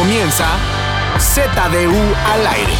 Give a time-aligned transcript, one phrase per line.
[0.00, 0.46] comienza
[1.18, 2.00] ZDU
[2.32, 2.72] al aire.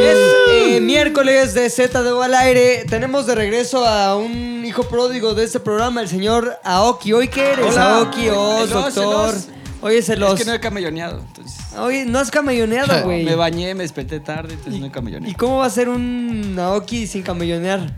[0.00, 0.18] Es
[0.48, 2.86] eh, miércoles de Z de al aire.
[2.88, 7.12] Tenemos de regreso a un hijo pródigo de este programa, el señor Aoki.
[7.12, 7.66] ¿Hoy qué eres?
[7.66, 7.96] Hola.
[7.98, 9.34] Aoki, Oz, El doctor.
[9.82, 10.32] el es el Oz.
[10.40, 11.58] Es que no he camelloneado, entonces.
[11.78, 13.24] Hoy no has camelloneado, güey.
[13.24, 15.36] Me bañé, me desperté tarde, entonces no he ¿Y camelloneado.
[15.38, 17.92] cómo va a ser un Aoki sin camellonear?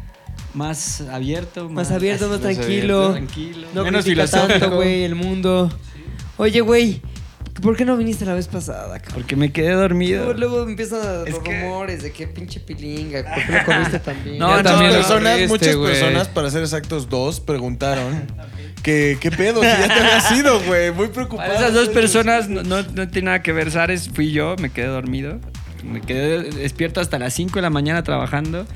[0.54, 3.04] Más abierto, Más abierto, más más tranquilo.
[3.11, 3.68] abierto, tranquilo.
[3.75, 4.48] No Menos filosófico.
[4.59, 5.71] tanto, güey, el mundo.
[6.39, 7.03] Oye, güey,
[7.63, 9.15] ¿por qué no viniste la vez pasada, cabrón?
[9.15, 10.25] Porque me quedé dormido.
[10.33, 14.25] Luego, luego empiezan los que- rumores de qué pinche pilinga, ¿por qué no comiste tan
[14.25, 14.39] bien?
[14.39, 15.93] No, muchas también lo personas, corriste, muchas güey.
[15.93, 18.23] personas, para ser exactos, dos, preguntaron
[18.83, 20.93] que qué pedo, si ya te había sido, güey.
[20.93, 21.49] Muy preocupado.
[21.53, 23.71] Para esas dos personas no, no, no tiene nada que ver.
[23.73, 25.39] Sares fui yo, me quedé dormido.
[25.85, 28.67] Me quedé despierto hasta las 5 de la mañana trabajando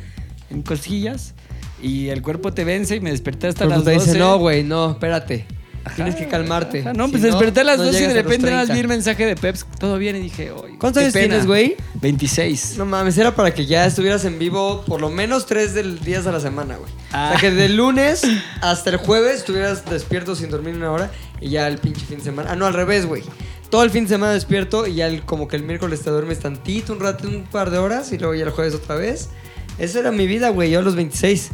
[0.51, 1.35] en cosquillas.
[1.83, 4.07] Y el cuerpo te vence y me desperté hasta Pero las te 12.
[4.07, 5.47] dice, no, güey, no, espérate.
[5.85, 5.97] Ajá.
[5.97, 6.81] Tienes que calmarte.
[6.81, 8.75] Ajá, no, Si pues desperté a las no 12 y de repente nada más 30.
[8.75, 9.67] vi el mensaje de Peps.
[9.81, 10.77] Todo bien y dije, oye.
[10.79, 11.27] ¿Cuántos años pena".
[11.29, 11.77] tienes, güey?
[12.01, 12.75] 26.
[12.79, 16.27] No mames, era para que ya estuvieras en vivo por lo menos tres del días
[16.27, 16.91] a la semana, güey.
[16.91, 17.31] O Ah.
[17.33, 18.23] sea, que del lunes
[18.61, 22.25] hasta el jueves estuvieras despierto sin dormir una hora y ya el pinche fin de
[22.25, 22.51] semana.
[22.53, 23.23] Ah, no, al revés, güey.
[23.69, 26.39] Todo el fin de semana despierto y ya el- como que el miércoles te duermes
[26.41, 29.31] tantito, un rato, un par de horas y luego ya el jueves otra vez.
[29.79, 31.51] Esa era mi vida, güey, yo a los 26.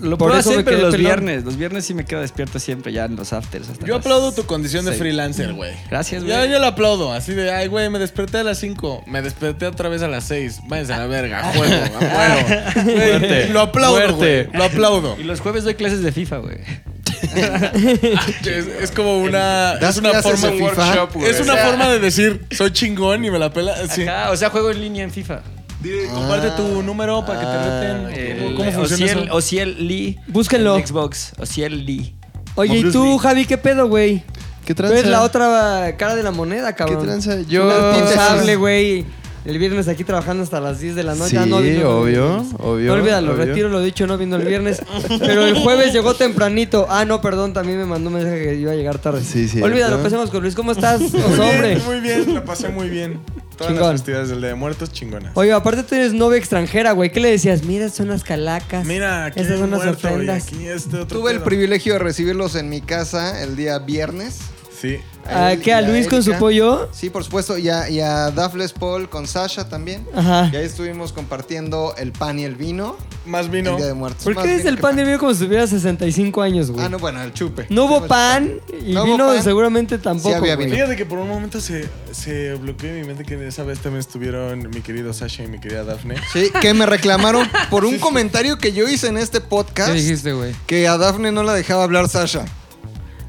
[0.00, 1.06] Lo Por puedo eso hacer, me pero los pelón.
[1.06, 1.44] viernes.
[1.44, 3.68] Los viernes sí me quedo despierto siempre, ya en los afters.
[3.70, 5.00] Hasta Yo las aplaudo tu condición de seis.
[5.00, 5.72] freelancer, güey.
[5.90, 6.34] Gracias, güey.
[6.36, 9.66] Ya yo lo aplaudo, así de, ay, güey, me desperté a las 5, me desperté
[9.66, 10.60] otra vez a las 6.
[10.68, 13.52] Váyanse a la verga, juego, a juego.
[13.52, 14.48] Lo aplaudo, güey.
[14.52, 15.16] Lo aplaudo.
[15.18, 16.58] Y los jueves doy clases de FIFA, güey.
[18.44, 19.76] Es, es como una.
[19.76, 20.48] ¿Das Es una forma.
[20.50, 21.08] de FIFA?
[21.28, 23.74] Es una forma de decir, soy chingón y me la pela.
[23.88, 24.04] Sí.
[24.30, 25.40] O sea, juego en línea en FIFA.
[25.86, 28.46] Dile, comparte tu número para que te reten.
[28.48, 29.34] El- ¿Cómo, funciona Ociel, eso?
[29.34, 30.18] Ociel Lee.
[30.28, 30.76] Búsquenlo.
[30.76, 31.32] en Xbox.
[31.38, 32.14] Ociel Lee.
[32.54, 33.18] Oye, ¿y Bruce tú, Lee.
[33.18, 34.22] Javi, qué pedo, güey?
[34.64, 34.98] ¿Qué Tú tranza?
[34.98, 37.04] eres la otra cara de la moneda, ¿Qué cabrón.
[37.04, 37.40] tranza?
[37.42, 37.68] Yo...
[37.68, 39.04] Responsable, güey.
[39.44, 41.30] El viernes aquí trabajando hasta las 10 de la noche.
[41.30, 43.44] Sí, Ah, no obvio, no, obvio, No olvídalo, obvio.
[43.44, 44.82] retiro lo dicho, no vino el viernes.
[45.20, 46.88] Pero el jueves llegó tempranito.
[46.90, 49.22] Ah, no, perdón, también me mandó un mensaje que iba a llegar tarde.
[49.22, 49.96] Sí, sí, Olvídalo, ¿no?
[49.98, 50.56] empecemos con Luis.
[50.56, 51.74] ¿Cómo estás, Muy oso hombre?
[51.76, 53.20] bien, muy bien, la pasé muy bien.
[53.56, 53.88] Todas Chingón.
[53.88, 55.32] las festividades del Día de Muertos, chingonas.
[55.34, 57.10] Oye, aparte tú eres novia extranjera, güey.
[57.10, 57.62] ¿Qué le decías?
[57.64, 58.84] Mira, son las calacas.
[58.84, 60.46] Mira, aquí Esas hay son las muerto y ofrendas.
[60.48, 61.46] aquí este otro Tuve el pedo.
[61.46, 64.40] privilegio de recibirlos en mi casa el día viernes.
[64.80, 64.98] Sí.
[65.28, 65.70] ¿A él qué?
[65.70, 66.88] y ¿A Luis con su pollo?
[66.92, 67.58] Sí, por supuesto.
[67.58, 70.06] Y a, y a Dafles Paul con Sasha también.
[70.14, 70.50] Ajá.
[70.52, 72.96] Y ahí estuvimos compartiendo el pan y el vino.
[73.24, 73.76] Más El vino.
[73.76, 74.22] Día de Muertos.
[74.22, 76.84] ¿Por Más qué vino el pan de vino como si tuviera 65 años, güey?
[76.84, 77.66] Ah, no, bueno, el chupe.
[77.70, 79.42] No hubo El pan y No vino pan.
[79.42, 80.36] seguramente tampoco.
[80.36, 80.66] había güey.
[80.66, 80.76] vino.
[80.76, 84.00] Fíjate que por un momento se, se bloqueó en mi mente que esa vez también
[84.00, 86.14] estuvieron mi querido Sasha y mi querida Daphne.
[86.32, 89.90] Sí, que me reclamaron por un comentario que yo hice en este podcast.
[89.90, 90.54] ¿Qué dijiste, güey?
[90.66, 92.44] Que a Dafne no la dejaba hablar Sasha.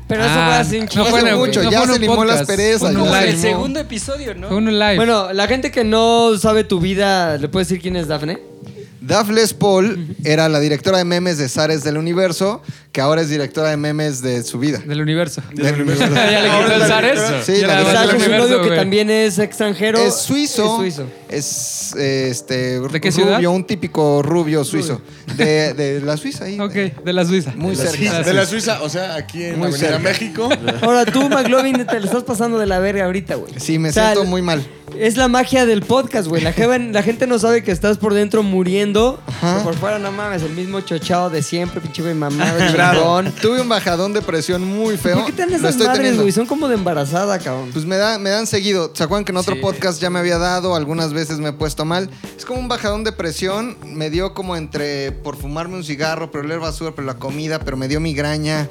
[0.07, 1.03] Pero eso Ah, fue así un no chingo.
[1.05, 2.79] fue fue hace en el- mucho, no ya fue en se un limó las perezas,
[2.79, 3.29] fue en ya un se Como live.
[3.33, 4.47] el segundo episodio, ¿no?
[4.47, 4.95] Fue un live.
[4.95, 8.39] Bueno, la gente que no sabe tu vida, ¿le puedes decir quién es Dafne?
[9.01, 12.61] Dafles Paul era la directora de memes de Zares del Universo,
[12.97, 14.79] que ahora es directora de memes de su vida.
[14.79, 15.43] Del universo.
[15.53, 16.07] Del universo.
[16.15, 17.21] ya le quitó el Zares.
[17.45, 19.99] Sí, la es un universo, novio que también es extranjero.
[19.99, 20.63] Es suizo.
[20.63, 21.05] Es suizo.
[21.29, 23.45] Es eh, este ¿De qué rubio, ciudad?
[23.53, 24.99] un típico rubio suizo.
[25.35, 26.59] De, de la Suiza ahí.
[26.59, 27.53] Ok, de la Suiza.
[27.55, 27.97] Muy De la cerca.
[27.97, 28.23] Suiza.
[28.23, 29.99] De la Suiza, o sea, aquí en Muy Avenida cerca.
[29.99, 30.49] México.
[30.81, 33.53] Ahora tú, McLovin, te lo estás pasando de la verga ahorita, güey.
[33.57, 34.65] Sí, me O sea, siento muy mal.
[34.97, 36.41] Es la magia del podcast, güey.
[36.41, 39.19] La, gente no sabe que estás por dentro muriendo.
[39.27, 39.61] Ajá.
[39.63, 42.15] por fuera, no mames, el mismo chochado de siempre, pinche güey
[42.93, 43.31] chingón.
[43.41, 45.17] Tuve un bajadón de presión muy feo.
[45.17, 46.23] ¿Por qué te dan esas estoy madres, teniendo.
[46.23, 46.31] güey?
[46.31, 47.69] Son como de embarazada, cabrón.
[47.73, 48.91] Pues me, da, me dan seguido.
[48.93, 49.61] ¿Se acuerdan que en otro Sí.
[49.61, 50.75] podcast ya me había dado?
[50.75, 52.09] Algunas veces me he puesto mal.
[52.37, 53.77] Es como un bajadón de presión.
[53.85, 57.77] Me dio como entre por fumarme un cigarro, pero leer basura, pero la comida, pero
[57.77, 58.69] me dio migraña.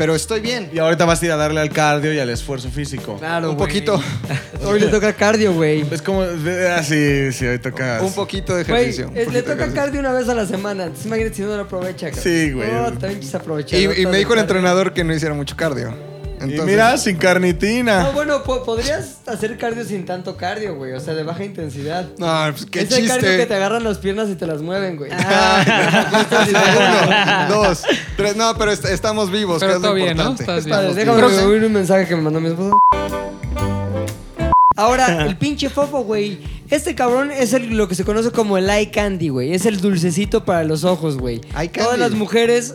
[0.00, 0.70] Pero estoy bien.
[0.72, 3.18] Y ahorita vas a ir a darle al cardio y al esfuerzo físico.
[3.18, 3.68] Claro, un güey.
[3.68, 4.02] poquito.
[4.64, 5.84] Hoy le toca cardio, güey.
[5.90, 6.22] Es como.
[6.22, 8.00] Ah, sí, sí, hoy toca.
[8.02, 9.08] un poquito de Güey, ejercicio.
[9.08, 10.84] un es- le poquito de toca cardio una vez a la semana.
[10.84, 12.22] Entonces imagínate si no lo aprovecha, cabrón.
[12.24, 12.72] Sí, güey.
[12.72, 13.78] No, también quise aprovechar.
[13.78, 14.40] Y, y me dijo el cardio.
[14.40, 15.94] entrenador que no hiciera mucho cardio.
[16.42, 18.04] Y mira, sin carnitina.
[18.04, 20.92] No, bueno, po- podrías hacer cardio sin tanto cardio, güey.
[20.92, 22.08] O sea, de baja intensidad.
[22.18, 23.54] No, pues qué es el cardio que te chiste.
[23.54, 25.10] agarran las piernas y te las mueven, güey.
[26.40, 27.82] Uno, dos,
[28.16, 28.36] tres.
[28.36, 30.30] No, pero est- estamos vivos, Pero que es lo bien, ¿no?
[30.30, 30.42] importante.
[30.44, 30.76] Estás bien.
[30.76, 32.76] Vale, Estamos déjame oír un mensaje que me mandó mi esposa.
[34.76, 36.38] Ahora, el pinche fofo, güey.
[36.70, 39.52] Este cabrón es el- lo que se conoce como el eye candy, güey.
[39.52, 41.40] Es el dulcecito para los ojos, güey.
[41.74, 42.74] Todas las mujeres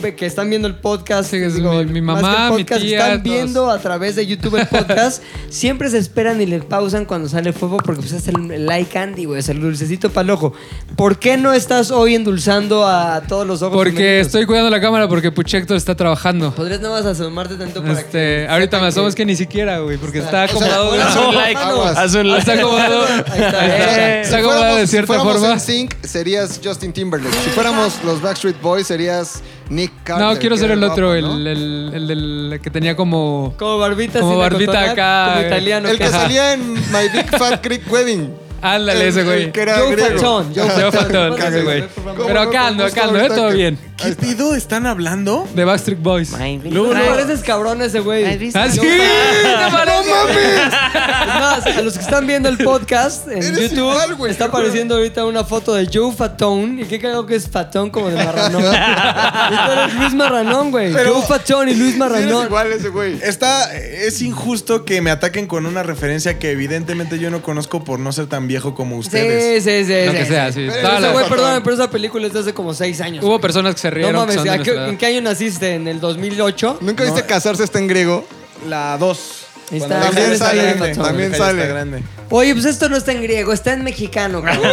[0.00, 2.98] que están viendo el podcast, Sí, digo, mi- mi mamá, que el mi podcast, tía,
[2.98, 7.28] están viendo a través de YouTube el podcast, siempre se esperan y le pausan cuando
[7.28, 10.30] sale fuego porque pues es el, el eye candy, güey, es el dulcecito para el
[10.30, 10.52] ojo.
[10.96, 14.26] ¿Por qué no estás hoy endulzando a todos los ojos Porque femeninos?
[14.26, 16.54] estoy cuidando la cámara porque Puchector está trabajando.
[16.54, 19.78] Podrías nada más asomarte tanto para Este, que ahorita me asomo, es que ni siquiera,
[19.80, 20.92] güey, porque está acomodado.
[20.92, 21.60] Haz un like.
[21.60, 22.38] Haz un like.
[22.40, 23.04] Está acomodado.
[23.04, 24.22] Está, eh.
[24.36, 25.54] acomodado de cierta si fuéramos forma.
[25.54, 27.34] en sync, serías Justin Timberlake.
[27.44, 30.26] Si fuéramos los Backstreet Boys, serías Nick Carter.
[30.26, 31.36] No, quiero que ser el otro, guapo, ¿no?
[31.36, 33.54] el, el, el del que tenía como.
[33.58, 35.46] Como barbita Como barbita acá, Como eh.
[35.46, 35.88] italiano.
[35.88, 36.20] El que Ajá.
[36.22, 38.32] salía en My Big Fat Creek Wedding.
[38.60, 39.52] Ándale, ese güey.
[39.52, 40.18] que era Joe griego.
[40.18, 40.92] Fatón, Joe Joe Fatón.
[40.92, 41.80] Fatón, Pásale, ese güey.
[41.82, 42.14] por favor.
[42.16, 42.50] ¿Cómo Pero no?
[42.50, 43.78] acá ando, ¿Cómo acá ando, está eh, todo ahorita bien.
[43.98, 44.54] ¿Qué pido?
[44.54, 45.48] ¿Están hablando?
[45.54, 46.30] De Backstreet Boys.
[46.64, 48.24] Luego, No pareces cabrón ese güey.
[48.54, 48.80] ¿Ah, sí?
[48.82, 50.46] ¡No mames!
[50.66, 54.46] Es más, a los que están viendo el podcast en Eres YouTube, igual, güey, está
[54.46, 56.78] apareciendo ahorita una foto de Joe Fatón.
[56.78, 58.62] ¿Y qué cagado que es Fatón como de marranón?
[58.62, 60.92] tú eres Luis Marranón, güey.
[60.92, 62.46] Joe Fatón y Luis eres Marranón.
[62.46, 63.18] igual ese güey.
[63.22, 67.98] Está, es injusto que me ataquen con una referencia que evidentemente yo no conozco por
[67.98, 69.62] no ser tan viejo como ustedes.
[69.62, 70.06] sí, sí.
[70.06, 70.30] Lo sí, que sí.
[70.30, 70.66] sea, sí.
[70.68, 71.36] Pero Toda Ese la- güey, Fatón.
[71.38, 73.24] perdóname, pero esa película es de hace como seis años.
[73.24, 74.12] Hubo personas que se no rieron.
[74.12, 74.88] que mames, son de ¿a nuestra qué- edad.
[74.88, 75.74] ¿en qué año naciste?
[75.74, 76.78] ¿En el 2008?
[76.80, 78.24] ¿Nunca viste casarse está en griego?
[78.68, 79.44] La 2.
[79.70, 81.60] Ahí está, también gente sale, también sale.
[81.62, 82.02] está grande.
[82.30, 84.42] Oye, pues esto no está en griego, está en mexicano.
[84.42, 84.72] cabrón.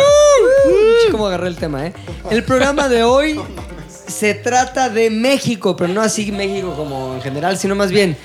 [1.12, 1.94] ¿Cómo agarré el tema, eh?
[2.32, 3.40] El programa de hoy
[4.08, 8.16] se trata de México, pero no así México como en general, sino más bien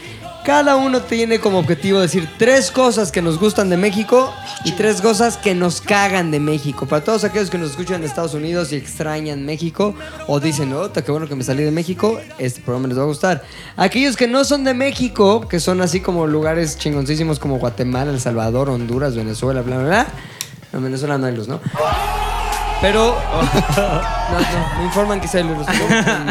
[0.44, 4.32] cada uno tiene como objetivo decir tres cosas que nos gustan de México
[4.64, 6.86] y tres cosas que nos cagan de México.
[6.86, 9.94] Para todos aquellos que nos escuchan en Estados Unidos y extrañan México
[10.26, 13.06] o dicen, oh, qué bueno que me salí de México, este programa les va a
[13.06, 13.44] gustar.
[13.76, 18.20] Aquellos que no son de México, que son así como lugares chingoncísimos como Guatemala, El
[18.20, 20.06] Salvador, Honduras, Venezuela, bla, bla, bla.
[20.72, 21.60] En Venezuela no hay luz, ¿no?
[22.80, 23.14] Pero
[24.30, 25.66] no, no, me informan que sí hay luz.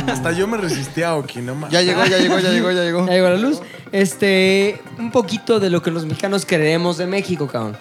[0.07, 1.71] Hasta yo me resistí a Oki, no más.
[1.71, 3.05] Ya llegó, ya llegó, ya llegó, ya llegó.
[3.05, 3.61] Ya llegó la luz.
[3.91, 7.77] Este, un poquito de lo que los mexicanos creemos de México, cabrón.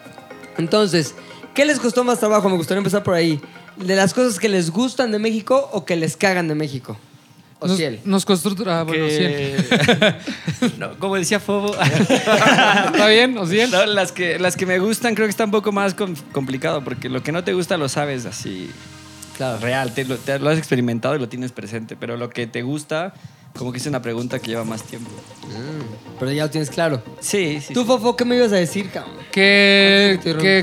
[0.58, 1.14] Entonces,
[1.54, 2.48] ¿qué les costó más trabajo?
[2.48, 3.40] Me gustaría empezar por ahí.
[3.76, 6.96] ¿De las cosas que les gustan de México o que les cagan de México?
[7.60, 8.00] O Nos, ciel.
[8.04, 8.50] nos costó.
[8.66, 10.14] ah, bueno, Que-
[10.78, 11.74] no, como decía Fobo.
[11.80, 13.36] ¿Está bien?
[13.36, 13.44] ¿O?
[13.44, 16.84] No, las, que, las que me gustan creo que está un poco más com- complicado
[16.84, 18.70] porque lo que no te gusta lo sabes así.
[19.36, 19.58] Claro.
[19.58, 22.62] Real, te lo, te lo has experimentado y lo tienes presente, pero lo que te
[22.62, 23.12] gusta,
[23.56, 25.10] como que es una pregunta que lleva más tiempo.
[26.18, 27.02] Pero ya lo tienes claro.
[27.20, 27.72] Sí, sí.
[27.74, 29.14] Tú, Fofo, ¿qué me ibas a decir, cabrón?
[29.32, 30.18] Que,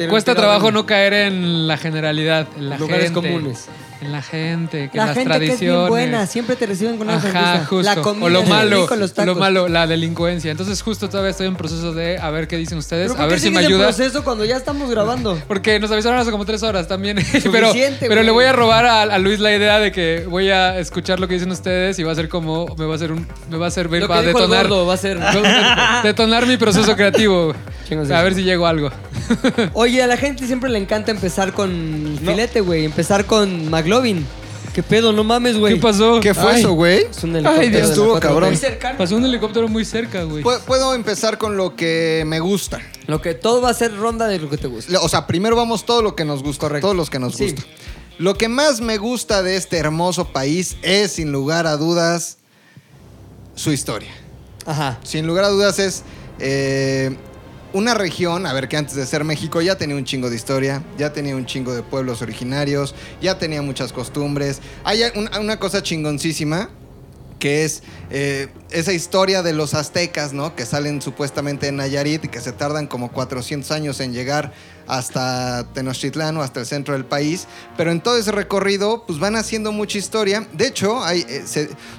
[0.09, 3.21] cuesta trabajo no caer en la generalidad, en la Lugares gente.
[3.29, 3.65] comunes.
[4.05, 5.77] En la gente, que La en las gente que es tradiciones.
[5.79, 7.65] bien buena, siempre te reciben con una Ajá, sonrisa.
[7.65, 7.81] justo.
[7.81, 9.33] La comida, o lo malo, rico, los tacos.
[9.33, 10.51] lo malo, la delincuencia.
[10.51, 13.39] Entonces justo todavía estoy en proceso de a ver qué dicen ustedes, ¿Pero a ver
[13.39, 13.85] si me ayuda.
[13.85, 15.41] proceso cuando ya estamos grabando?
[15.47, 17.17] Porque nos avisaron hace como tres horas también.
[17.51, 20.49] pero Suficiente, pero le voy a robar a, a Luis la idea de que voy
[20.51, 22.67] a escuchar lo que dicen ustedes y va a ser como.
[22.77, 23.27] Me va a hacer un.
[23.49, 24.67] Me va a servir Lo que para el detonar.
[24.67, 25.19] gordo va a ser-
[26.03, 27.53] detonar mi proceso creativo.
[27.89, 28.89] Chingos a ver si llego a algo.
[29.73, 32.83] Oye, a la gente siempre le encanta empezar con filete, güey.
[32.85, 33.69] Empezar con
[34.01, 34.25] McLovin.
[34.73, 35.13] ¿Qué pedo?
[35.13, 35.75] No mames, güey.
[35.75, 36.19] ¿Qué pasó?
[36.19, 37.05] ¿Qué fue Ay, eso, güey?
[37.09, 38.19] Es un helicóptero Ay, Dios, de la estuvo 4T.
[38.19, 38.49] cabrón.
[38.49, 38.97] Muy cercano.
[38.97, 40.43] Pasó un helicóptero muy cerca, güey.
[40.43, 42.81] Pu- Puedo empezar con lo que me gusta.
[43.07, 44.99] Lo que todo va a ser ronda de lo que te gusta.
[44.99, 46.67] O sea, primero vamos todo lo que nos gusta.
[46.67, 46.87] Correcto.
[46.87, 47.43] Todos los que nos Sí.
[47.51, 47.63] gusta.
[48.17, 52.37] Lo que más me gusta de este hermoso país es, sin lugar a dudas,
[53.55, 54.11] su historia.
[54.65, 54.99] Ajá.
[55.03, 56.03] Sin lugar a dudas es
[56.39, 57.15] eh,
[57.75, 60.81] una región, a ver, que antes de ser México ya tenía un chingo de historia,
[60.97, 64.61] ya tenía un chingo de pueblos originarios, ya tenía muchas costumbres.
[64.83, 66.69] Hay un- una cosa chingoncísima
[67.37, 70.55] que es eh, esa historia de los aztecas, ¿no?
[70.55, 74.53] Que salen supuestamente en Nayarit y que se tardan como 400 años en llegar
[74.87, 77.45] hasta Tenochtitlán o hasta el centro del país.
[77.77, 80.47] Pero en todo ese recorrido, pues van haciendo mucha historia.
[80.53, 81.43] De hecho, hay, eh,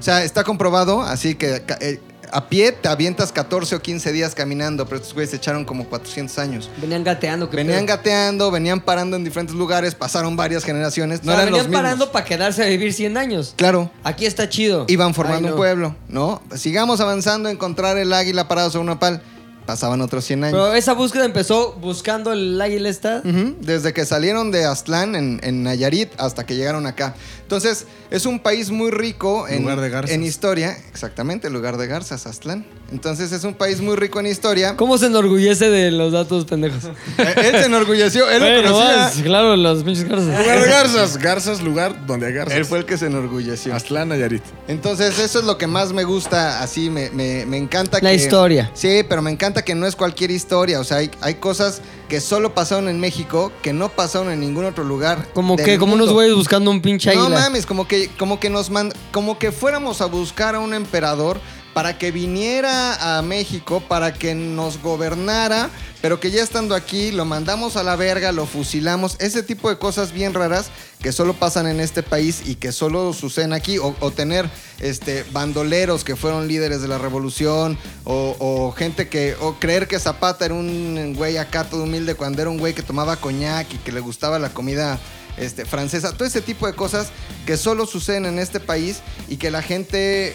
[0.01, 2.01] o sea, está comprobado, así que eh,
[2.33, 5.85] a pie te avientas 14 o 15 días caminando, pero estos güeyes se echaron como
[5.89, 6.71] 400 años.
[6.81, 7.49] Venían gateando.
[7.51, 7.97] ¿qué Venían pedo?
[7.97, 11.21] gateando, venían parando en diferentes lugares, pasaron varias generaciones.
[11.21, 13.55] O No sea, eran los venían parando para quedarse a vivir 100 años.
[13.57, 13.91] Claro.
[14.05, 14.85] Aquí está chido.
[14.89, 15.51] Iban formando Ay, no.
[15.53, 16.43] un pueblo, ¿no?
[16.55, 19.23] Sigamos avanzando, encontrar el águila parado sobre una pal.
[19.67, 20.53] Pasaban otros 100 años.
[20.57, 23.21] Pero esa búsqueda empezó buscando el águila esta.
[23.23, 27.17] Desde que salieron de Aztlán en, en Nayarit hasta que llegaron acá.
[27.47, 30.11] Entonces, es un país muy rico en, Lugar de garzas.
[30.17, 30.77] en historia.
[30.91, 32.67] Exactamente, lugar de garzas, Aztlán.
[32.91, 34.75] Entonces, es un país muy rico en historia.
[34.77, 36.85] ¿Cómo se enorgullece de los datos pendejos?
[37.19, 39.23] Eh, Él se enorgulleció, él lo Bueno, conocía.
[39.23, 40.27] claro, los pinches garzas.
[40.41, 41.17] Lugar de garzas.
[41.19, 42.59] Garzas, lugar donde hay garzas.
[42.59, 43.73] Él fue el que se enorgulleció.
[43.77, 44.43] Aztlán, Nayarit.
[44.67, 48.17] Entonces, eso es lo que más me gusta, así me, me- me encanta La que...
[48.17, 48.73] historia.
[48.75, 52.21] Sí, pero me encanta que no es cualquier historia, o sea, hay, hay cosas que
[52.21, 55.27] solo pasaron en México, que no pasaron en ningún otro lugar.
[55.35, 57.41] Como que, como unos güeyes buscando un pinche No águila.
[57.41, 61.41] mames, como que, como que nos mand- como que fuéramos a buscar a un emperador
[61.77, 65.69] para que viniera a México, para que nos gobernara,
[66.01, 69.77] pero que ya estando aquí lo mandamos a la verga, lo fusilamos, ese tipo de
[69.77, 70.71] cosas bien raras
[71.03, 74.49] que solo pasan en este país y que solo suceden aquí, o, tener
[74.81, 79.99] este bandoleros que fueron líderes de la revolución, o, o gente que, o creer que
[79.99, 83.77] Zapata era un güey acá todo humilde cuando era un güey que tomaba coñac y
[83.77, 84.99] que le gustaba la comida
[85.37, 87.09] este, francesa, todo ese tipo de cosas
[87.45, 90.35] que solo suceden en este país y que la gente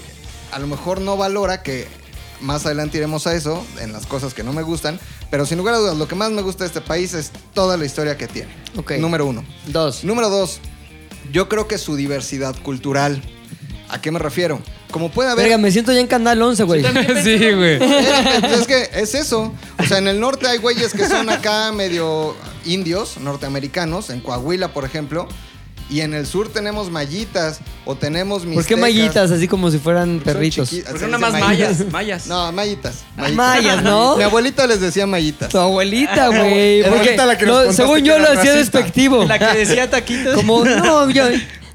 [0.52, 1.88] a lo mejor no valora, que
[2.42, 5.76] más adelante iremos a eso, en las cosas que no me gustan, pero sin lugar
[5.76, 8.28] a dudas, lo que más me gusta de este país es toda la historia que
[8.28, 8.52] tiene.
[8.78, 8.94] Ok.
[8.94, 9.46] Número uno.
[9.68, 10.04] Dos.
[10.04, 10.60] Número dos,
[11.32, 13.22] yo creo que su diversidad cultural.
[13.90, 14.62] ¿A qué me refiero?
[14.90, 15.46] Como puede haber...
[15.46, 16.84] Verga, me siento ya en Canal 11, güey.
[17.24, 17.74] sí, güey.
[17.74, 19.54] Espérate, pues es que es eso.
[19.78, 24.74] O sea, en el norte hay güeyes que son acá medio indios, norteamericanos, en Coahuila,
[24.74, 25.28] por ejemplo.
[25.92, 28.80] Y en el sur tenemos mallitas o tenemos ¿Por qué mixtecas.
[28.82, 29.32] mallitas?
[29.32, 30.72] Así como si fueran Son perritos.
[30.72, 31.86] chiqui- ¿Por se qué no dice más mayas?
[31.92, 32.28] Mayas.
[32.28, 33.04] No, mallitas.
[33.34, 34.16] Mayas, ¿no?
[34.18, 35.50] Mi abuelita les decía mallitas.
[35.50, 36.80] Tu abuelita, güey.
[36.80, 38.78] Era Porque ahorita la que nos no, contaste según que yo era lo hacía racista.
[38.80, 39.24] despectivo.
[39.26, 40.36] La que decía taquitos.
[40.36, 41.26] Como, no, yo.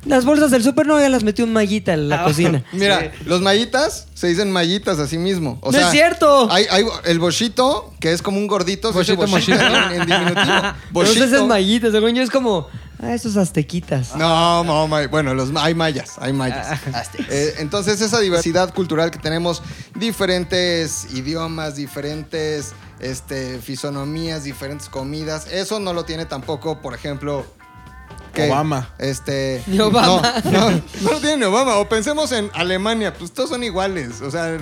[0.07, 2.63] Las bolsas del súper no, ya las metí un mallita en la Ah, cocina.
[2.73, 5.59] Mira, los mallitas se dicen mallitas a sí mismo.
[5.63, 6.49] O ¡No sea, es cierto!
[6.51, 8.93] Hay, hay el bochito, que es como un gordito.
[8.93, 9.91] se dice Bochito, bochito, mochito.
[9.93, 10.55] En, en diminutivo.
[10.93, 11.13] Bochito.
[11.25, 12.69] ustedes es mallita, según yo es como.
[13.03, 14.17] Ah, esos aztequitas.
[14.17, 16.81] No, no, ma- bueno, los, hay mayas, hay mayas.
[17.29, 19.62] Eh, entonces esa diversidad cultural que tenemos,
[19.95, 27.45] diferentes idiomas, diferentes este, fisonomías, diferentes comidas, eso no lo tiene tampoco, por ejemplo...
[28.33, 28.50] ¿qué?
[28.50, 28.91] Obama.
[28.99, 30.23] Este, Ni Obama.
[30.45, 31.76] No, no, no lo tiene ni Obama.
[31.76, 34.21] O pensemos en Alemania, pues todos son iguales.
[34.21, 34.59] O sea,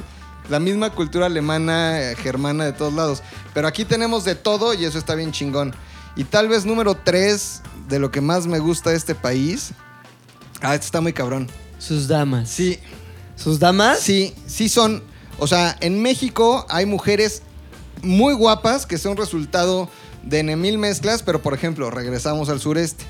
[0.48, 3.22] la misma cultura alemana, eh, germana de todos lados.
[3.52, 5.74] Pero aquí tenemos de todo y eso está bien chingón.
[6.16, 9.72] Y tal vez número tres de lo que más me gusta de este país.
[10.60, 11.48] Ah, esto está muy cabrón.
[11.78, 12.48] Sus damas.
[12.48, 12.78] Sí,
[13.36, 14.00] ¿Sus damas?
[14.00, 15.02] sí, sí son.
[15.38, 17.42] O sea, en México hay mujeres
[18.02, 19.88] muy guapas que son resultado
[20.22, 23.04] de mil mezclas, pero por ejemplo, regresamos al sureste.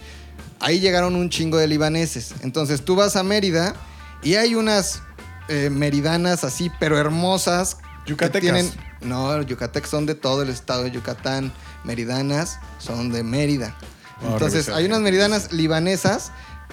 [0.60, 2.34] Ahí llegaron un chingo de libaneses.
[2.42, 3.74] Entonces tú vas a Mérida
[4.22, 5.02] y hay unas
[5.48, 7.76] eh, meridanas así, pero hermosas.
[8.04, 8.40] que Yucatecas.
[8.40, 11.52] Tienen, no, yucatecas son de todo el estado de Yucatán.
[11.84, 13.76] Meridanas son de Mérida.
[14.22, 16.30] Entonces hay unas meridanas libanesas,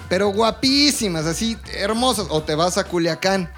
[0.10, 2.27] pero guapísimas, así hermosas.
[2.29, 3.51] O te vas a Culiacán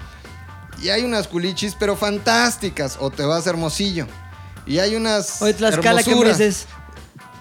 [0.82, 2.96] y hay unas culichis, pero fantásticas.
[3.00, 4.06] O te vas a Hermosillo
[4.66, 5.40] y hay unas.
[5.42, 6.66] Oye, Tlaxcala, ¿qué me dices?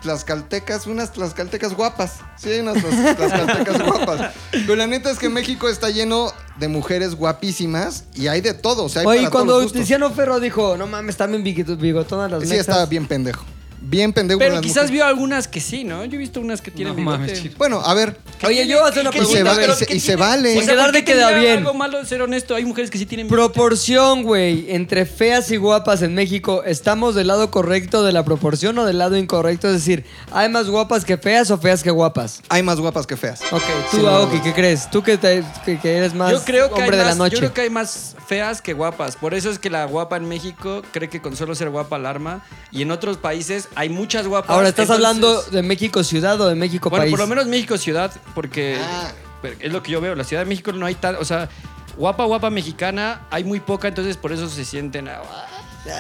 [0.02, 2.16] Tlaxcaltecas, unas tlaxcaltecas guapas.
[2.38, 4.34] Sí, hay unas tlaxcaltecas guapas.
[4.52, 8.84] Pero la neta es que México está lleno de mujeres guapísimas y hay de todo.
[8.84, 9.74] O sea, hay Oye, para cuando todos los.
[9.74, 13.46] Tiziano Ferro dijo, no mames, están bien bigot- bigotonas las Sí, estaba bien pendejo.
[13.86, 14.38] Bien pendejo.
[14.40, 14.92] con Pero las quizás mujeres.
[14.92, 16.06] vio algunas que sí, ¿no?
[16.06, 17.18] Yo he visto unas que tienen No bigote.
[17.20, 17.56] mames, chico.
[17.58, 18.18] Bueno, a ver.
[18.46, 19.52] Oye, yo voy a hacer una ¿Qué Y se pregunta.
[19.52, 20.22] va- pero y se- ¿qué y se tiene?
[20.22, 20.58] vale.
[20.58, 21.58] O sea, quedar ¿por qué de queda tendría bien.
[21.60, 22.56] algo malo de ser honesto?
[22.56, 23.54] Hay mujeres que sí tienen bigote.
[23.54, 28.78] Proporción, güey, entre feas y guapas en México, ¿estamos del lado correcto de la proporción
[28.80, 29.68] o del lado incorrecto?
[29.68, 32.42] Es decir, ¿hay más guapas que feas o feas que guapas?
[32.50, 33.42] Hay más guapas que feas.
[33.52, 33.62] Ok,
[33.92, 34.44] tú, Sin Aoki, duda.
[34.44, 34.90] ¿qué crees?
[34.90, 37.24] Tú que, te- que- que eres más yo creo que hombre hay de más, la
[37.24, 37.34] noche.
[37.36, 39.18] Yo creo que hay más feas que guapas.
[39.18, 42.46] Por eso es que la guapa en México cree que con solo ser guapa alarma.
[42.72, 44.50] Y en otros países hay muchas guapas.
[44.50, 47.12] Ahora, ¿estás entonces- hablando de México ciudad o de México Bueno, país?
[47.12, 49.12] por lo menos México ciudad, porque Ah.
[49.42, 50.16] pero es lo que yo veo.
[50.16, 51.50] La Ciudad de México no hay tal, o sea,
[51.98, 55.08] guapa, guapa mexicana, hay muy poca, entonces por eso se sienten.
[55.10, 55.22] ah,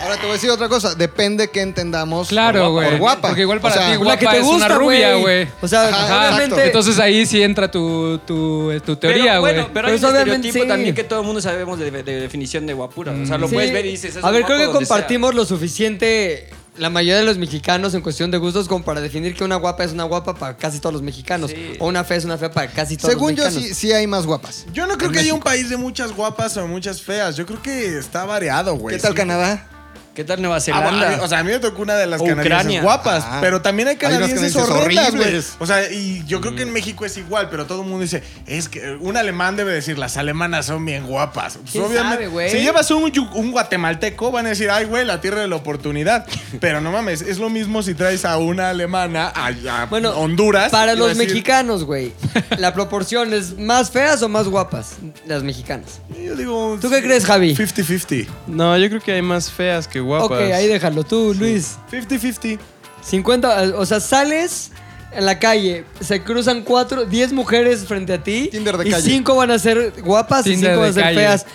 [0.01, 0.95] Ahora te voy a decir otra cosa.
[0.95, 3.27] Depende que entendamos Claro, por por guapa.
[3.27, 5.45] Porque igual O para sea, ti, La guapa que te es gusta, una rubia, güey.
[5.61, 6.65] O sea, Ajá, obviamente...
[6.67, 9.53] Entonces ahí sí entra tu, tu, tu teoría, pero, güey.
[9.55, 10.67] bueno, pero hay un obviamente estereotipo sí.
[10.69, 13.11] también que todo el mundo sabemos de, de definición de guapura.
[13.11, 13.55] O sea, lo Sí.
[13.55, 14.15] puedes ver y dices.
[14.15, 14.87] "Es A ver, creo que donde sea".
[14.87, 19.35] compartimos lo suficiente la mayoría de los mexicanos en cuestión de gustos como para definir
[19.35, 21.73] que una guapa es una guapa para casi todos los mexicanos Sí.
[21.79, 23.69] o una fea es una fea para casi todos Según los yo, mexicanos.
[23.69, 24.65] sí, sí hay más guapas.
[24.73, 27.35] Yo no creo En que haya un país de muchas guapas o muchas feas.
[27.35, 28.95] Yo creo que está variado, güey.
[28.95, 29.17] ¿Qué tal Sí.
[29.17, 29.67] Canadá?
[30.13, 31.23] ¿Qué tal Nueva Ah, Zelanda?
[31.23, 32.81] o sea, a mí me tocó una de las O canadienses Ucrania.
[32.83, 33.39] guapas, Ah.
[33.41, 35.21] pero también hay Hay canadienses canadienses horrendas, güey.
[35.23, 35.53] horribles.
[35.57, 38.21] O sea, y yo creo que en México es igual, pero todo el mundo dice,
[38.45, 41.57] es que un alemán debe decir, las alemanas son bien guapas.
[41.57, 42.51] Pues, ¿Quién sabe, güey?
[42.51, 46.27] si llevas un, un guatemalteco, van a decir, ay, güey, la tierra de la oportunidad.
[46.59, 50.71] pero no mames, es lo mismo si traes a una alemana a, a Bueno, Honduras.
[50.71, 52.13] Para los decir- mexicanos, güey,
[52.59, 54.91] la proporción es más feas o más guapas
[55.25, 56.01] las mexicanas.
[56.23, 57.55] Yo digo, ¿Tú qué crees, Javi?
[57.55, 58.27] 50-50.
[58.45, 60.27] No, yo creo que hay más feas que guapas.
[60.29, 61.77] Ok, ahí déjalo tú, Luis.
[61.91, 62.59] 50-50.
[63.01, 64.71] 50, o sea, sales
[65.11, 69.09] en la calle, se cruzan cuatro, 10 mujeres frente a ti Tinder de y calle.
[69.09, 71.15] cinco van a ser guapas y Tinder cinco van a de ser calle.
[71.17, 71.45] feas.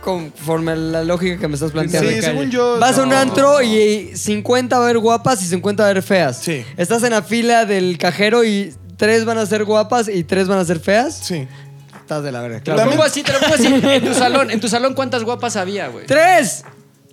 [0.00, 2.08] conforme a la lógica que me estás planteando.
[2.10, 2.78] Sí, según yo.
[2.78, 3.16] Vas a un no.
[3.18, 6.38] antro y 50 va a haber guapas y 50 va a haber feas.
[6.38, 6.64] Sí.
[6.76, 10.58] Estás en la fila del cajero y tres van a ser guapas y tres van
[10.58, 11.14] a ser feas.
[11.22, 11.46] Sí.
[12.00, 12.60] Estás de la verga.
[12.60, 13.66] Te lo pongo así, te lo pongo así.
[13.66, 16.06] En tu salón, en tu salón, ¿cuántas guapas había, güey?
[16.06, 16.64] ¡Tres!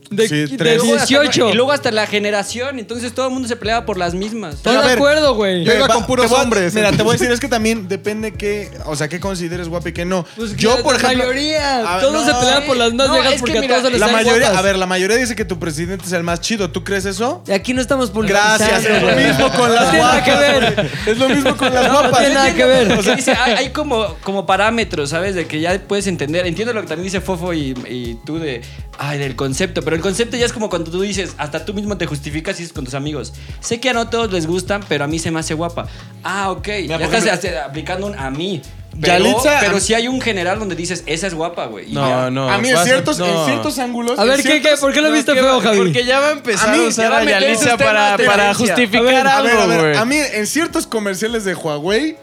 [0.10, 0.78] De, Sí, de tres.
[0.78, 1.50] Luego hasta- 18.
[1.50, 4.56] y luego hasta la generación, entonces todo el mundo se peleaba por las mismas.
[4.56, 5.64] Estoy de acuerdo, güey.
[5.64, 6.74] Yo iba con puros hombres.
[6.74, 9.90] Mira, te voy a decir, es que también depende qué, o sea, qué consideres guapa
[9.90, 10.26] y qué no.
[10.36, 11.28] Pues yo, la- por la ejemplo.
[11.28, 11.78] mayoría.
[11.88, 13.76] A ver, Todos no, se pelean por las más No, viejas es que porque mira,
[13.76, 14.58] a todos se les La mayoría, guapas.
[14.58, 16.72] a ver, la mayoría dice que tu presidente es el más chido.
[16.72, 17.44] ¿Tú crees eso?
[17.48, 18.66] Y aquí no estamos publicitando.
[18.66, 20.88] Gracias, es lo mismo con las que guapas.
[21.06, 22.12] Es lo mismo con las guapas.
[22.12, 22.92] no tiene nada que ver.
[22.94, 25.36] O sea, dice, hay, hay como, como parámetros, ¿sabes?
[25.36, 26.48] De que ya puedes entender.
[26.48, 28.62] Entiendo lo que también dice Fofo y, y tú de,
[28.98, 29.82] ay, del concepto.
[29.84, 32.64] Pero el concepto ya es como cuando tú dices, hasta tú mismo te justificas y
[32.64, 33.34] dices con tus amigos.
[33.60, 35.88] Sé que a no todos les gustan, pero a mí se me hace guapa.
[36.24, 36.68] Ah, ok.
[36.88, 38.62] ya estás ejemplo- aplicando un a mí.
[39.02, 41.90] Pero, Yalitza- pero sí hay un general donde dices, esa es guapa, güey.
[41.92, 42.32] Y No, ya.
[42.32, 42.50] no.
[42.50, 43.26] a mí en ciertos, no.
[43.26, 44.18] en ciertos ángulos.
[44.18, 44.70] A ver, ¿qué, qué?
[44.80, 45.78] ¿Por qué lo No, viste feo, Javi?
[45.78, 48.54] Porque ya va a empezar A mí a ya usar a a Yalitza para, para
[48.54, 49.96] justificar A ver, a algo, ver, güey.
[49.98, 52.18] a mí en ciertos comerciales de Huawei,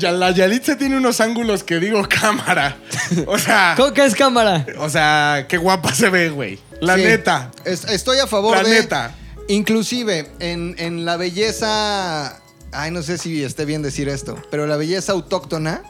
[0.00, 2.76] la Yalitza tiene unos ángulos que digo cámara.
[3.26, 4.66] O sea, ¿Cómo que es cámara?
[4.78, 6.58] o sea, qué guapa se ve, güey.
[6.80, 7.02] La Sí.
[7.04, 7.50] neta.
[7.64, 8.70] Es- estoy a favor La de.
[8.70, 9.14] neta.
[9.48, 12.40] Inclusive, en, en la belleza.
[12.72, 15.82] Ay, no sé si esté bien decir esto, pero la belleza autóctona.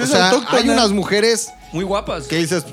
[0.00, 0.58] O sea, autóctona.
[0.62, 2.24] hay unas mujeres Muy guapas.
[2.28, 2.64] que dices,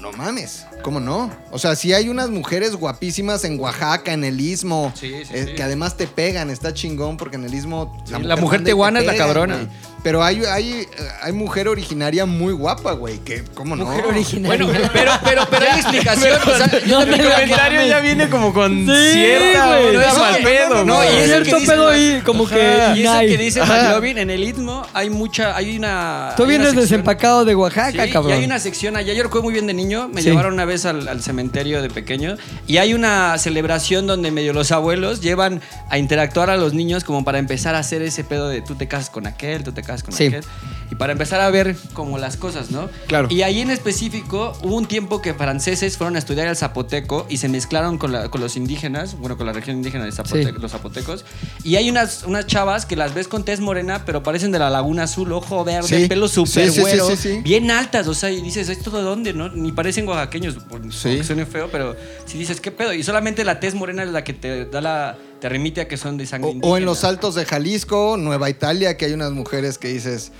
[0.00, 1.30] no mames, ¿cómo no?
[1.50, 5.44] O sea, si hay unas mujeres guapísimas en Oaxaca, en el Istmo, Sí, sí, eh,
[5.48, 5.54] sí.
[5.54, 7.96] que además te pegan, está chingón porque en el Istmo...
[8.08, 9.56] la mujer tehuana te es la cabrona.
[9.56, 9.68] güey.
[10.02, 10.86] Pero hay, hay,
[11.22, 13.84] hay mujer originaria muy guapa, güey, que, ¿cómo no?
[13.84, 14.64] Mujer originaria.
[14.64, 16.38] Bueno, pero, pero, pero hay explicación.
[16.40, 19.96] o sea, yo que- comentario ya viene como con Sí, cierta güey.
[19.96, 23.00] No, mal no, pedo, no, no, y es eso cierto pedo ahí, como Ajá, que.
[23.00, 23.60] Y eso que dice.
[23.60, 26.32] McLovin, en el Istmo hay mucha, hay una...
[26.36, 28.32] Tú hay vienes desempacado de Oaxaca, Sí, cabrón.
[28.32, 29.12] y hay una sección allá.
[29.12, 30.08] Yo recuerdo muy bien de niño.
[30.12, 30.28] Me Sí.
[30.30, 32.36] llevaron una vez al, al cementerio de pequeño.
[32.66, 37.24] Y hay una celebración donde medio los abuelos llevan a interactuar a los niños como
[37.24, 40.12] para empezar a hacer ese pedo de tú te casas con aquel, tú te con
[40.12, 40.26] Sí.
[40.26, 40.44] aquel.
[40.90, 42.88] Y para empezar a ver como las cosas, ¿no?
[43.08, 43.28] Claro.
[43.30, 47.36] Y ahí en específico hubo un tiempo que franceses fueron a estudiar el zapoteco y
[47.38, 50.44] se mezclaron con, la- con los indígenas, bueno, con la región indígena de Sí.
[50.58, 51.24] los zapotecos.
[51.64, 54.70] Y hay unas, unas chavas que las ves con tez morena, pero parecen de la
[54.70, 56.08] Laguna Azul, ojo verde, Sí.
[56.08, 57.08] pelo súper güero,
[57.42, 59.48] bien altas, o sea, y dices, ¿esto de dónde, no?
[59.50, 61.16] Ni parecen oaxaqueños, por Sí.
[61.16, 62.92] que suene feo, pero si dices, ¿qué pedo?
[62.94, 65.96] Y solamente la tez morena es la que te da la, te remite a que
[65.96, 66.86] son de sangre O, o en indígena.
[66.86, 70.32] los altos de Jalisco, Nueva Italia, que hay unas mujeres que dices,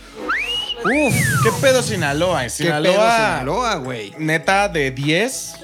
[0.85, 2.43] Uf, qué pedo Sinaloa.
[2.45, 4.13] En ¿qué Sinaloa, pedo Sinaloa, güey?
[4.19, 5.55] neta, de 10,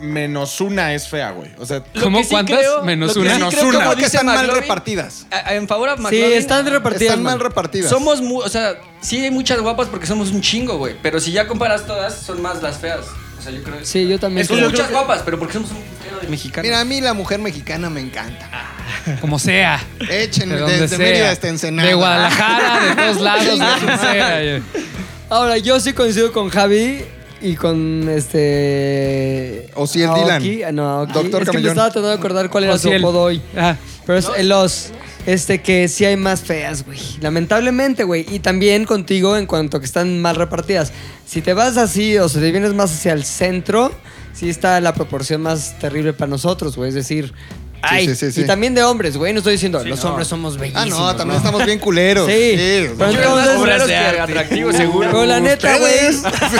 [0.00, 1.50] menos una es fea, güey.
[1.58, 2.58] O sea, Lo ¿Cómo que sí cuántas?
[2.58, 3.30] creo- Menos lo que una.
[3.30, 3.78] sí Menos creo, una.
[3.78, 5.26] como Porque dice están mal McLovin, repartidas.
[5.30, 7.02] a- En favor a Sí, McLovin, están repartidas.
[7.02, 7.40] Están mal man.
[7.46, 7.90] repartidas.
[7.90, 10.94] Somos, mu- o sea, sí hay muchas guapas porque somos un chingo, güey.
[11.02, 13.06] Pero si ya comparas todas, son más las feas.
[13.40, 14.46] O sea, yo creo Sí, yo también.
[14.46, 14.68] Son creo.
[14.70, 16.62] muchas guapas, pero porque somos un puntero de mexicanos.
[16.64, 18.48] Mira, a mí la mujer mexicana me encanta.
[19.20, 19.80] Como sea.
[20.10, 20.98] Échenme De desde sea.
[20.98, 21.88] Mérida hasta Ensenada.
[21.88, 24.60] De Guadalajara, de todos lados, de donde sea.
[25.30, 27.02] Ahora, yo sí coincido con Javi
[27.40, 29.70] y con este.
[29.74, 30.20] O si el Aoki.
[30.50, 30.68] Dylan.
[30.68, 31.12] Ah, No, Aoki.
[31.12, 31.68] Doctor Es que me Camellón.
[31.70, 33.40] estaba tratando de acordar cuál era O su apodo hoy.
[33.56, 33.76] Ah.
[34.06, 34.90] Pero es el os.
[35.26, 36.98] Este que sí hay más feas, güey.
[37.20, 38.24] Lamentablemente, güey.
[38.30, 40.92] Y también contigo en cuanto a que están mal repartidas.
[41.26, 43.92] Si te vas así o si te vienes más hacia el centro,
[44.32, 46.88] sí está la proporción más terrible para nosotros, güey.
[46.88, 47.32] Es decir,
[47.82, 48.08] ay.
[48.08, 48.40] sí, sí, sí.
[48.40, 49.32] Y también de hombres, güey.
[49.34, 50.10] No estoy diciendo, los no.
[50.10, 50.88] hombres somos Ah, bellísimos.
[50.98, 52.26] no, también estamos bien culeros.
[52.26, 52.54] Sí.
[52.56, 55.10] Pero entonces- obreros que atractivos, seguro.
[55.10, 56.12] Pero la neta, güey,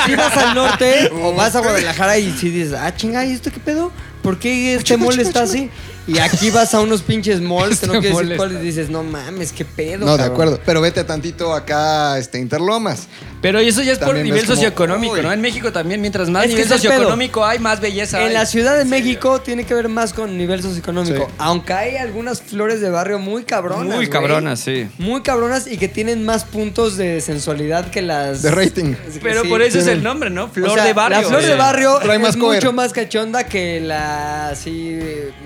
[0.06, 3.50] si vas al norte o vas a Guadalajara y si dices, ah, chinga, ¿y esto
[3.50, 3.90] qué pedo?
[4.22, 5.70] ¿Por qué este mall está así?
[6.12, 8.90] Y aquí vas a unos pinches malls, que no Este quiero decir cuáles, y dices,
[8.90, 10.04] no mames, qué pedo.
[10.04, 10.32] No, de cabrón".
[10.32, 10.60] acuerdo.
[10.66, 13.06] Pero vete tantito acá, este, Interlomas.
[13.40, 15.22] Pero eso ya es por nivel como, socioeconómico, uy.
[15.22, 15.32] ¿no?
[15.32, 16.74] En México también, mientras más Es nivel pedo.
[16.76, 18.32] socioeconómico hay, más belleza En hay.
[18.34, 21.26] la Ciudad de México tiene que ver más con nivel socioeconómico.
[21.26, 21.34] Sí.
[21.38, 23.96] Aunque hay algunas flores de barrio muy cabronas.
[23.96, 24.88] Muy cabronas, sí.
[24.98, 28.42] Muy cabronas y que tienen más puntos de sensualidad que las.
[28.42, 28.94] De rating.
[29.22, 30.48] Pero Sí, por eso es el nombre, ¿no?
[30.48, 31.20] Flor O sea, de barrio.
[31.22, 34.98] La flor de barrio es más mucho más cachonda que la así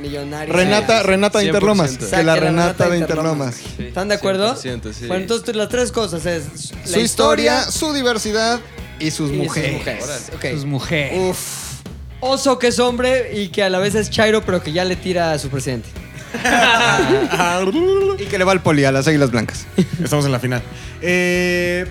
[0.03, 0.53] millonaria.
[0.55, 1.49] Renata, Renata de 100%.
[1.49, 1.97] Interlomas.
[1.97, 3.61] Que la Renata de Interlomas.
[3.61, 3.89] Interlomas.
[3.89, 4.55] ¿Están de acuerdo?
[4.55, 5.07] 100%, sí.
[5.07, 8.61] Bueno, entonces las tres cosas es la Su historia, su diversidad
[8.99, 10.31] y sus y sus mujeres.
[10.53, 11.19] Sus mujeres.
[11.19, 11.75] Uf.
[12.21, 14.97] Oso que es hombre y que a la vez es chairo, pero que ya le
[14.97, 15.89] tira a su presidente.
[18.19, 19.67] Y que le va al poli a las águilas blancas.
[20.03, 20.63] estamos en la final.
[21.03, 21.87] Eh,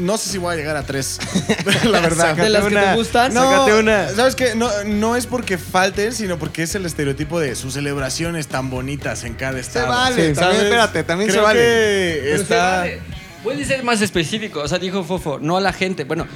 [0.00, 1.18] no sé si voy a llegar a tres.
[1.84, 2.34] la verdad.
[2.36, 3.32] de las que te gustan.
[3.34, 4.08] No, Sácate una.
[4.08, 4.54] ¿Sabes qué?
[4.54, 9.24] No, no es porque falten, sino porque es el estereotipo de sus celebraciones tan bonitas
[9.24, 9.88] en cada estado.
[9.88, 11.60] vale, también, espérate, también se vale.
[11.60, 12.76] que Pero se está...
[12.80, 12.98] vale.
[13.42, 14.60] Puede ser más específico.
[14.60, 16.04] O sea, dijo Fofo, no a la gente.
[16.04, 16.26] Bueno,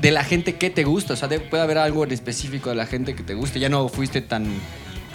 [0.00, 1.14] de la gente que te gusta.
[1.14, 3.58] O sea, de- puede haber algo en específico de la gente que te guste.
[3.60, 4.46] Ya no fuiste tan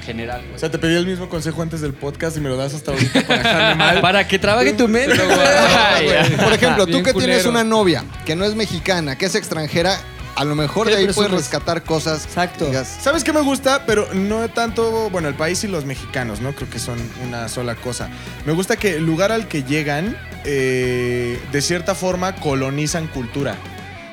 [0.08, 0.56] general, güey.
[0.56, 2.92] O sea, te pedí el mismo consejo antes del podcast y me lo das hasta
[2.92, 4.02] ahorita para dejarme mal.
[4.08, 6.38] Para que trabaje tu mente, güey.
[6.44, 10.00] Por ejemplo, tú que tienes una novia que no es mexicana, que es extranjera,
[10.36, 12.26] a lo mejor ¿Qué de ahí puedes rescatar cosas.
[12.26, 12.66] Exacto.
[12.66, 13.86] digas, ¿Sabes qué me gusta?
[13.86, 16.54] Pero no tanto, bueno, el país y los mexicanos, ¿no?
[16.54, 18.10] Creo que son una sola cosa.
[18.46, 20.16] Me gusta que el lugar al que llegan,
[20.46, 23.56] eh, de cierta forma, colonizan cultura.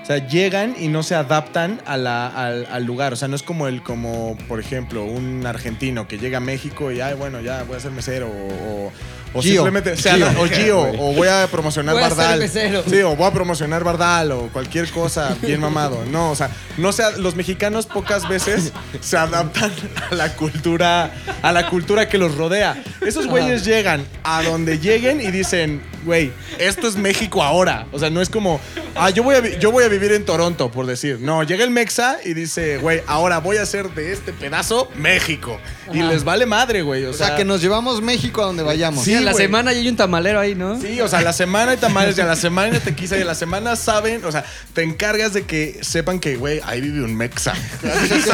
[0.04, 3.14] O sea, llegan y no se adaptan a la- al, al lugar.
[3.14, 6.92] O sea, no es como el, como, por ejemplo, un argentino que llega a México
[6.92, 8.28] y, ay, bueno, ya voy a ser mesero.
[8.28, 8.92] O,
[9.34, 9.52] o Gio.
[9.54, 10.26] simplemente, se Gio.
[10.26, 12.84] adap- o Gio, o voy a promocionar Voy a ser Bardal.
[12.88, 16.04] Sí, o voy a promocionar Bardal o cualquier cosa bien mamado.
[16.10, 19.70] No, o sea, no sea, los mexicanos pocas veces se adaptan
[20.10, 22.82] a la cultura, a la cultura que los rodea.
[23.00, 27.86] Esos güeyes llegan a donde lleguen y dicen, güey, esto es México ahora.
[27.92, 28.60] O sea, no es como,
[28.94, 31.18] ah, yo voy a, yo voy a vivir en Toronto, por decir.
[31.20, 35.58] No, llega el Mexa y dice, güey, ahora voy a hacer de este pedazo México.
[35.92, 37.04] Y les vale madre, güey.
[37.04, 39.04] O, o sea, que nos llevamos México a donde vayamos.
[39.04, 39.44] Sí, la güey.
[39.44, 40.80] semana ya hay un tamalero ahí, ¿no?
[40.80, 43.24] Sí, o sea, la semana hay tamales y a la semana hay tequila y a
[43.24, 47.14] la semana saben, o sea, te encargas de que sepan que, güey, ahí vive un
[47.16, 47.54] mexa.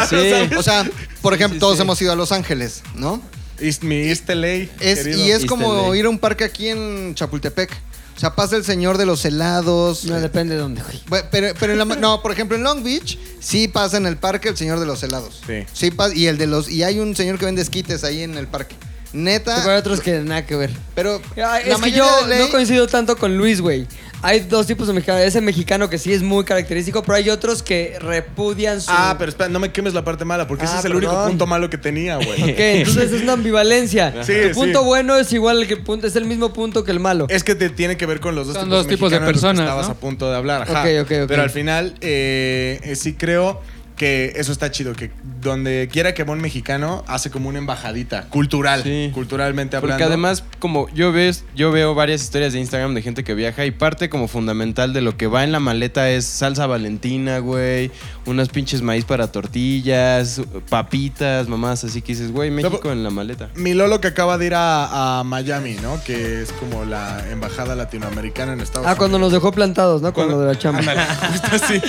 [0.08, 0.16] Sí.
[0.56, 0.88] O sea,
[1.22, 3.20] por ejemplo, todos hemos ido a Los Ángeles, ¿no?
[3.58, 4.46] Es mi East LA,
[4.80, 5.18] Es, querido.
[5.18, 5.96] y es East como LA.
[5.98, 7.70] ir a un parque aquí en Chapultepec.
[8.16, 10.04] O sea, pasa el señor de los helados.
[10.04, 11.22] No, depende de dónde, güey.
[11.30, 14.48] Pero, pero en la- no, por ejemplo, en Long Beach sí pasa en el parque
[14.50, 15.40] el señor de los helados.
[15.72, 15.90] Sí.
[15.90, 18.46] pasa, y el de los y hay un señor que vende esquites ahí en el
[18.46, 18.76] parque.
[19.12, 19.56] Neta.
[19.56, 20.70] Pero hay otros que nada que ver.
[20.94, 23.86] Pero Ay, la es que yo ley- no coincido tanto con Luis, güey.
[24.22, 25.22] Hay dos tipos de mexicanos.
[25.22, 28.90] Ese mexicano que sí es muy característico, pero hay otros que repudian su...
[28.92, 31.24] Ah, pero espera, no me quemes la parte mala, porque ese Ah, es el único
[31.26, 32.42] punto malo que tenía, güey.
[32.52, 34.22] Ok, entonces es una ambivalencia.
[34.24, 34.84] Sí, tu punto sí.
[34.84, 37.26] bueno es igual que el punto, es el mismo punto que el malo.
[37.30, 39.26] Es que te tiene que ver con los dos Son tipos dos tipos de mexicanos
[39.34, 39.92] los que personas, Estabas ¿no?
[39.92, 40.62] a punto de hablar.
[40.62, 40.82] Ajá.
[40.82, 41.28] Ok, ok, ok.
[41.28, 43.60] Pero al final, eh, eh, sí creo
[44.00, 44.94] que eso está chido.
[44.94, 45.10] Que
[45.42, 48.82] donde quiera que va un mexicano, hace como una embajadita cultural.
[48.82, 49.10] Sí.
[49.12, 49.92] Culturalmente hablando.
[49.92, 53.66] Porque además, como yo veo, yo veo varias historias de Instagram de gente que viaja
[53.66, 57.90] y parte como fundamental de lo que va en la maleta es salsa valentina, güey,
[58.24, 63.50] unas pinches maíz para tortillas, papitas, mamás, así que dices, güey, México en la maleta.
[63.54, 66.02] Mi Lolo que acaba de ir a, a Miami, ¿no?
[66.04, 69.42] Que es como la embajada latinoamericana en Estados Ah, cuando nos Unidos.
[69.42, 70.14] dejó plantados, ¿no?
[70.14, 70.78] Cuando de la chamba.
[70.80, 71.80] Ándale, justo así.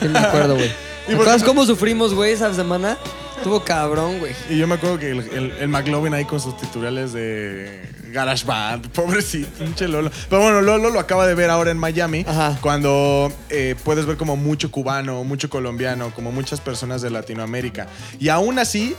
[0.00, 0.95] Sí, me acuerdo, güey.
[1.06, 2.96] Y ¿Te por acuerdas ejemplo- cómo sufrimos, güey, esa semana?
[3.36, 4.32] Estuvo cabrón, güey.
[4.50, 8.88] Y yo me acuerdo que el, el, el McLovin ahí con sus tutoriales de GarageBand,
[8.92, 10.10] pobrecito, pinche Lolo.
[10.30, 12.58] Pero bueno, Lolo lo acaba de ver ahora en Miami, Ajá.
[12.62, 17.88] cuando eh, puedes ver como mucho cubano, mucho colombiano, como muchas personas de Latinoamérica.
[18.18, 18.96] Y aún así,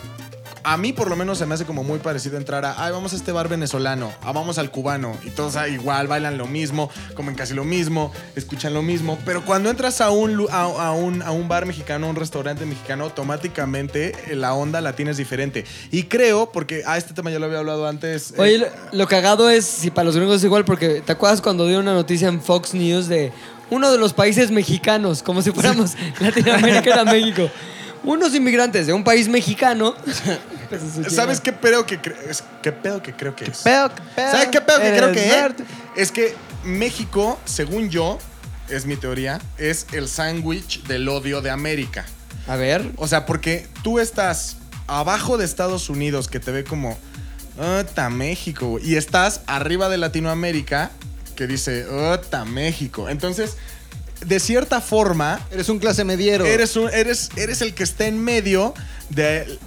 [0.64, 3.14] a mí por lo menos se me hace como muy parecido entrar a, ay, vamos
[3.14, 6.90] a este bar venezolano, ah, vamos al cubano, y todos ah, igual, bailan lo mismo,
[7.16, 11.22] comen casi lo mismo, escuchan lo mismo, pero cuando entras a un, a, a un,
[11.22, 15.66] a un bar mexicano, a un restaurante mexicano, automáticamente eh, la onda la tienes diferente.
[15.92, 18.32] Y creo, porque, ah, este tema ya lo había hablado antes.
[18.32, 21.42] eh, Oye, lo, lo cagado es, si para los gringos es igual, porque ¿te acuerdas
[21.42, 23.32] cuando dio una noticia en Fox News de
[23.70, 27.50] uno de los países mexicanos, como si fuéramos Latinoamérica era México?
[28.08, 29.96] Unos inmigrantes de un país mexicano.
[31.10, 33.60] ¿Sabes qué pedo que, cre- es- qué pedo que creo que es?
[33.60, 34.32] Pedo, pedo.
[34.32, 35.68] ¿Sabes qué pedo que Eres creo que es?
[35.96, 38.18] Es que México, según yo,
[38.70, 42.06] es mi teoría, es el sándwich del odio de América.
[42.48, 42.92] A ver.
[42.98, 46.98] O sea, porque tú estás abajo de Estados Unidos, que te ve como,
[47.58, 48.68] ¡Ota México!
[48.68, 50.92] güey", Y estás arriba de Latinoamérica,
[51.36, 53.10] que dice, ¡Ota México!
[53.10, 53.58] Entonces,
[54.26, 56.46] de cierta forma, Eres un clase mediero.
[56.46, 58.74] eres, un- eres, eres el que está en medio
[59.10, 59.58] de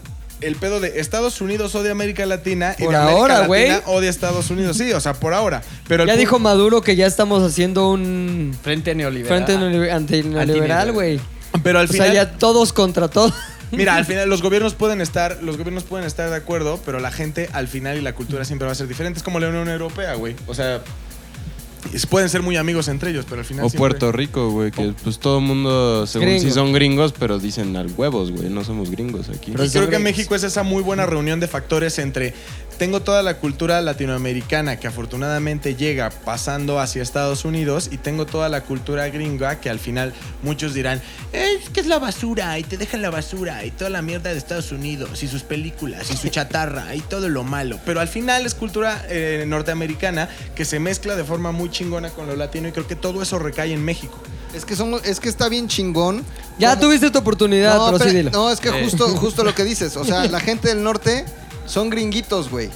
[0.41, 3.69] el pedo de Estados Unidos odia América Latina y Por de América ahora, güey.
[3.69, 4.77] Latina odia Estados Unidos.
[4.79, 5.63] Sí, o sea, por ahora.
[5.87, 9.45] Pero Ya dijo Maduro que ya estamos haciendo un Frente neoliberal.
[9.45, 11.21] frente neoliber- antineoliberal, güey.
[11.63, 13.35] Pero al O final, sea, ya todos contra todos.
[13.71, 17.11] mira, al final los gobiernos pueden estar, los gobiernos pueden estar de acuerdo, pero la
[17.11, 19.19] gente al final y la cultura siempre va a ser diferente.
[19.19, 20.37] Es como la Unión Europea, güey.
[20.47, 20.81] O sea,
[22.09, 24.93] pueden ser muy amigos entre ellos, pero al final O siempre- Puerto Rico, güey, que
[25.03, 26.43] pues todo el mundo, según Gringo.
[26.45, 29.53] sí son gringos, pero dicen al huevos, güey, no somos gringos aquí.
[29.57, 29.99] Pero creo que.
[29.99, 32.35] México es esa muy buena reunión de factores entre
[32.81, 38.49] tengo toda la cultura latinoamericana que afortunadamente llega pasando hacia Estados Unidos y tengo toda
[38.49, 41.03] la cultura gringa que al final muchos dirán
[41.35, 44.39] es que es la basura y te dejan la basura y toda la mierda de
[44.39, 47.79] Estados Unidos y sus películas y su chatarra y todo lo malo.
[47.85, 52.29] Pero al final es cultura eh, norteamericana que se mezcla de forma muy chingona con
[52.29, 54.19] lo latino y creo que todo eso recae en México.
[54.55, 56.25] Es que somos, es que está bien chingón.
[56.59, 58.31] Ya Como- tuviste tu oportunidad, no, pero sí pero- dilo.
[58.31, 59.99] no, es que justo, justo lo que dices.
[59.99, 61.27] O sea, la gente del norte
[61.67, 62.71] son gringuitos, güey.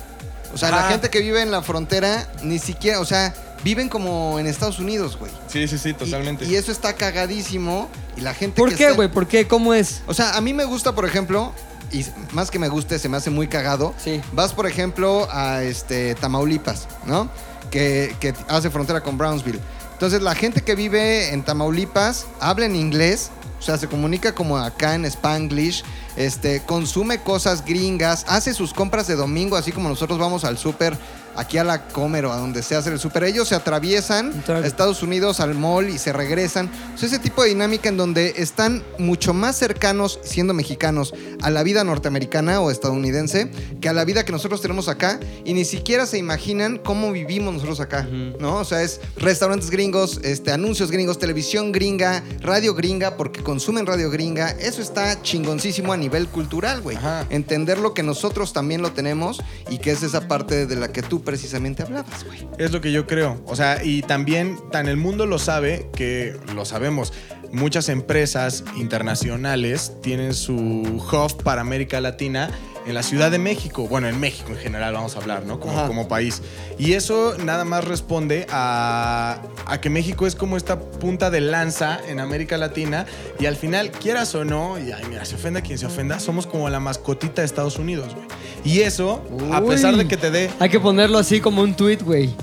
[0.52, 0.90] O sea, la Ah.
[0.90, 5.16] gente que vive en la frontera ni siquiera, o sea, viven como en Estados Unidos,
[5.18, 5.32] güey.
[5.48, 6.44] Sí, sí, sí, Y- totalmente.
[6.44, 7.88] Y, eso está cagadísimo.
[8.16, 9.08] Y la gente ¿Por que qué, está- güey?
[9.08, 9.48] ¿Por qué?
[9.48, 10.02] ¿Cómo es?
[10.06, 11.52] O sea, a mí me gusta, por ejemplo,
[11.90, 13.94] y más que me guste, se me hace muy cagado.
[14.02, 14.20] Sí.
[14.32, 17.28] Vas, por ejemplo, a este Tamaulipas, ¿no?
[17.70, 19.58] Que, que hace frontera con Brownsville.
[19.94, 23.30] Entonces, la gente que vive en Tamaulipas habla en inglés,
[23.64, 25.82] sea, se comunica como acá en Spanglish,
[26.16, 30.96] este, consume cosas gringas, hace sus compras de domingo, así como nosotros vamos al súper,
[31.36, 33.24] aquí a la Comer o a donde se hace el súper.
[33.24, 36.70] Ellos se atraviesan Entonces- a Estados Unidos al mall y se regresan.
[36.94, 41.50] O sea, ese tipo de dinámica en donde están mucho más cercanos, siendo mexicanos, a
[41.50, 45.64] la vida norteamericana o estadounidense que a la vida que nosotros tenemos acá y ni
[45.64, 48.02] siquiera se imaginan cómo vivimos nosotros acá,
[48.38, 48.56] ¿no?
[48.56, 54.10] O sea, es restaurantes gringos, este, anuncios gringos, televisión gringa, radio gringa, porque consumen radio
[54.10, 54.50] gringa.
[54.50, 56.96] Eso está chingoncísimo a nivel cultural, güey.
[57.30, 61.02] Entender lo que nosotros también lo tenemos y que es esa parte de la que
[61.02, 62.46] tú precisamente hablabas, güey.
[62.58, 63.42] Es lo que yo creo.
[63.46, 67.12] O sea, y también tan el mundo lo sabe que lo sabemos.
[67.50, 72.50] Muchas empresas internacionales tienen su hub para América Latina
[72.86, 73.86] en la Ciudad de México.
[73.88, 75.60] Bueno, en México en general vamos a hablar, ¿no?
[75.60, 76.42] Como, como país.
[76.78, 82.00] Y eso nada más responde a, a que México es como esta punta de lanza
[82.08, 83.06] en América Latina.
[83.38, 86.46] Y al final, quieras o no, y ay, mira, se ofenda quien se ofenda, somos
[86.46, 88.26] como la mascotita de Estados Unidos, güey.
[88.64, 91.98] Y eso, a pesar de que te dé Hay que ponerlo así como un tweet,
[91.98, 92.34] güey.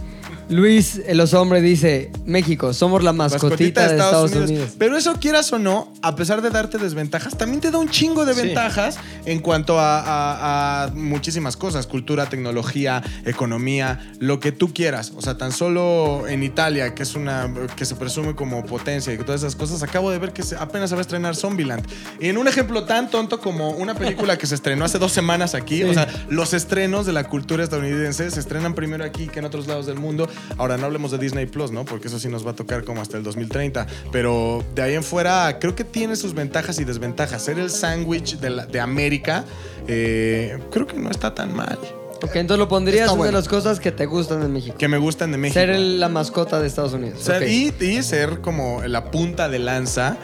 [0.51, 4.71] Luis, el hombre, dice: México, somos la mascotita, de Estados, Unidos.
[4.77, 8.25] Pero eso quieras o no, a pesar de darte desventajas, también te da un chingo
[8.25, 8.41] de Sí.
[8.41, 15.13] ventajas en cuanto a, a- a muchísimas cosas, cultura, tecnología, economía, lo que tú quieras.
[15.15, 19.17] O sea, tan solo en Italia, que es una que se presume como potencia y
[19.17, 21.85] que todas esas cosas, acabo de ver que se- apenas se va a estrenar Zombieland.
[22.19, 25.55] Y en un ejemplo tan tonto como una película que se estrenó hace dos semanas
[25.55, 29.45] aquí, o sea, los estrenos de la cultura estadounidense se estrenan primero aquí que en
[29.45, 30.27] otros lados del mundo.
[30.57, 31.85] Ahora, no hablemos de Disney Plus, ¿no?
[31.85, 33.87] Porque eso sí nos va a tocar como hasta el 2030.
[34.11, 37.41] Pero de ahí en fuera, creo que tiene sus ventajas y desventajas.
[37.43, 39.45] Ser el sándwich de, América,
[39.87, 41.79] eh, creo que no está tan mal.
[42.23, 44.75] Ok, entonces lo pondrías una de las cosas que te gustan de México.
[44.77, 45.59] Que me gustan de México.
[45.59, 47.19] Ser el- la mascota de Estados Unidos.
[47.21, 50.17] Ser- y, y ser como la punta de lanza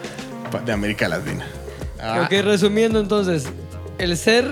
[0.65, 1.47] de América Latina.
[1.99, 3.45] Ah, Ok, resumiendo entonces,
[3.97, 4.45] el ser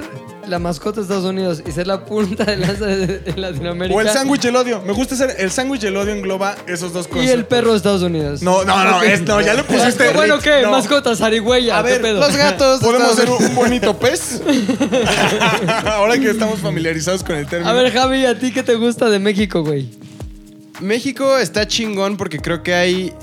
[0.47, 3.95] la mascota de Estados Unidos y ser la punta de lanza de, de Latinoamérica.
[3.97, 4.81] O el sándwich del odio.
[4.81, 7.33] Me gusta ser el sándwich del odio engloba esos dos Y conceptos.
[7.39, 8.41] el perro de Estados Unidos.
[8.41, 10.09] No, no, no, es- no, ya le pusiste.
[10.13, 10.61] Bueno, ¿qué?
[10.63, 10.71] No.
[10.71, 11.79] Mascota, zarigüeya.
[11.79, 12.19] A ¿qué ver, pedo?
[12.19, 12.79] Los gatos.
[12.79, 14.41] de ¿Podemos un, un bonito pez?
[15.85, 17.69] Ahora que estamos familiarizados con el término.
[17.69, 19.89] A ver, Javi, ¿a ti qué te gusta de México, güey?
[20.81, 23.13] México está chingón porque creo que hay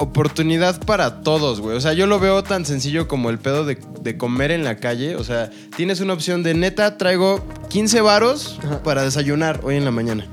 [0.00, 1.76] oportunidad para todos, güey.
[1.76, 4.76] O sea, yo lo veo tan sencillo como el pedo de, de comer en la
[4.76, 5.16] calle.
[5.16, 9.90] O sea, tienes una opción de neta, traigo 15 varos para desayunar hoy en la
[9.90, 10.26] mañana.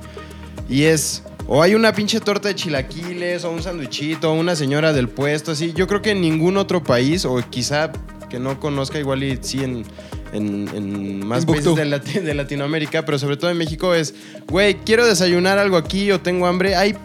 [0.70, 4.94] Y es, o hay una pinche torta de chilaquiles, o un sandwichito, o una señora
[4.94, 5.74] del puesto, así.
[5.74, 7.92] Yo creo que en ningún otro país, o quizá
[8.30, 9.86] que no conozca igual y sí en,
[10.34, 14.14] en- en más países de, Lati- de Latinoamérica, pero sobre todo en México es,
[14.48, 16.76] güey, quiero desayunar algo aquí o tengo hambre.
[16.76, 16.96] Hay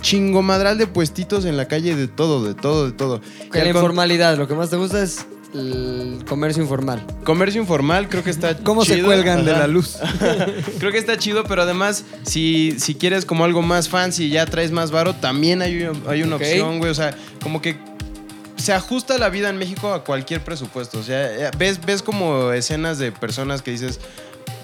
[0.00, 3.20] chingomadral de puestitos en la calle de todo, de todo, de todo.
[3.52, 7.04] Que la informalidad, lo que más te gusta es el comercio informal.
[7.24, 9.96] Comercio informal creo que está ¿Cómo se cuelgan de la luz?
[10.78, 14.46] creo que está chido, pero además, si, si quieres como algo más fancy y ya
[14.46, 16.90] traes más varo, también hay, hay una opción, güey.
[16.90, 17.76] O sea, como que
[18.56, 20.98] se ajusta la vida en México a cualquier presupuesto.
[20.98, 24.00] O sea, eh, ves, ves como escenas de personas que dices,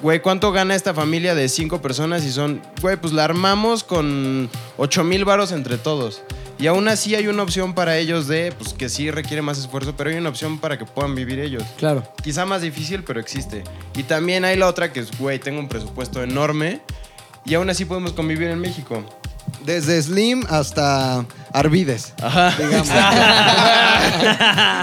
[0.05, 2.27] güey, ¿cuánto gana esta familia de cinco personas?
[2.27, 6.21] Y son, güey, pues la armamos con 8 mil varos entre todos.
[6.59, 9.97] Y aún así hay una opción para ellos de, pues que sí requiere más esfuerzo,
[9.97, 11.63] pero hay una opción para que puedan vivir ellos.
[11.79, 12.07] Claro.
[12.23, 13.65] Quizá más difícil, pero existe.
[13.97, 16.83] Y también hay la otra que es, güey, tengo un presupuesto enorme
[17.47, 19.03] y aún así podemos convivir en México.
[19.65, 22.13] Desde Slim hasta Arvides.
[22.21, 22.55] Ajá.
[22.59, 22.89] Digamos.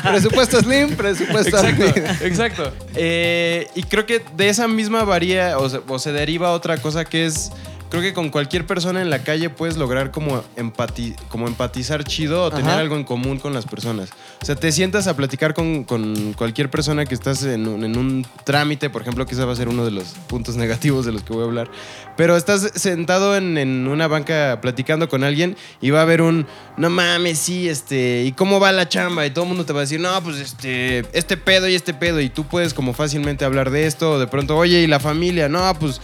[0.11, 1.97] presupuesto Slim, presupuesto Arvides.
[1.97, 2.73] Exacto, exacto.
[2.95, 7.05] Eh, y creo que de esa misma varía o se, o se deriva otra cosa
[7.05, 7.51] que es.
[7.91, 12.45] Creo que con cualquier persona en la calle puedes lograr como, empati- como empatizar chido
[12.45, 14.09] o tener algo en común con las personas.
[14.41, 17.97] O sea, te sientas a platicar con, con cualquier persona que estás en un, en
[17.97, 21.11] un trámite, por ejemplo, que ese va a ser uno de los puntos negativos de
[21.11, 21.69] los que voy a hablar.
[22.15, 26.47] Pero estás sentado en, en una banca platicando con alguien y va a haber un,
[26.77, 29.25] no mames, sí, este, ¿y cómo va la chamba?
[29.25, 31.93] Y todo el mundo te va a decir, no, pues este, este pedo y este
[31.93, 32.21] pedo.
[32.21, 35.49] Y tú puedes como fácilmente hablar de esto o de pronto, oye, ¿y la familia?
[35.49, 35.99] No, pues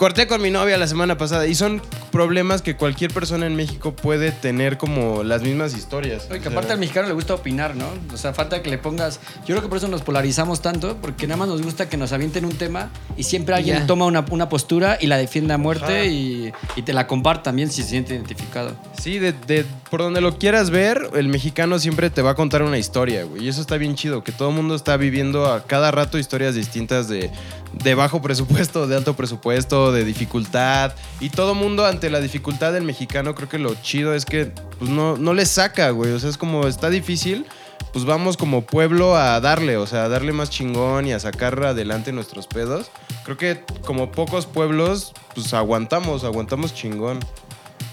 [0.00, 3.94] corté con mi novia la semana pasada y son problemas que cualquier persona en México
[3.94, 6.22] puede tener como las mismas historias.
[6.30, 7.84] Oye, que O sea, aparte al mexicano le gusta opinar, ¿no?
[8.10, 9.20] O sea, falta que le pongas.
[9.40, 12.12] Yo creo que por eso nos polarizamos tanto, porque nada más nos gusta que nos
[12.12, 16.06] avienten un tema y siempre alguien toma una, una postura y la defiende a muerte
[16.06, 18.74] y te la comparte también si se siente identificado.
[18.98, 22.62] Sí, de, de- por donde lo quieras ver, el mexicano siempre te va a contar
[22.62, 23.44] una historia, güey.
[23.44, 26.54] Y eso está bien chido, que todo el mundo está viviendo a cada rato historias
[26.54, 27.28] distintas de,
[27.72, 30.92] de bajo presupuesto, de alto presupuesto, de dificultad.
[31.18, 34.90] Y todo mundo ante la dificultad del mexicano, creo que lo chido es que pues,
[34.90, 36.12] no, no le saca, güey.
[36.12, 37.46] O sea, es como está difícil.
[37.92, 41.60] Pues vamos como pueblo a darle, o sea, a darle más chingón y a sacar
[41.64, 42.88] adelante nuestros pedos.
[43.24, 47.18] Creo que como pocos pueblos, pues aguantamos, aguantamos chingón.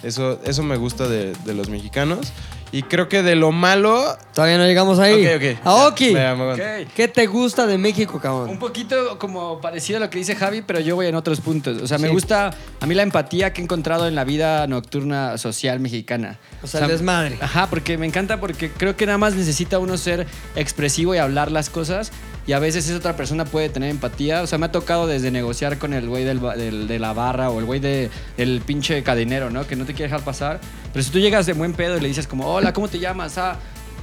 [0.03, 2.31] Eso, eso me gusta de, de los mexicanos.
[2.69, 4.03] Y creo que de lo malo.
[4.33, 5.25] Todavía no llegamos ahí.
[5.25, 5.65] Ok, ok.
[5.65, 6.51] Aoki, Ya, me.
[6.51, 6.89] Ok.
[6.95, 8.59] ¿qué te gusta de México, Un cabrón?
[8.59, 11.81] poquito como parecido a lo que dice Javi, pero yo voy en otros puntos.
[11.81, 15.37] O sea, me gusta a mí la empatía que he encontrado en la vida nocturna
[15.37, 16.39] social mexicana.
[16.61, 17.37] O sea, el desmadre.
[17.39, 21.49] Ajá, porque me encanta porque creo que nada más necesita uno ser expresivo y hablar
[21.53, 22.11] las cosas.
[22.47, 24.41] Y a veces esa otra persona puede tener empatía.
[24.41, 27.59] O sea, me ha tocado desde negociar con el güey del, de la barra o
[27.59, 29.67] el güey de- del pinche cadenero, ¿no?
[29.67, 30.61] Que no te quiere dejar pasar.
[30.93, 33.37] Pero si tú llegas de buen pedo y le dices como, hola, ¿cómo te llamas?
[33.37, 33.59] Ah,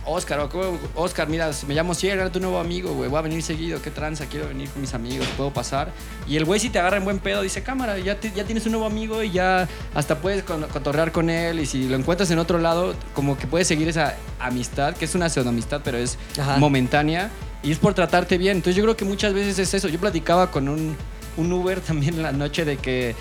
[0.07, 3.09] Oscar, o ¿cómo- Oscar, mira, me llamo Sierra, era tu nuevo amigo, güey.
[3.09, 5.91] Voy a venir seguido, qué tranza, quiero venir con mis amigos, puedo pasar.
[6.29, 8.67] Y el güey, si te agarra en buen pedo, dice, cámara, ya, te- ya tienes
[8.67, 11.61] un nuevo amigo y ya hasta puedes cotorrear con él.
[11.61, 15.15] Y si lo encuentras en otro lado, como que puedes seguir esa amistad, que es
[15.15, 16.59] una pseudo amistad, pero es Ajá.
[16.59, 17.31] momentánea.
[17.65, 18.59] Y es por tratarte bien.
[18.59, 19.89] Entonces yo creo que muchas veces es eso.
[19.89, 20.95] Yo platicaba con un,
[21.37, 23.15] un Uber también la noche de que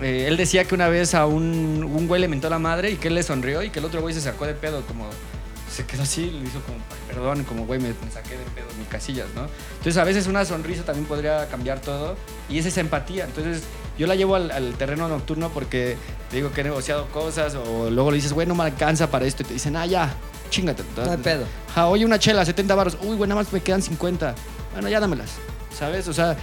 [0.00, 2.96] eh, él decía que una vez a un, un güey le mentó la madre y
[2.96, 5.06] que él le sonrió y que el otro güey se sacó de pedo, como
[5.70, 8.66] se quedó así, le hizo como, "Ay, perdón, como güey, me, me saqué de pedo,
[8.78, 9.46] mi casillas, ¿no?
[9.78, 12.16] Entonces a veces una sonrisa también podría cambiar todo
[12.50, 13.24] y es esa empatía.
[13.24, 13.62] Entonces
[13.98, 15.96] yo la llevo al, al terreno nocturno porque
[16.32, 19.42] digo que he negociado cosas o luego le dices, güey, no me alcanza para esto
[19.44, 20.14] y te dicen, ah, ya,
[20.52, 20.84] chingate.
[20.96, 21.44] No hay pedo.
[21.74, 22.96] Ja, oye, una chela, 70 baros.
[23.02, 24.34] Uy, güey, nada más me quedan 50.
[24.74, 25.30] Bueno, ya dámelas.
[25.76, 26.06] ¿Sabes?
[26.06, 26.36] O sea,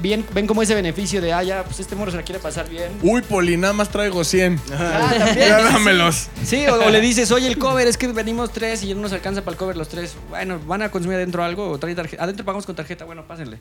[0.00, 2.68] bien, ven como ese beneficio de, ah, ya, pues este morro se la quiere pasar
[2.68, 2.92] bien.
[3.02, 4.60] Uy, Poli, nada más traigo 100.
[4.72, 5.48] Ah, también.
[5.48, 6.28] Ya dámelos.
[6.44, 9.12] Sí, o, o le dices, oye, el cover, es que venimos tres y no nos
[9.12, 10.14] alcanza para el cover los tres.
[10.28, 11.70] Bueno, ¿van a consumir adentro algo?
[11.70, 12.22] O traen tarjeta?
[12.22, 13.58] Adentro pagamos con tarjeta, bueno, pásenle.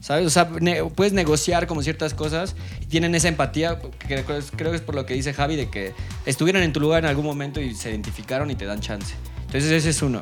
[0.00, 0.26] ¿Sabes?
[0.26, 4.70] O sea, ne- puedes negociar como ciertas cosas y tienen esa empatía, que creo, creo
[4.70, 5.94] que es por lo que dice Javi, de que
[6.26, 9.14] estuvieron en tu lugar en algún momento y se identificaron y te dan chance.
[9.54, 10.20] Entonces ese es uno.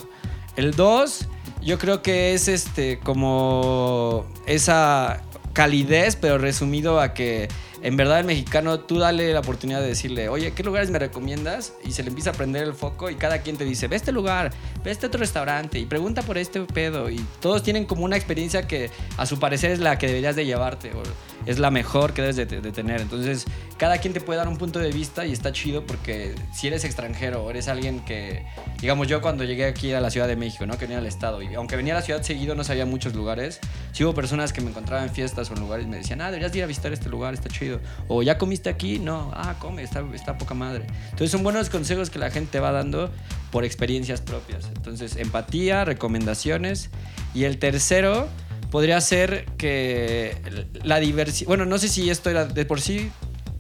[0.56, 1.26] El dos,
[1.62, 5.22] yo creo que es este como esa
[5.54, 7.48] calidez, pero resumido a que
[7.82, 11.74] en verdad el mexicano tú dale la oportunidad de decirle, oye, ¿qué lugares me recomiendas?
[11.84, 14.12] Y se le empieza a prender el foco y cada quien te dice, ve este
[14.12, 14.52] lugar,
[14.84, 17.10] ve este otro restaurante y pregunta por este pedo.
[17.10, 20.46] Y todos tienen como una experiencia que a su parecer es la que deberías de
[20.46, 21.02] llevarte o
[21.44, 23.00] es la mejor que debes de, tener.
[23.00, 23.46] Entonces,
[23.78, 26.84] cada quien te puede dar un punto de vista y está chido porque si eres
[26.84, 28.46] extranjero eres alguien que,
[28.80, 30.78] digamos yo cuando llegué aquí a la Ciudad de México, ¿no?
[30.78, 33.58] Que venía al estado y aunque venía a la ciudad seguido no sabía muchos lugares,
[33.92, 36.26] sí hubo personas que me encontraban en fiestas o en lugares y me decían, ah,
[36.26, 37.71] deberías de ir a visitar este lugar, está chido.
[38.08, 40.02] O ya comiste aquí, no, ah, come, está,
[40.38, 40.87] poca madre.
[41.04, 43.11] Entonces son buenos consejos que la gente va dando
[43.50, 44.66] por experiencias propias.
[44.74, 46.90] Entonces, empatía, recomendaciones.
[47.35, 48.28] Y el tercero
[48.70, 50.37] podría ser que
[50.82, 53.11] la diversidad, bueno, no sé si esto era de por sí,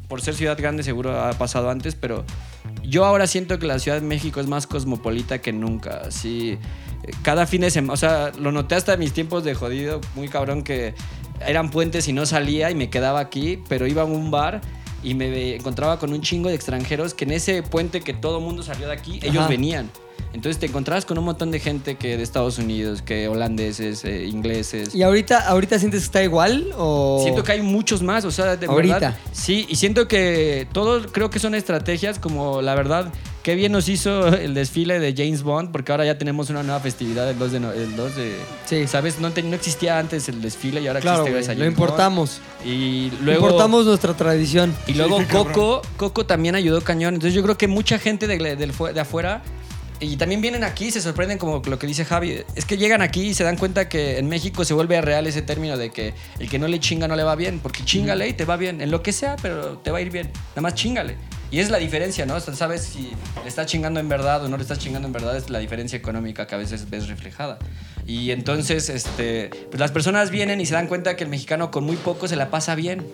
[0.08, 2.24] por ser ciudad grande seguro ha pasado antes, pero
[2.82, 6.02] yo ahora siento que la Ciudad de México es más cosmopolita que nunca.
[6.06, 6.58] Así,
[7.04, 10.28] eh, cada fin de semana, o sea, lo noté hasta mis tiempos de jodido, muy
[10.28, 10.94] cabrón, que
[11.46, 14.60] eran puentes y no salía y me quedaba aquí, pero iba a un bar
[15.02, 18.62] y me encontraba con un chingo de extranjeros que en ese puente que todo mundo
[18.62, 19.90] salió de aquí, ellos venían.
[20.32, 24.24] Entonces te encontrabas con un montón de gente que de Estados Unidos, que holandeses, eh,
[24.26, 24.94] ingleses.
[24.94, 27.20] ¿Y ahorita, ahorita sientes que está igual o...?
[27.22, 28.94] Siento que hay muchos más, o sea, de Ahorita.
[28.94, 29.16] verdad.
[29.32, 33.88] Sí, y siento que todos creo que son estrategias como la verdad, qué bien nos
[33.88, 37.52] hizo el desfile de James Bond, porque ahora ya tenemos una nueva festividad el 2
[37.52, 37.60] de...
[37.60, 38.86] no- el 2 de Sí.
[38.86, 39.18] ¿Sabes?
[39.18, 41.76] No, te- no existía antes el desfile y ahora Claro, existe gracias a lo James
[41.76, 41.88] Bond.
[41.88, 42.40] importamos.
[42.64, 43.46] Y luego...
[43.46, 44.74] Importamos nuestra tradición.
[44.86, 47.14] Y luego Coco, Coco también ayudó cañón.
[47.14, 49.42] Entonces yo creo que mucha gente de, del fu- de afuera
[50.00, 52.40] y también vienen aquí y se sorprenden como lo que dice Javi.
[52.56, 55.42] Es que llegan aquí y se dan cuenta que en México se vuelve real ese
[55.42, 57.60] término de que el que no le chinga no le va bien.
[57.62, 58.80] Porque chingale y te va bien.
[58.80, 60.30] En lo que sea, pero te va a ir bien.
[60.50, 61.16] Nada más chingale.
[61.52, 62.36] Y es la diferencia, ¿no?
[62.36, 63.12] O sea, sabes si
[63.42, 65.36] le estás chingando en verdad o no le estás chingando en verdad.
[65.36, 67.58] Es la diferencia económica que a veces ves reflejada.
[68.06, 71.84] Y entonces, este, pues las personas vienen y se dan cuenta que el mexicano con
[71.84, 73.06] muy poco se la pasa bien.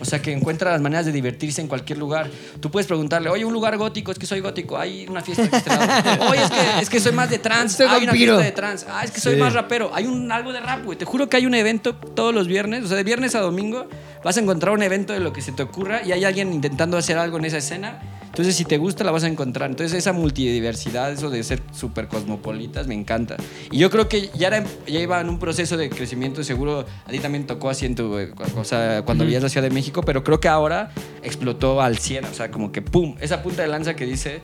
[0.00, 2.28] O sea, que encuentra las maneras de divertirse en cualquier lugar.
[2.60, 5.56] Tú puedes preguntarle, oye, un lugar gótico, es que soy gótico, hay una fiesta de
[5.56, 5.70] este.
[6.28, 8.34] Oye, es que, es que soy más de trans, Soy hay una vampiro.
[8.34, 8.86] fiesta de trans.
[8.88, 10.98] Ah, es que soy más rapero, hay un, algo de rap, güey.
[10.98, 13.86] Te juro que hay un evento todos los viernes, o sea, de viernes a domingo,
[14.24, 16.96] vas a encontrar un evento de lo que se te ocurra y hay alguien intentando
[16.96, 18.00] hacer algo en esa escena.
[18.26, 19.68] Entonces, si te gusta, la vas a encontrar.
[19.68, 23.36] Entonces, esa multidiversidad, eso de ser súper cosmopolitas, me encanta.
[23.70, 27.10] Y yo creo que ya, era, ya iba en un proceso de crecimiento, seguro a
[27.10, 30.02] ti también tocó así en tu, eh, o sea, cuando vivías la Ciudad de México,
[30.02, 30.92] pero creo que ahora
[31.22, 34.40] explotó al 100, o sea, como que pum, esa punta de lanza que dice,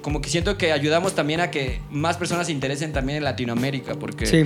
[0.00, 3.94] como que siento que ayudamos también a que más personas se interesen también en Latinoamérica,
[3.94, 4.44] porque Sí.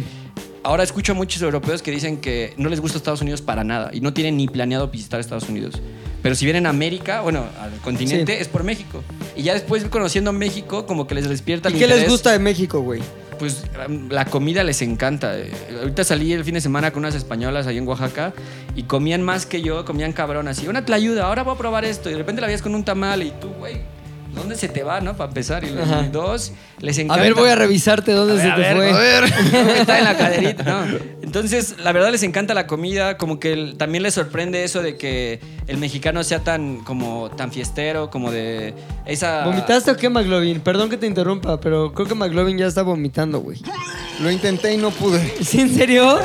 [0.69, 3.89] Ahora escucho a muchos europeos que dicen que no les gusta Estados Unidos para nada
[3.91, 5.81] y no tienen ni planeado visitar Estados Unidos.
[6.23, 8.43] Pero si vienen a América, bueno, al continente, Sí.
[8.43, 9.03] es por México.
[9.35, 12.39] Y ya después conociendo México, como que les despierta ¿Y el qué les gusta de
[12.39, 13.01] México, güey?
[13.39, 13.63] Pues
[14.11, 15.37] la comida les encanta.
[15.81, 18.35] Ahorita salí el fin de semana con unas españolas ahí en Oaxaca
[18.77, 20.69] y comían más que yo, comían cabrón así.
[20.69, 22.11] Una tlayuda, ahora voy a probar esto.
[22.11, 23.77] Y de repente la veías con un tamal y tú, güey,
[24.39, 25.17] ¿dónde se te va, no?
[25.17, 25.65] Para empezar.
[25.65, 27.23] Y, y dos, les A encanta.
[27.23, 28.91] ver, voy a revisarte dónde A se ver, te a ver, fue.
[28.91, 29.77] a ver.
[29.81, 30.99] Está en la caderita, ¿no?
[31.23, 34.97] Entonces, la verdad les encanta la comida, como que el- también les sorprende eso de
[34.97, 38.73] que el mexicano sea tan como tan fiestero, como de
[39.05, 40.61] esa ¿Vomitaste o qué, McLovin?
[40.61, 43.61] Perdón que te interrumpa, pero creo que McLovin ya está vomitando, güey.
[44.23, 45.21] Lo intenté y no pude.
[45.45, 46.19] ¿Sí, en serio?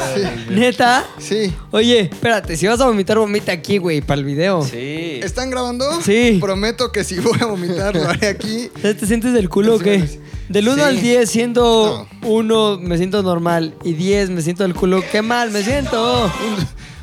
[0.49, 1.05] ¿Neta?
[1.19, 1.53] Sí.
[1.71, 4.63] Oye, espérate, si vas a vomitar, vomita aquí, güey, para el video.
[4.63, 5.19] Sí.
[5.21, 6.01] ¿Están grabando?
[6.01, 6.37] Sí.
[6.39, 8.69] Prometo que si voy a vomitar, lo haré aquí.
[8.83, 10.03] ¿Ya ¿Te sientes del culo o qué?
[10.49, 10.81] Del 1 Sí.
[10.81, 15.03] al 10, siendo 1 me siento normal y 10 me siento del culo.
[15.11, 16.31] ¡Qué mal me siento!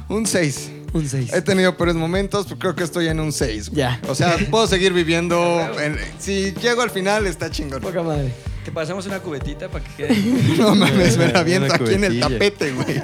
[0.09, 0.71] Un 6.
[0.93, 1.33] Un 6.
[1.33, 3.71] He tenido peores momentos, pero creo que estoy en un 6.
[3.73, 4.01] Ya.
[4.09, 5.39] O sea, puedo seguir viviendo.
[5.81, 7.81] en- si llego al final, está chingón.
[7.81, 8.33] Poca madre.
[8.65, 10.17] Te pasamos una cubetita para que quede.
[10.59, 13.03] No mames, me la aviento aquí en el tapete, güey.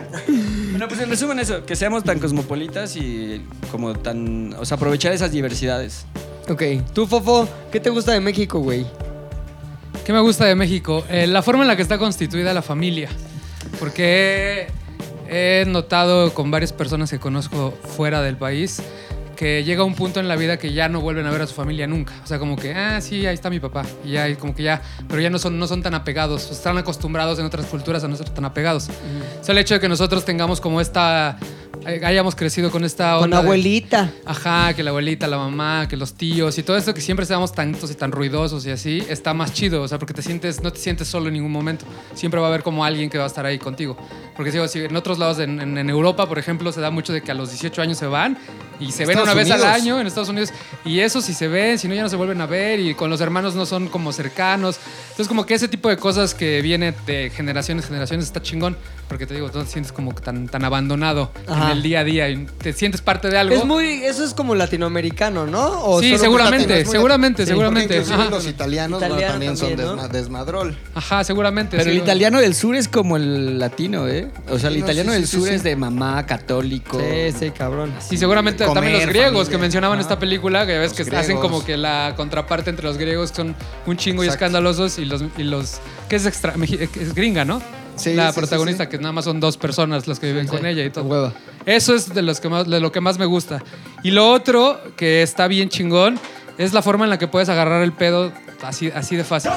[0.70, 3.40] bueno, pues en resumen eso, que seamos tan cosmopolitas y
[3.72, 6.04] como tan, o sea, aprovechar esas diversidades.
[6.48, 6.62] Ok,
[6.94, 8.86] tú, Fofo, ¿qué te gusta de México, güey?
[10.04, 11.04] ¿Qué me gusta de México?
[11.10, 13.08] Eh, la forma en la que está constituida la familia.
[13.80, 14.68] Porque
[15.28, 18.80] he notado con varias personas que conozco fuera del país
[19.36, 21.54] que llega un punto en la vida que ya no vuelven a ver a su
[21.54, 22.14] familia nunca.
[22.24, 23.84] O sea, como que, ah, sí, ahí está mi papá.
[24.04, 26.50] Y ya, y como que ya, pero ya no son, no son tan apegados.
[26.50, 28.88] Están acostumbrados en otras culturas a no ser tan apegados.
[29.40, 31.38] O sea, el hecho de que nosotros tengamos como esta,
[31.86, 34.12] hayamos crecido con esta Con onda de- abuelita.
[34.24, 37.52] Ajá, que la abuelita, la mamá, que los tíos y todo esto que siempre seamos
[37.52, 40.72] tantos y tan ruidosos y así, está más chido, o sea, porque te sientes, no
[40.72, 41.84] te sientes solo en ningún momento.
[42.14, 43.96] Siempre va a haber como alguien que va a estar ahí contigo.
[44.36, 47.12] Porque digo, si en otros lados, en, en- en Europa, por ejemplo, se da mucho
[47.12, 48.36] de que a los 18 años se van
[48.78, 50.50] y se ven Estados una vez al año en Estados Unidos
[50.84, 53.08] y eso si se ven, si no ya no se vuelven a ver y con
[53.08, 54.78] los hermanos no son como cercanos.
[55.04, 58.76] Entonces como que ese tipo de cosas que viene de generaciones, generaciones está chingón,
[59.08, 61.66] porque te digo, no te sientes como tan, tan abandonado Ajá.
[61.66, 63.54] en el día a día y te sientes parte de algo.
[63.54, 65.84] Es muy, eso es como latinoamericano, ¿no?
[65.84, 67.98] ¿O Sí, seguramente, seguramente, seguramente.
[67.98, 68.30] Ajá.
[68.30, 69.96] los italianos también, son ¿no?
[69.96, 70.76] desma- desmadrol.
[70.94, 71.76] Ajá, seguramente.
[71.76, 74.28] Pero el italiano del sur es como el latino, ¿eh?
[74.50, 75.54] O sea, el italiano sí, del sí, sur sí.
[75.54, 77.00] es de mamá, católico.
[77.00, 77.92] Sí, sí, cabrón.
[78.10, 79.50] Y seguramente Comer, también los griegos familia.
[79.50, 81.24] que mencionaban en esta película, que ya ves que griegos.
[81.24, 83.54] hacen como que la contraparte entre los griegos que son
[83.86, 86.54] un chingo y escandalosos y los, y los que es extra,
[87.00, 87.60] es gringa, ¿no?
[87.96, 88.90] Sí, la sí, protagonista sí.
[88.90, 91.04] que nada más son dos personas las que viven con ella y todo.
[91.04, 91.32] hueva.
[91.66, 93.62] Eso es de los que más, de lo que más me gusta.
[94.04, 96.18] Y lo otro que está bien chingón
[96.58, 99.50] es la forma en la que puedes agarrar el pedo así, así de fácil.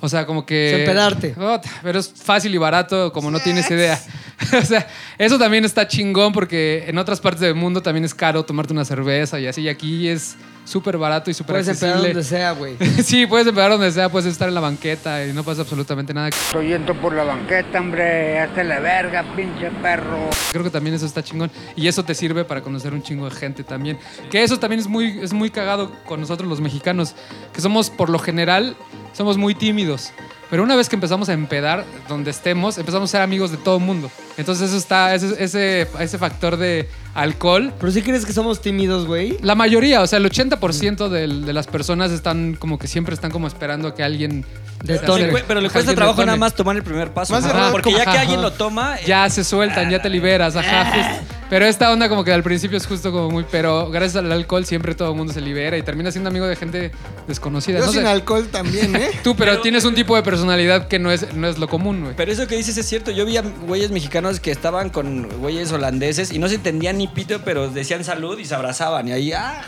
[0.00, 0.80] O sea, como que.
[0.80, 1.34] Empedarte.
[1.38, 4.00] Ota, Pero es fácil y barato, como no tienes idea.
[4.58, 4.86] o sea,
[5.18, 8.84] eso también está chingón porque en otras partes del mundo también es caro tomarte una
[8.84, 9.62] cerveza y así.
[9.62, 12.12] Y aquí es súper barato y súper Puedes empezar accesible.
[12.14, 12.76] donde sea, güey.
[13.02, 16.28] sí, puedes empezar donde sea, puedes estar en la banqueta y no pasa absolutamente nada.
[16.28, 18.38] Estoy yendo por la banqueta, hombre.
[18.40, 20.28] Hazte la verga, pinche perro.
[20.50, 21.50] Creo que también eso está chingón.
[21.76, 23.98] Y eso te sirve para conocer un chingo de gente también.
[24.30, 27.14] Que eso también es muy, es muy cagado con nosotros los mexicanos.
[27.52, 28.76] Que somos, por lo general,
[29.12, 30.12] somos muy tímidos.
[30.50, 33.78] Pero una vez que empezamos a empedar, donde estemos, empezamos a ser amigos de todo
[33.78, 34.10] el mundo.
[34.36, 37.72] Entonces eso está, ese, ese, ese factor de alcohol.
[37.80, 39.38] Pero si crees que somos tímidos, güey.
[39.42, 43.30] La mayoría, o sea, el 80% del- de las personas están como que siempre están
[43.32, 44.44] como esperando a que alguien...
[44.86, 47.32] Le pero le cuesta trabajo nada más tomar el primer paso.
[47.32, 48.20] Más de Ajá, porque ya ajá, que ajá.
[48.20, 50.92] alguien lo toma, Ya se sueltan, ya te liberas, ajá.
[50.92, 51.36] justo.
[51.48, 53.44] Pero esta onda como que al principio es justo como muy...
[53.48, 56.56] Pero gracias al alcohol siempre todo el mundo se libera y termina siendo amigo de
[56.56, 56.90] gente
[57.28, 57.78] desconocida.
[57.78, 59.10] Yo No sin sé, alcohol también, ¿eh?
[59.22, 62.16] tú, pero, tienes un tipo de personalidad que no es, no es lo común, güey.
[62.16, 63.12] Pero eso que dices es cierto.
[63.12, 67.06] Yo vi a güeyes mexicanos que estaban con güeyes holandeses y no se entendían ni
[67.06, 69.06] pito, pero decían salud y se abrazaban.
[69.06, 69.62] Y ahí, ah,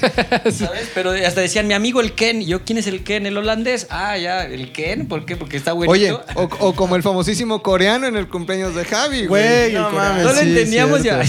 [0.52, 0.90] ¿sabes?
[0.94, 2.42] Pero hasta decían, mi amigo el Ken.
[2.42, 3.24] Y yo, ¿quién es el Ken?
[3.24, 3.86] ¿El holandés?
[3.88, 5.08] Ah, ya, ¿el Ken?
[5.08, 5.36] ¿Por qué?
[5.36, 5.92] Porque está buenito.
[5.92, 9.72] Oye, o, o como el famosísimo coreano en el cumpleaños de Javi, güey.
[9.72, 10.22] No el mames.
[10.22, 10.22] coreano.
[10.24, 11.20] no lo sí, entendíamos ya.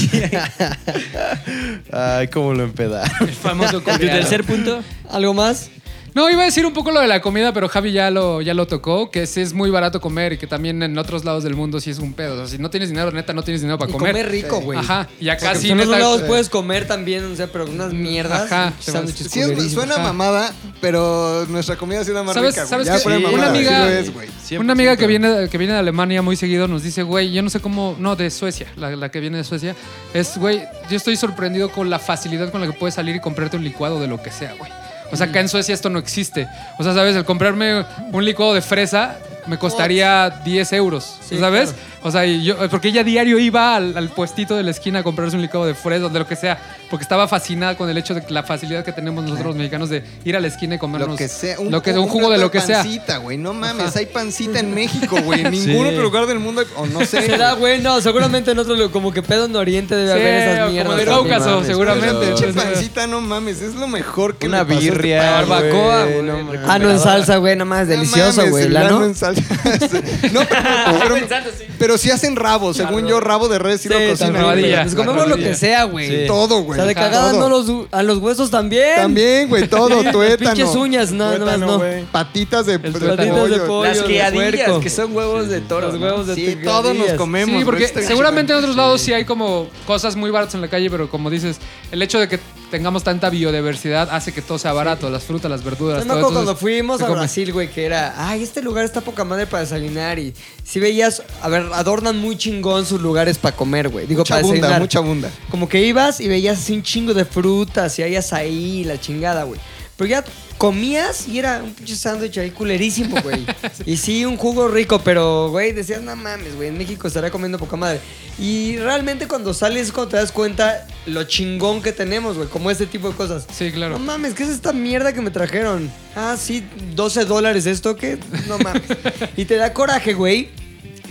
[2.17, 3.11] Ay, cómo lo empedaron.
[3.27, 4.19] El famoso ¿Tu coreano.
[4.19, 4.81] tercer punto?
[5.09, 5.69] ¿Algo más?
[6.15, 8.53] No, iba a decir un poco lo de la comida, pero Javi ya lo, ya
[8.53, 11.55] lo tocó, que sí es muy barato comer y que también en otros lados del
[11.55, 12.33] mundo sí es un pedo.
[12.35, 14.11] O sea, si no tienes dinero, neta, no tienes dinero para Y comer.
[14.11, 14.77] comer rico, güey.
[14.77, 17.93] Ajá, y acá Porque sí, en otros lados puedes comer también, o sea, pero unas
[17.93, 18.43] mierdas.
[18.51, 20.03] Ajá, sándwiches Sí, es- suena Ajá.
[20.03, 23.45] mamada, pero nuestra comida sí es la más ¿Sabes, rica, sabes Ya que una sí
[23.49, 24.29] amiga, lo es, güey.
[24.59, 27.49] una amiga que viene, que viene de Alemania muy seguido nos dice, güey, yo no
[27.49, 29.75] sé cómo, no, de Suecia, la, la que viene de Suecia,
[30.13, 30.61] es, güey,
[30.91, 33.99] yo estoy sorprendido con la facilidad con la que puedes salir y comprarte un licuado
[33.99, 34.71] de lo que sea, güey.
[35.13, 36.47] O sea, acá en Suecia esto no existe.
[36.79, 37.15] O sea, ¿sabes?
[37.15, 39.15] El comprarme un licuado de fresa
[39.47, 41.71] me costaría 10 euros, Sí, ¿sabes?
[41.71, 41.93] claro.
[42.05, 45.03] O sea, y yo, porque ella diario iba al, al puestito de la esquina a
[45.03, 47.97] comprarse un licuado de fresa o de lo que sea, porque estaba fascinada con el
[47.97, 50.75] hecho de que la facilidad que tenemos nosotros los mexicanos de ir a la esquina
[50.75, 51.55] y comernos Lo que sea.
[51.69, 52.79] lo que, un jugo de lo que sea.
[52.83, 53.37] pancita, güey.
[53.37, 55.45] No mames, hay pancita en México, güey.
[55.45, 57.21] En ningún otro lugar del mundo hay- O no sé.
[57.25, 60.71] Será bueno, seguramente en otro, como que pedo en Oriente debe Sí, haber esas como
[60.73, 61.05] mierdas.
[61.05, 62.51] Cáucaso, mames, seguramente.
[62.53, 63.61] Pancita, no mames.
[63.61, 65.31] Es lo mejor que Una este birria.
[65.41, 66.25] Barbacoa, güey, güey.
[66.25, 66.51] no.
[66.67, 68.63] Ah, no, en salsa, güey, nada más, No delicioso, mames, güey.
[68.65, 69.05] el ¿la grano no?
[69.05, 69.32] en salsa.
[70.33, 72.73] no, pero, pero, pero sí hacen rabo.
[72.73, 74.33] Según yo, rabo de res sí, lo cocinan.
[74.33, 74.83] rabadilla.
[74.85, 76.09] Nos comemos lo que sea, güey.
[76.09, 76.27] Sí.
[76.27, 76.77] Todo, O güey.
[76.77, 78.95] sea, de cagada no los, a los huesos también.
[78.95, 80.51] También, güey, todo, tuétano.
[80.53, 81.77] Pinches uñas, no, nada más no.
[81.79, 82.03] güey.
[82.05, 83.83] Patitas de, pollo.
[83.83, 85.91] Las criadillas, que son huevos de toro.
[85.91, 87.57] Los huevos de Sí, todos nos comemos.
[87.59, 90.89] Sí, porque seguramente en otros lados sí hay como cosas muy baratas en la calle,
[90.89, 91.57] pero como dices,
[91.91, 92.39] el hecho de que
[92.73, 96.15] tengamos tanta biodiversidad hace que todo sea barato, las frutas, las verduras, todo.
[96.15, 97.07] entonces, cuando fuimos a.
[97.07, 101.21] Brasil, güey, que era, ay, este lugar está poca madre para desayunar y si veías,
[101.43, 104.07] a ver, adornan muy chingón sus lugares para comer, güey.
[104.07, 104.81] Digo, Mucha para bunda, desayunar.
[104.81, 105.29] mucha bunda.
[105.51, 109.43] Como que ibas y veías así un chingo de frutas y hay azaí, la chingada,
[109.43, 109.59] güey.
[109.95, 110.23] Pero ya
[110.57, 113.45] comías y era un pinche sándwich ahí culerísimo, güey.
[113.85, 117.59] Y sí, un jugo rico, pero, güey, decías, no mames, güey, en México estará comiendo
[117.59, 117.99] poca madre.
[118.39, 122.85] Y realmente cuando sales, cuando te das cuenta lo chingón que tenemos, güey, como este
[122.85, 123.45] tipo de cosas.
[123.53, 123.99] Sí, claro.
[123.99, 125.91] No mames, ¿qué es esta mierda que me trajeron?
[126.15, 126.63] Ah, sí,
[126.95, 128.17] 12 dólares esto, ¿qué?
[128.47, 128.83] No mames.
[129.37, 130.49] y te da coraje, güey.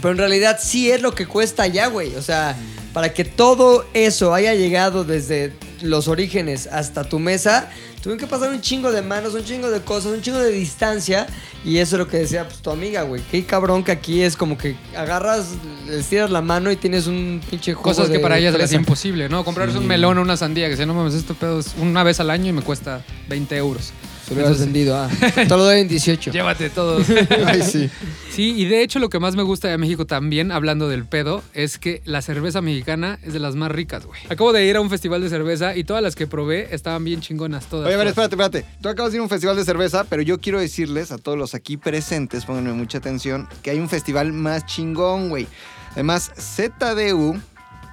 [0.01, 2.17] Pero en realidad sí es lo que cuesta ya, güey.
[2.17, 2.57] O sea,
[2.93, 7.71] para que todo eso haya llegado desde los orígenes hasta tu mesa,
[8.03, 11.27] tuvieron que pasar un chingo de manos, un chingo de cosas, un chingo de distancia.
[11.65, 13.23] Y eso es lo que decía pues, tu amiga, güey.
[13.31, 15.51] Qué cabrón que aquí es como que agarras,
[15.89, 19.29] estiras la mano y tienes un pinche jugo Cosas que para ellas les es imposible,
[19.29, 19.45] ¿no?
[19.45, 22.19] Comprarse un melón o una sandía, que si no mames, este pedo es una vez
[22.19, 23.93] al año y me cuesta 20 euros.
[24.33, 25.11] Se lo hubieras vendido, ah.
[25.35, 26.31] Te lo doy en 18.
[26.33, 27.07] Llévate todos.
[27.47, 27.91] Ay, sí.
[28.31, 31.43] Sí, y de hecho lo que más me gusta de México también, hablando del pedo,
[31.53, 34.21] es que la cerveza mexicana es de las más ricas, güey.
[34.31, 37.21] Acabo de ir a un festival de cerveza y todas las que probé estaban bien
[37.21, 37.87] chingonas todas.
[37.87, 38.65] Oye, a ver, espérate, espérate.
[38.81, 41.37] Tú acabas de ir a un festival de cerveza, pero yo quiero decirles a todos
[41.37, 45.47] los aquí presentes, pónganme mucha atención, que hay un festival más chingón, güey.
[45.93, 47.39] Además, ZDU.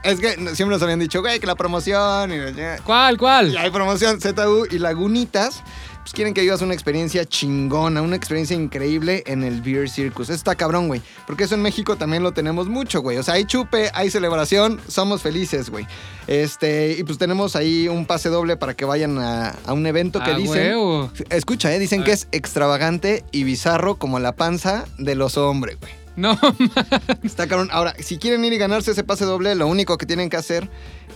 [0.02, 2.32] Es que siempre nos habían dicho, güey, que la promoción.
[2.32, 2.38] Y,
[2.86, 3.52] ¿Cuál, cuál?
[3.52, 5.62] y hay promoción, ZDU y Lagunitas.
[6.10, 10.30] Pues quieren que vivas una experiencia chingona, una experiencia increíble en el Beer Circus.
[10.30, 11.04] Eso está cabrón, güey.
[11.28, 13.18] Porque eso en México también lo tenemos mucho, güey.
[13.20, 15.86] O sea, hay chupe, hay celebración, somos felices, güey.
[16.26, 20.20] Este, y pues tenemos ahí un pase doble para que vayan a, a un evento
[20.24, 20.70] que Ah, dicen.
[20.70, 21.12] huevo.
[21.30, 25.92] Escucha, eh, dicen que es extravagante y bizarro como la panza de los hombres, güey.
[26.16, 26.38] No,
[27.24, 27.70] Está cabrón.
[27.72, 30.70] Ahora, si quieren ir y ganarse ese pase doble, lo único que tienen que hacer,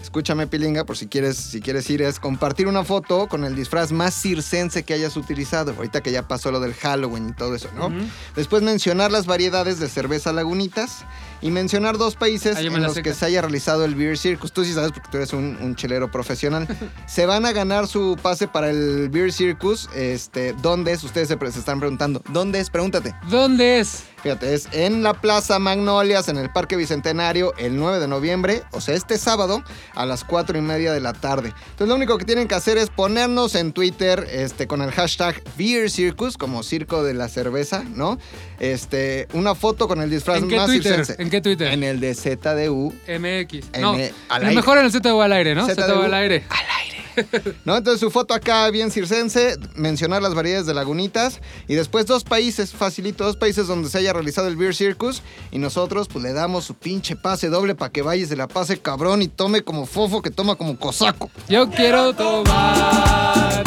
[0.04, 3.92] escúchame, Pilinga, por si quieres, si quieres ir, es compartir una foto con el disfraz
[3.92, 5.72] más circense que hayas utilizado.
[5.72, 7.92] Ahorita que ya pasó lo del Halloween y todo eso, ¿no?
[8.36, 11.06] Después mencionar las variedades de cerveza lagunitas
[11.42, 14.52] y mencionar dos países Ah, en los que se haya realizado el Beer Circus.
[14.52, 16.68] Tú sí sabes porque tú eres un, un chelero profesional.
[17.08, 19.90] se van a ganar su pase para el Beer Circus.
[19.96, 21.04] Este, ¿Dónde es?
[21.04, 22.22] Ustedes se están preguntando.
[22.30, 22.70] ¿Dónde es?
[22.70, 23.16] Pregúntate.
[23.30, 24.04] ¿dónde es?
[24.24, 28.80] Fíjate, es en la Plaza Magnolias, en el Parque Bicentenario, el 9 de noviembre, o
[28.80, 29.62] sea, este sábado,
[29.96, 31.50] a las 4 y media de la tarde.
[31.72, 35.44] Entonces, lo único que tienen que hacer es ponernos en Twitter este, con el hashtag
[35.58, 38.18] Beer Circus, como circo de la cerveza, ¿no?
[38.62, 40.96] Este, una foto con el disfraz ¿En qué más Twitter?
[40.96, 41.22] circense.
[41.22, 41.74] ¿En qué Twitter?
[41.74, 43.68] En el de ZDU, MX.
[43.74, 43.92] En, no,
[44.30, 44.56] al aire.
[44.56, 45.66] mejor en el ZDU al aire, ¿no?
[45.66, 46.46] ZDU ZDU al aire.
[47.66, 47.78] ¿no?
[47.78, 52.72] Entonces su foto acá bien circense, mencionar las variedades de lagunitas y después dos países,
[52.72, 56.64] facilito, dos países donde se haya realizado el Beer Circus y nosotros pues le damos
[56.66, 59.86] su pinche pase doble para que vaya y se la pase cabrón y tome como
[59.86, 61.30] fofo que toma como cosaco.
[61.50, 63.64] Yo quiero tomar.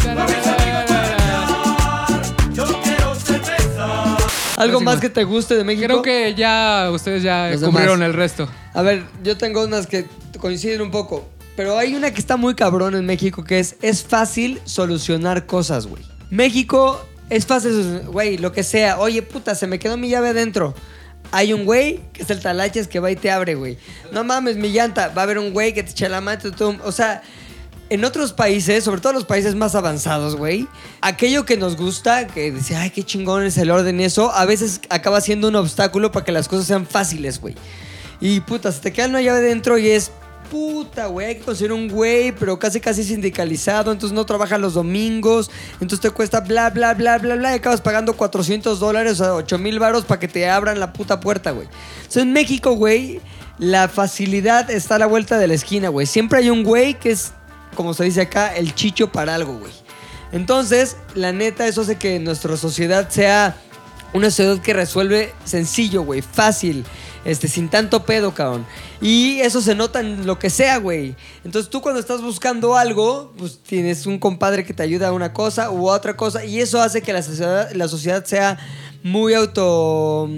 [4.57, 5.87] ¿Algo más que te guste de México?
[5.87, 8.09] Creo que ya ustedes ya Los cubrieron demás.
[8.09, 8.49] el resto.
[8.73, 10.07] A ver, yo tengo unas que
[10.41, 11.29] coinciden un poco.
[11.57, 15.87] Pero hay una que está muy cabrón en México que es, es fácil solucionar cosas,
[15.87, 16.03] güey.
[16.31, 18.99] México es fácil, güey, lo que sea.
[18.99, 20.75] Oye, puta, se me quedó mi llave adentro.
[21.33, 23.79] Hay un güey que es el talaches que va y te abre, güey.
[24.13, 25.09] No mames, mi llanta.
[25.09, 26.41] Va a haber un güey que te echa la mano.
[26.53, 27.23] tú- O sea,
[27.91, 30.67] en otros países, sobre todo los países más avanzados, güey,
[31.01, 34.45] aquello que nos gusta, que dice, ay, qué chingón es el orden y eso, a
[34.45, 37.55] veces acaba siendo un obstáculo para que las cosas sean fáciles, güey.
[38.21, 40.11] Y puta, se te queda una llave dentro y es
[40.51, 44.75] puta, güey, hay que conseguir un güey, pero casi casi sindicalizado, entonces no trabaja los
[44.75, 49.37] domingos, entonces te cuesta bla, bla, bla, bla, bla, y acabas pagando 400 dólares o
[49.37, 51.69] 8 mil varos para que te abran la puta puerta, güey.
[51.99, 53.21] Entonces en México, güey,
[53.59, 56.07] la facilidad está a la vuelta de la esquina, güey.
[56.07, 57.33] Siempre hay un güey que es,
[57.75, 59.73] como se dice acá, el chicho para algo, güey.
[60.33, 63.57] Entonces, la neta, eso hace que nuestra sociedad sea
[64.13, 66.85] una sociedad que resuelve sencillo, güey, fácil,
[67.27, 68.65] este, sin tanto pedo, cabrón.
[69.01, 71.15] Y eso se nota en lo que sea, güey.
[71.45, 75.33] Entonces tú cuando estás buscando algo, pues tienes un compadre que te ayuda a una
[75.33, 78.59] cosa u otra cosa, y eso hace que la sociedad, la sociedad sea
[79.03, 80.29] muy auto...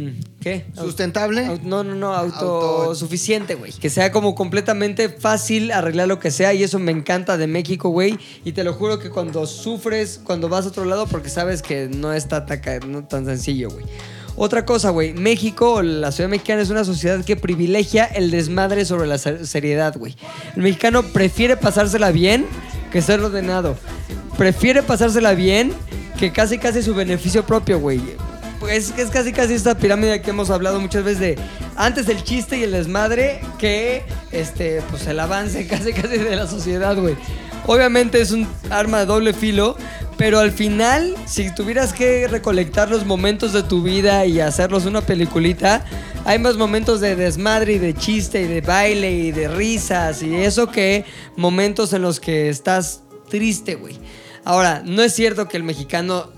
[0.41, 0.67] ¿Qué?
[0.75, 1.59] ¿Sustentable?
[1.65, 3.73] No, no, no, autosuficiente, güey.
[3.73, 7.89] Que sea como completamente fácil arreglar lo que sea y eso me encanta de México,
[7.89, 8.19] güey.
[8.45, 11.89] Y te lo juro que cuando sufres, cuando vas a otro lado, porque sabes que
[11.89, 13.85] no está tan, tan sencillo, güey.
[14.41, 15.15] Otra cosa, güey.
[15.15, 19.97] México, la ciudad mexicana es una sociedad que privilegia el desmadre sobre la ser- seriedad,
[19.99, 20.15] güey.
[20.55, 22.47] El mexicano prefiere pasársela bien
[22.93, 23.77] que ser ordenado.
[24.37, 25.73] Prefiere pasársela bien
[26.21, 28.01] que casi casi su beneficio propio, güey.
[28.61, 31.39] Pues es casi casi esta pirámide que hemos hablado muchas veces de
[31.77, 36.47] antes el chiste y el desmadre que este pues el avance casi casi de la
[36.47, 37.17] sociedad, güey.
[37.69, 39.77] Obviamente es un arma de doble filo,
[40.17, 45.03] pero al final si tuvieras que recolectar los momentos de tu vida y hacerlos una
[45.03, 45.85] peliculita,
[46.25, 50.35] hay más momentos de desmadre y de chiste y de baile y de risas y
[50.35, 51.05] eso que
[51.37, 53.99] momentos en los que estás triste, güey.
[54.47, 56.33] Ahora, no es cierto que el mexicano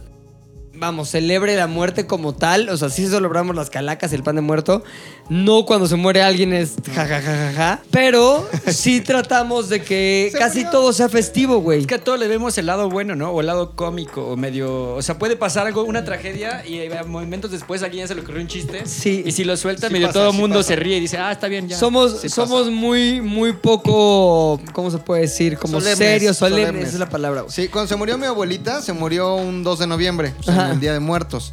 [0.80, 2.68] vamos, celebre la muerte como tal.
[2.70, 4.82] O sea, sí celebramos las calacas y el pan de muerto.
[5.30, 7.80] No cuando se muere alguien es jajajajaja.
[7.92, 11.80] Pero sí tratamos de que casi todo sea festivo, güey.
[11.82, 13.30] Es que a todos le vemos el lado bueno, ¿no?
[13.30, 14.94] O el lado cómico, o medio.
[14.96, 18.16] O sea, puede pasar algo, una tragedia, y eh, momentos después a alguien ya se
[18.16, 18.82] le ocurrió un chiste.
[18.86, 19.22] Sí.
[19.24, 20.66] Y si lo suelta, Sí medio pasa, todo el sí mundo pasa.
[20.68, 21.78] se ríe y dice, ah, está bien, ya.
[21.78, 22.70] Somos, Sí somos pasa.
[22.72, 25.58] muy, muy poco, ¿cómo se puede decir?
[25.58, 26.88] Como Solemnes, serios, solemnes, solemnes.
[26.88, 27.42] esa es la palabra.
[27.42, 27.52] güey.
[27.54, 30.70] Sí, cuando se murió mi abuelita, se murió un 2 de noviembre, o sea, en
[30.72, 31.52] el Día de Muertos.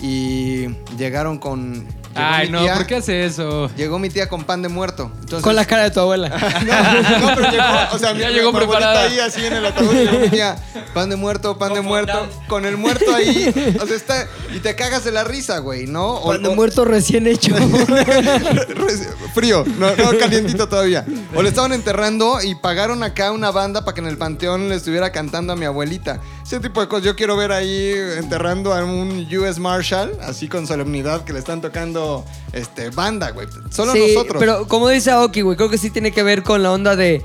[0.00, 0.66] Y
[0.96, 1.88] llegaron con...
[2.16, 3.70] llegó Ay, no, tía- ¿por qué hace eso?
[3.76, 5.10] Llegó mi tía con pan de muerto.
[5.20, 6.28] Entonces, Con la cara de tu abuela.
[7.20, 9.02] no, pero llegó, o sea, mi, Ya mi- llegó mi preparada.
[9.02, 10.56] ahí así en el ataúd y llegó mi tía,
[10.94, 14.74] pan de muerto, pan de muerto, con el muerto ahí, o sea, está, y te
[14.74, 16.14] cagas de la risa, güey, ¿no?
[16.14, 17.54] O- Cuando o- muerto recién hecho.
[19.34, 21.04] Frío, no, no calientito todavía.
[21.34, 24.76] O le estaban enterrando y pagaron acá una banda para que en el panteón le
[24.76, 26.20] estuviera cantando a mi abuelita.
[26.46, 27.04] Ese tipo de cosas.
[27.04, 31.60] Yo quiero ver ahí enterrando a un US Marshal, así con solemnidad, que le están
[31.60, 33.48] tocando este, banda, güey.
[33.70, 34.38] Solo sí, nosotros.
[34.38, 37.24] pero como dice Aoki, güey, creo que sí tiene que ver con la onda de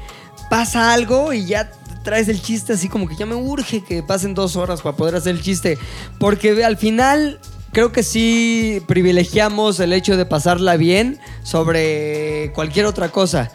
[0.49, 1.71] pasa algo y ya
[2.03, 5.13] traes el chiste así como que ya me urge que pasen dos horas para poder
[5.13, 5.77] hacer el chiste.
[6.17, 7.39] Porque al final
[7.73, 13.51] creo que sí privilegiamos el hecho de pasarla bien sobre cualquier otra cosa.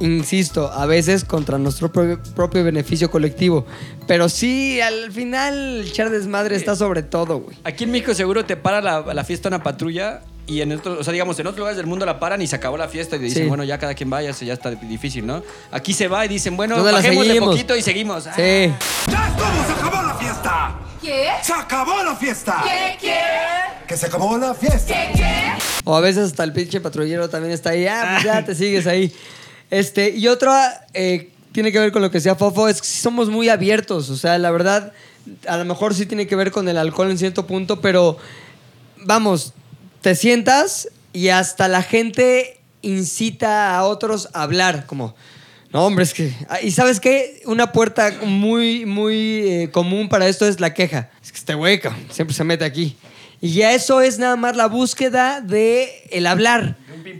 [0.00, 3.66] Insisto, a veces contra nuestro pro- propio beneficio colectivo.
[4.06, 7.56] Pero sí, al final, echar desmadre está sobre todo, güey.
[7.64, 11.04] Aquí en México seguro te para la, la fiesta una patrulla y en otros, o
[11.04, 13.20] sea, digamos, en otros lugares del mundo la paran y se acabó la fiesta y
[13.20, 13.48] dicen, Sí.
[13.48, 15.42] bueno, ya cada quien vaya, ya está difícil, ¿no?
[15.70, 18.26] Aquí se va y dicen, bueno, ¿Dónde la bajemos de poquito y seguimos.
[18.26, 18.72] Ah, Sí.
[19.10, 19.66] ¡Ya estuvo!
[19.66, 20.78] ¡Se acabó la fiesta!
[21.02, 21.28] ¿Qué?
[21.42, 22.64] ¡Se acabó la fiesta!
[22.64, 22.96] ¿Qué?
[23.00, 23.18] ¿Qué?
[23.86, 24.86] ¡Que se acabó la fiesta!
[24.94, 25.10] ¿Qué?
[25.14, 25.52] ¿Qué?
[25.84, 27.86] O a veces hasta el pinche patrullero también está ahí.
[27.86, 29.14] Ah, pues ya te sigues ahí.
[29.70, 33.28] Este, y otra eh, tiene que ver con lo que decía Fofo, es que somos
[33.28, 34.10] muy abiertos.
[34.10, 34.92] O sea, la verdad,
[35.46, 38.18] a lo mejor sí tiene que ver con el alcohol en cierto punto, pero
[39.04, 39.52] vamos,
[40.00, 45.14] te sientas y hasta la gente incita a otros a hablar, como,
[45.72, 46.34] no, hombre, es que...
[46.48, 47.42] ah, Y sabes qué?
[47.46, 49.16] Una puerta muy, muy
[49.48, 51.10] eh, común para esto es la queja.
[51.22, 52.96] Es que este cabrón, siempre se mete aquí.
[53.40, 56.76] Y ya eso es nada más la búsqueda de el hablar.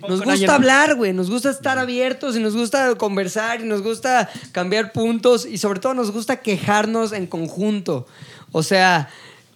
[0.06, 1.12] Nos gusta hablar, güey.
[1.12, 5.80] Nos gusta estar abiertos y nos gusta conversar y nos gusta cambiar puntos y sobre
[5.80, 8.06] todo nos gusta quejarnos en conjunto.
[8.52, 9.08] O sea,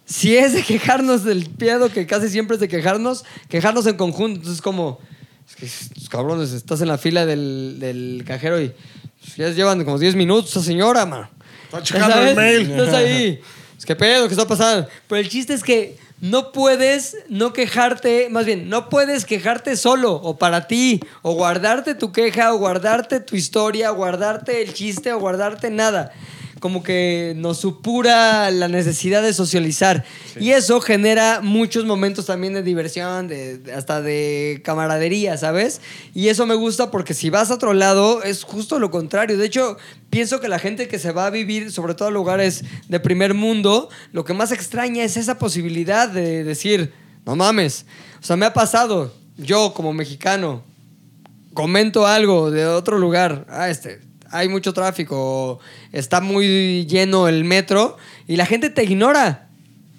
[0.06, 4.40] si es de quejarnos del pedo, que casi siempre es de quejarnos, quejarnos en conjunto.
[4.40, 4.98] Entonces, como,
[5.46, 8.72] es que, cabrones, estás en la fila del, del cajero y
[9.20, 11.28] pues, ya llevan como 10 minutos esa señora, man.
[11.64, 12.30] Está checando ¿Sabes?
[12.30, 12.70] el mail.
[12.70, 13.40] Estás ahí.
[13.76, 14.88] Es que pedo, ¿qué está pasando?
[15.08, 20.14] Pero el chiste es que no puedes no quejarte, más bien, no puedes quejarte solo
[20.14, 25.12] o para ti, o guardarte tu queja, o guardarte tu historia, o guardarte el chiste,
[25.12, 26.12] o guardarte nada.
[26.64, 30.02] Como que nos supura la necesidad de socializar.
[30.40, 35.82] Y eso genera muchos momentos también de diversión, de, de- hasta de camaradería, ¿sabes?
[36.14, 39.36] Y eso me gusta porque si vas a otro lado es justo lo contrario.
[39.36, 39.76] De hecho,
[40.08, 43.34] pienso que la gente que se va a vivir, sobre todo a lugares de primer
[43.34, 46.94] mundo, lo que más extraña es esa posibilidad de decir,
[47.26, 47.84] no mames.
[48.22, 50.62] O sea, me ha pasado, yo como mexicano,
[51.52, 54.00] comento algo de otro lugar, ah, este,
[54.34, 55.60] hay mucho tráfico,
[55.92, 59.46] está muy lleno el metro y la gente te ignora.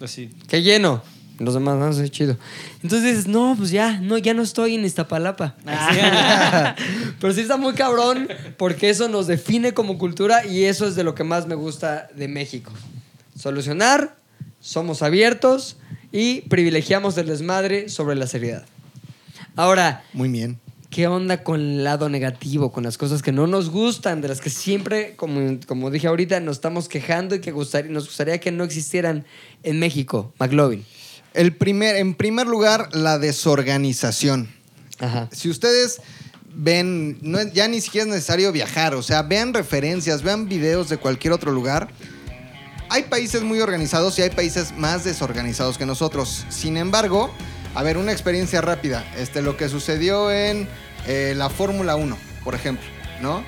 [0.02, 0.30] Así.
[0.50, 1.02] Qué lleno.
[1.40, 2.38] Los demás, no sé, chido.
[2.84, 5.56] Entonces dices, no, pues ya, no, ya no estoy en Iztapalapa.
[7.20, 8.28] Pero sí está muy cabrón
[8.58, 12.10] porque eso nos define como cultura y eso es de lo que más me gusta
[12.14, 12.72] de México.
[13.38, 14.18] Solucionar,
[14.60, 15.78] somos abiertos
[16.12, 18.66] y privilegiamos el desmadre sobre la seriedad.
[19.56, 20.60] Ahora, Muy bien.
[20.96, 24.40] ¿Qué onda con el lado negativo, con las cosas que no nos gustan, de las
[24.40, 28.50] que siempre, como, como dije ahorita, nos estamos quejando y que gustar- nos gustaría que
[28.50, 29.26] no existieran
[29.64, 30.34] en México?
[30.40, 30.86] McLovin.
[31.34, 34.48] El primer, en primer lugar, la desorganización.
[35.00, 35.28] Ajá.
[35.34, 36.00] Si ustedes
[36.56, 40.96] ven, no ya ni siquiera es necesario viajar, o sea, vean referencias, vean videos de
[40.96, 41.90] cualquier otro lugar.
[42.88, 46.46] Hay países muy organizados y hay países más desorganizados que nosotros.
[46.48, 47.34] Sin embargo,
[47.74, 49.06] a ver, una experiencia rápida.
[49.18, 50.70] Este, lo que sucedió en
[51.08, 52.86] eh, la Fórmula 1, por ejemplo,
[53.22, 53.44] ¿no?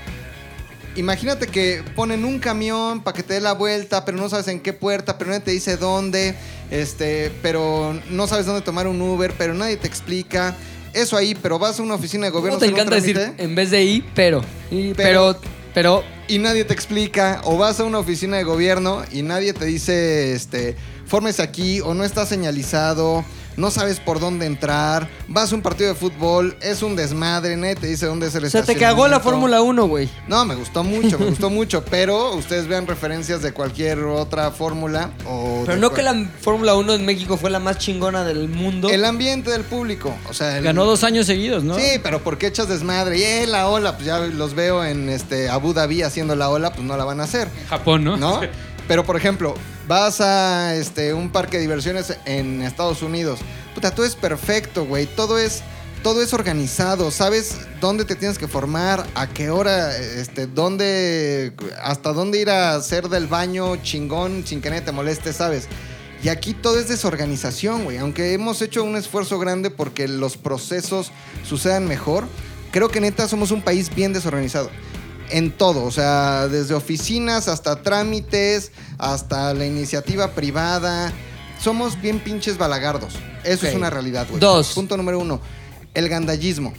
[0.95, 4.59] Imagínate que ponen un camión para que te dé la vuelta, pero no sabes en
[4.59, 6.33] qué puerta, pero nadie te dice dónde,
[6.71, 10.55] este, pero no sabes dónde tomar un Uber, pero nadie te explica.
[10.93, 12.57] Eso ahí, pero vas a una oficina de gobierno.
[12.57, 14.41] ¿Cómo te encanta decir en vez de I, pero?
[14.71, 19.03] Y- Pero- pero, pero, y nadie te explica, o vas a una oficina de gobierno
[19.11, 23.23] y nadie te dice, este, fórmese aquí, o no está señalizado,
[23.57, 27.75] no sabes por dónde entrar, vas a un partido de fútbol, es un desmadre, nadie
[27.75, 29.19] te dice dónde es el o sea, te cagó la.
[29.19, 30.07] Fórmula 1, güey.
[30.27, 35.09] No, me gustó mucho, me gustó mucho, pero ustedes vean referencias de cualquier otra fórmula
[35.25, 38.23] o Pero de no cual- que la Fórmula 1 en México fue la más chingona
[38.23, 38.89] del mundo.
[38.89, 41.75] el ambiente del público, o sea, el- Ganó dos años seguidos, ¿no?
[41.75, 43.17] Sí, pero ¿por qué echas desmadre?
[43.17, 46.71] Y eh, la ola, pues ya los veo en este Abu Dhabi haciendo la ola,
[46.71, 47.47] pues no la van a hacer.
[47.69, 48.15] Japón, ¿no?
[48.17, 48.39] ¿no?
[48.87, 49.55] Pero, por ejemplo,
[49.87, 53.39] vas a este, un parque de diversiones en Estados Unidos.
[53.73, 55.05] Puta, todo es perfecto, güey.
[55.05, 55.63] Todo es,
[56.03, 57.09] todo es organizado.
[57.11, 62.75] Sabes dónde te tienes que formar, a qué hora, este, dónde, hasta dónde ir a
[62.75, 65.67] hacer del baño chingón sin que nadie te moleste, ¿sabes?
[66.23, 67.97] Y aquí todo es desorganización, güey.
[67.97, 71.11] Aunque hemos hecho un esfuerzo grande porque los procesos
[71.43, 72.27] sucedan mejor,
[72.71, 74.69] creo que neta somos un país bien desorganizado.
[75.29, 81.11] En todo, o sea, desde oficinas hasta trámites, hasta la iniciativa privada.
[81.61, 83.15] Somos bien pinches balagardos.
[83.43, 84.39] Eso es una realidad, güey.
[84.39, 84.73] Dos.
[84.73, 85.41] Punto número uno.
[85.93, 86.73] El gandallismo.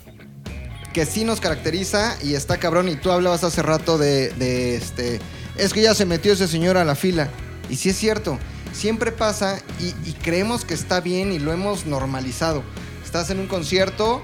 [0.92, 2.88] Que sí nos caracteriza y está cabrón.
[2.88, 5.20] Y tú hablabas hace rato de, de este.
[5.56, 7.28] Es que ya se metió ese señor a la fila.
[7.68, 8.38] Y sí es cierto.
[8.72, 12.62] Siempre pasa y, y creemos que está bien y lo hemos normalizado.
[13.04, 14.22] Estás en un concierto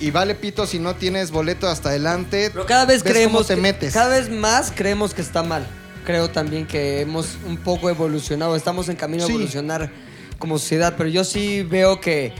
[0.00, 2.50] y vale pito si no tienes boleto hasta adelante.
[2.52, 3.94] Pero cada vez ves creemos cómo te que- metes.
[3.94, 5.66] Cada vez más creemos que está mal.
[6.04, 9.30] Creo también que hemos un poco evolucionado, estamos en camino Sí.
[9.32, 9.90] a evolucionar
[10.38, 12.32] como sociedad, pero yo sí veo que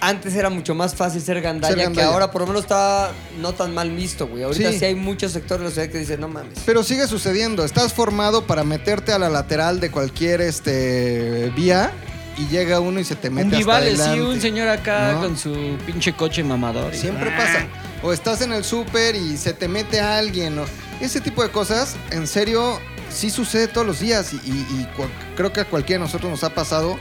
[0.00, 3.52] antes era mucho más fácil ser gandalla, Ser que ahora por lo menos está no
[3.54, 4.42] tan mal visto, güey.
[4.42, 4.78] Ahorita sí.
[4.78, 4.84] Sí.
[4.86, 6.58] hay muchos sectores de la sociedad que dicen, no mames.
[6.64, 7.64] Pero sigue sucediendo.
[7.64, 11.92] Estás formado para meterte a la lateral de cualquier este, vía
[12.38, 14.22] y llega uno y se te mete Un hasta Vivales, sí, adelante.
[14.30, 15.20] un señor acá ¿No?
[15.20, 16.94] con su pinche coche mamador.
[16.94, 17.66] y- Siempre pasa.
[18.02, 20.58] O estás en el súper y se te mete a alguien.
[20.58, 20.64] o-
[21.00, 22.78] Ese tipo de cosas, en serio,
[23.10, 24.32] sí sucede todos los días.
[24.32, 26.96] Y, y- y cua- creo que a cualquiera de nosotros nos ha pasado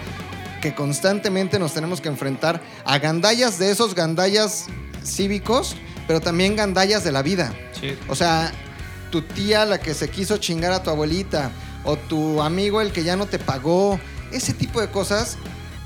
[0.61, 4.67] que constantemente nos tenemos que enfrentar a gandallas de esos gandallas
[5.03, 5.75] cívicos,
[6.07, 7.53] pero también gandallas de la vida.
[7.79, 7.97] Sí.
[8.07, 8.51] O sea,
[9.11, 11.51] tu tía la que se quiso chingar a tu abuelita,
[11.84, 13.99] o tu amigo el que ya no te pagó,
[14.36, 15.38] ese tipo de cosas,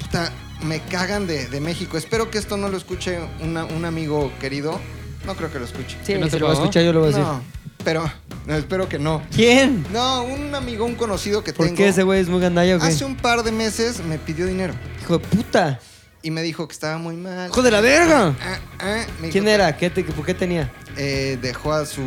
[0.02, 0.32] puta,
[0.64, 1.98] me cagan de, de México.
[1.98, 4.80] Espero que esto no lo escuche una- un amigo querido.
[5.26, 5.98] No creo que lo escuche.
[6.04, 6.66] Sí, ¿Que no si te lo voy a pagó?
[6.66, 7.24] escuchar, yo lo voy a decir.
[7.26, 7.42] No,
[7.84, 8.12] pero
[8.46, 9.22] no, espero que no.
[9.36, 9.86] ¿Quién?
[9.92, 11.78] No, un amigo, un conocido que ¿Por tengo.
[11.78, 12.88] qué ese güey es muy gandalla o qué?
[12.88, 15.80] Hace un par de meses me pidió dinero Hijo de puta.
[16.24, 17.50] y me dijo que estaba muy mal.
[17.50, 18.36] ¡Hijo de la verga!
[18.42, 19.76] Ah, ah, me dijo ¿Quién que- era?
[19.78, 20.72] ¿Qué te, ¿Por qué tenía?
[20.96, 22.02] eh, dejó a su,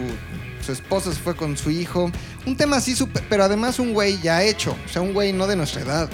[0.64, 2.10] su esposa, se fue con su hijo.
[2.46, 4.74] Un tema así, súper- pero además un güey ya hecho.
[4.86, 6.10] O sea, un güey no de nuestra edad.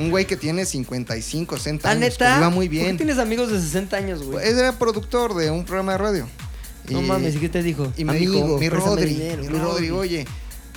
[0.00, 2.00] Un güey que tiene 55, 60 ¿Ah, años.
[2.00, 2.32] neta?
[2.34, 2.96] Que iba muy ¿Por qué bien.
[2.96, 4.46] tienes amigos de 60 años, güey?
[4.48, 6.28] Él era productor de un programa de radio.
[6.88, 7.92] No Y- mames, ¿y qué te dijo?
[7.96, 9.90] Y me Amigo, dijo, mi Rodri, dinero, mi Rodri, Rodri".
[9.90, 10.26] oye,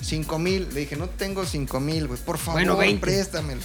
[0.02, 0.68] 5 mil.
[0.74, 3.00] Le dije, no tengo 5 mil, güey, por favor, Bueno, 20.
[3.02, 3.62] préstamelo.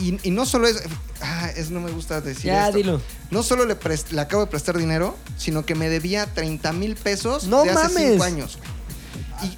[0.00, 0.82] y, y no solo es,
[1.22, 2.76] ah, es, no me gusta decir Ya, esto.
[2.76, 3.00] dilo.
[3.30, 6.94] No solo le, prest- le acabo de prestar dinero, sino que me debía 30 mil
[6.96, 8.10] pesos ¡No de hace mames!
[8.12, 8.58] 5 años.
[8.58, 8.73] güey.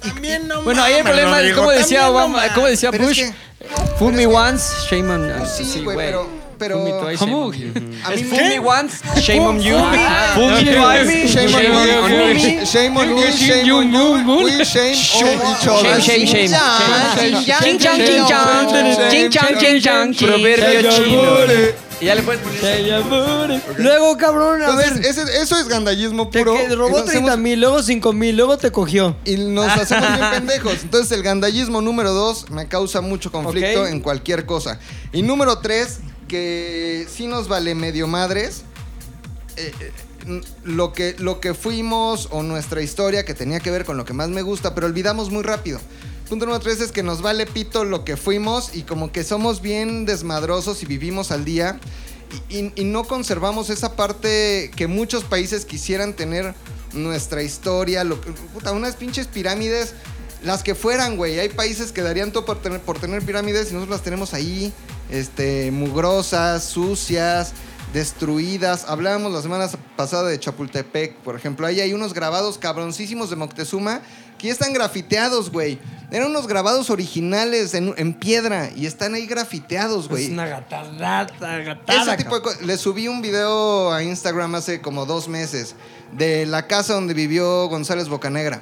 [0.01, 2.51] También no Bueno, ahí el problema es como decía no Obama, mames.
[2.53, 3.33] como decía Pero es Bush, que-
[3.97, 6.27] fool me es que- once, shame on Pues sí, sí, güey, pero-
[6.59, 9.75] pero- Fool me once, shame on you.
[10.35, 12.17] Fool me- twice, shame on Shame you, on on you.
[12.33, 16.01] me, shame on you, shame on you, we shame on each other.
[16.01, 16.59] Shame, shame, shame.
[17.15, 19.09] Shame, Ching chang, ching chang.
[19.11, 20.13] Ching chang, ching chang.
[20.13, 21.86] Proverbio chino.
[21.99, 23.61] Y ya le puedes poner.
[23.77, 25.05] Luego, cabrón, a Entonces, ver.
[25.05, 26.53] ese- eso es gandallismo Te puro.
[26.55, 29.15] que- robó nos 30 hacemos- mil, luego 5 mil, luego te cogió.
[29.25, 30.83] Y nos hacemos bien pendejos.
[30.83, 33.87] Entonces, el gandallismo número dos me causa mucho conflicto Ok.
[33.89, 34.79] en cualquier cosa.
[35.11, 38.63] Y número tres, que sí nos vale medio madres.
[39.59, 39.91] eh, eh,
[40.27, 44.05] n- lo, que, lo que fuimos o nuestra historia que tenía que ver con lo
[44.05, 45.79] que más me gusta, pero olvidamos muy rápido.
[46.29, 49.61] Punto número tres es que nos vale pito lo que fuimos y como que somos
[49.61, 51.79] bien desmadrosos y vivimos al día
[52.49, 56.53] y, no conservamos esa parte que muchos países quisieran tener
[56.93, 59.93] nuestra historia, lo puta, unas pinches pirámides,
[60.43, 61.39] las que fueran, güey.
[61.39, 64.73] Hay países que darían todo por tener, por tener pirámides y nosotros las tenemos ahí,
[65.09, 67.53] este, mugrosas, sucias,
[67.93, 68.85] destruidas.
[68.87, 71.65] Hablábamos la semana pasada de Chapultepec, por ejemplo.
[71.65, 74.01] Ahí hay unos grabados cabroncísimos de Moctezuma
[74.37, 75.79] que ya están grafiteados, güey.
[76.09, 80.25] Eran unos grabados originales en, en piedra y están ahí grafiteados, güey.
[80.25, 82.13] Es una gatada, gatada.
[82.13, 82.61] Ese tipo de cosas.
[82.61, 85.75] Le subí un video a Instagram hace como dos meses
[86.13, 88.61] de la casa donde vivió González Bocanegra.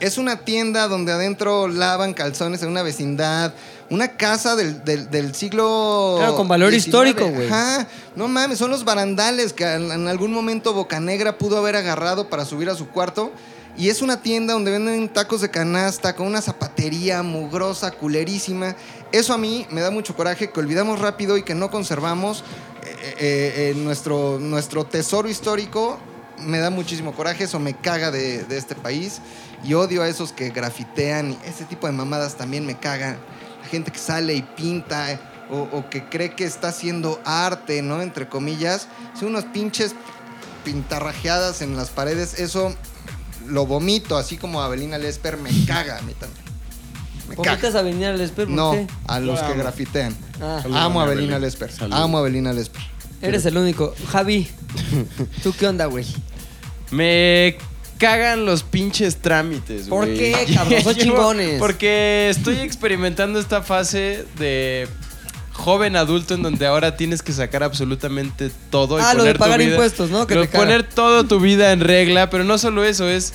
[0.00, 3.54] Es una tienda donde adentro lavan calzones en una vecindad.
[3.88, 6.16] Una casa del, del- del siglo.
[6.18, 7.46] Claro, con valor histórico, güey.
[7.48, 7.86] Ajá.
[8.16, 12.44] No mames, son los barandales que en en algún momento Bocanegra pudo haber agarrado para
[12.44, 13.32] subir a su cuarto.
[13.76, 18.76] Y es una tienda donde venden tacos de canasta con una zapatería mugrosa, culerísima.
[19.12, 22.44] Eso a mí me da mucho coraje que olvidamos rápido y que no conservamos
[22.84, 25.98] eh, eh, eh, nuestro, nuestro tesoro histórico.
[26.38, 29.20] Me da muchísimo coraje, eso me caga de, de este país.
[29.64, 31.36] Y odio a esos que grafitean.
[31.46, 33.16] Ese tipo de mamadas también me cagan.
[33.62, 35.18] La gente que sale y pinta
[35.50, 38.02] o, o que cree que está haciendo arte, ¿no?
[38.02, 38.88] Entre comillas.
[39.18, 39.94] Son unos pinches
[40.62, 42.38] pintarrajeadas en las paredes.
[42.38, 42.74] Eso
[43.48, 46.42] lo vomito, así como Abelina Lesper me caga a mí también.
[47.28, 47.78] Me ¿Vomitas caga.
[47.78, 47.80] a
[48.20, 48.48] espejo?
[48.48, 48.86] ¿por No, qué?
[49.06, 50.14] a los que grafitean.
[50.40, 51.70] Ah, Amo a Abelina Lesper.
[51.90, 52.82] Amo a Abelina Lesper.
[53.22, 53.94] eres el único.
[54.10, 54.48] Javi,
[55.42, 56.04] ¿tú qué onda, güey?
[56.90, 57.56] Me
[57.98, 60.18] cagan los pinches trámites, ¿Por güey.
[60.18, 60.82] qué, cabrón?
[60.82, 61.58] Son Yo- chingones.
[61.58, 64.88] Porque estoy experimentando esta fase de
[65.62, 69.32] joven adulto en donde ahora tienes que sacar absolutamente todo y Ah, lo poner de
[69.34, 70.26] tu pagar vida- impuestos, ¿no?
[70.26, 73.32] Que lo- poner todo tu vida en regla, pero no solo eso, es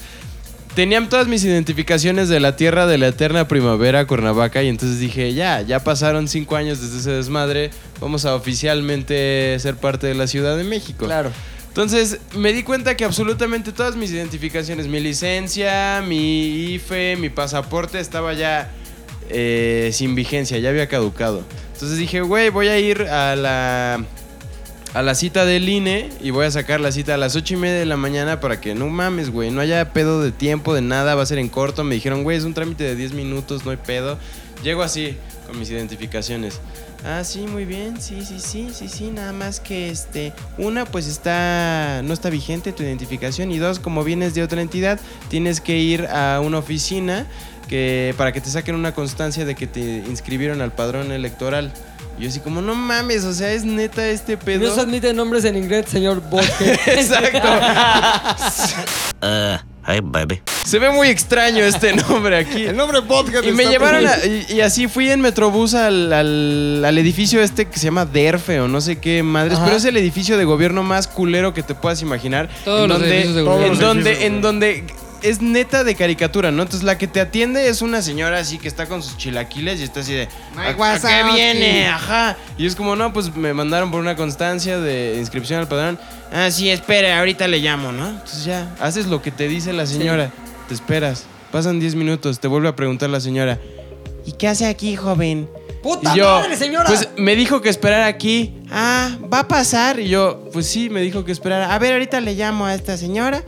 [0.75, 5.33] Tenían todas mis identificaciones de la tierra de la eterna primavera, Cuernavaca, y entonces dije,
[5.33, 10.27] ya, ya pasaron cinco años desde ese desmadre, vamos a oficialmente ser parte de la
[10.27, 11.05] Ciudad de México.
[11.05, 11.31] Claro.
[11.69, 17.99] Entonces me di cuenta que absolutamente todas mis identificaciones, mi licencia, mi IFE, mi pasaporte
[17.99, 18.69] estaba ya
[19.29, 21.41] eh, sin vigencia, ya había caducado.
[21.77, 24.03] Entonces dije, güey, voy a ir a la,
[24.95, 27.57] a la cita del INE y voy a sacar la cita a las ocho y
[27.57, 30.81] media de la mañana para que no mames, güey, no haya pedo de tiempo, de
[30.81, 31.83] nada, va a ser en corto.
[31.83, 34.17] Me dijeron, güey, es un trámite de 10 minutos, no hay pedo.
[34.63, 36.59] Llego así, con mis identificaciones.
[37.05, 41.05] Ah, sí, muy bien, sí, sí, sí, sí, sí, nada más que este, una pues
[41.05, 44.99] está, no está vigente tu identificación y dos, como vienes de otra entidad,
[45.29, 47.27] tienes que ir a una oficina
[47.67, 51.71] que, para que te saquen una constancia de que te inscribieron al padrón electoral.
[52.19, 54.67] Y yo así como, no mames, o sea, es neta este pedo.
[54.67, 56.71] No se admiten nombres en inglés, señor Bosque.
[56.87, 57.47] Exacto.
[59.89, 60.41] Hey, baby.
[60.65, 62.65] Se ve muy extraño este nombre aquí.
[62.65, 66.11] El nombre podcast Y me está llevaron a- y, y así fui en Metrobús al,
[66.11, 69.65] al- al edificio este que se llama DERFE o no sé qué madres, Ajá.
[69.65, 72.49] pero es el edificio de gobierno más culero que te puedas imaginar.
[72.65, 73.79] Todos en los donde, edificios de en gobierno.
[73.87, 74.83] donde, en donde
[75.21, 76.63] es neta de caricatura, ¿no?
[76.63, 79.83] Entonces la que te atiende es una señora así que está con sus chilaquiles y
[79.83, 81.33] está así de ¿A, a qué Wazowski".
[81.35, 81.87] viene?
[81.87, 82.37] Ajá.
[82.57, 85.99] Y es como, no, pues me mandaron por una constancia de inscripción al padrón.
[86.31, 88.09] Ah, sí, espere, ahorita le llamo, ¿no?
[88.09, 90.31] Entonces ya, haces lo que te dice la señora.
[90.67, 91.25] Te esperas.
[91.51, 93.57] Pasan 10 minutos, te vuelve a preguntar la señora.
[94.25, 95.49] ¿Y qué hace aquí, joven?
[95.81, 96.85] ¡Puta yo, madre, señora!
[96.85, 98.55] Pues me dijo que esperara aquí.
[98.69, 99.99] Ah, va a pasar.
[100.01, 101.73] Y yo, pues sí, me dijo que esperara.
[101.73, 103.41] A ver, ahorita le llamo a esta señora.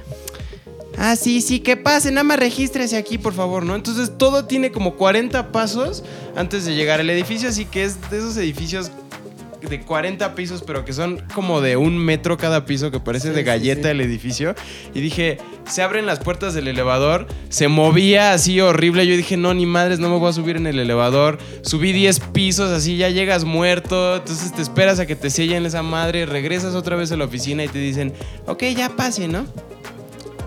[1.01, 3.73] Ah, sí, sí, que pase, nada más regístrese aquí, por favor, ¿no?
[3.73, 6.03] Entonces todo tiene como 40 pasos
[6.35, 8.91] antes de llegar al edificio, así que es de esos edificios
[9.61, 13.33] de 40 pisos, pero que son como de un metro cada piso, que parece Sí,
[13.33, 13.87] de sí, galleta sí.
[13.89, 14.55] el edificio.
[14.93, 15.37] Y dije,
[15.69, 19.07] se abren las puertas del elevador, se movía así horrible.
[19.07, 21.37] Yo dije, no, ni madres, no me voy a subir en el elevador.
[21.61, 24.17] Subí 10 pisos, así ya llegas muerto.
[24.17, 27.63] Entonces te esperas a que te sellen esa madre, regresas otra vez a la oficina
[27.63, 28.13] y te dicen,
[28.47, 29.45] ok, ya pase, ¿no?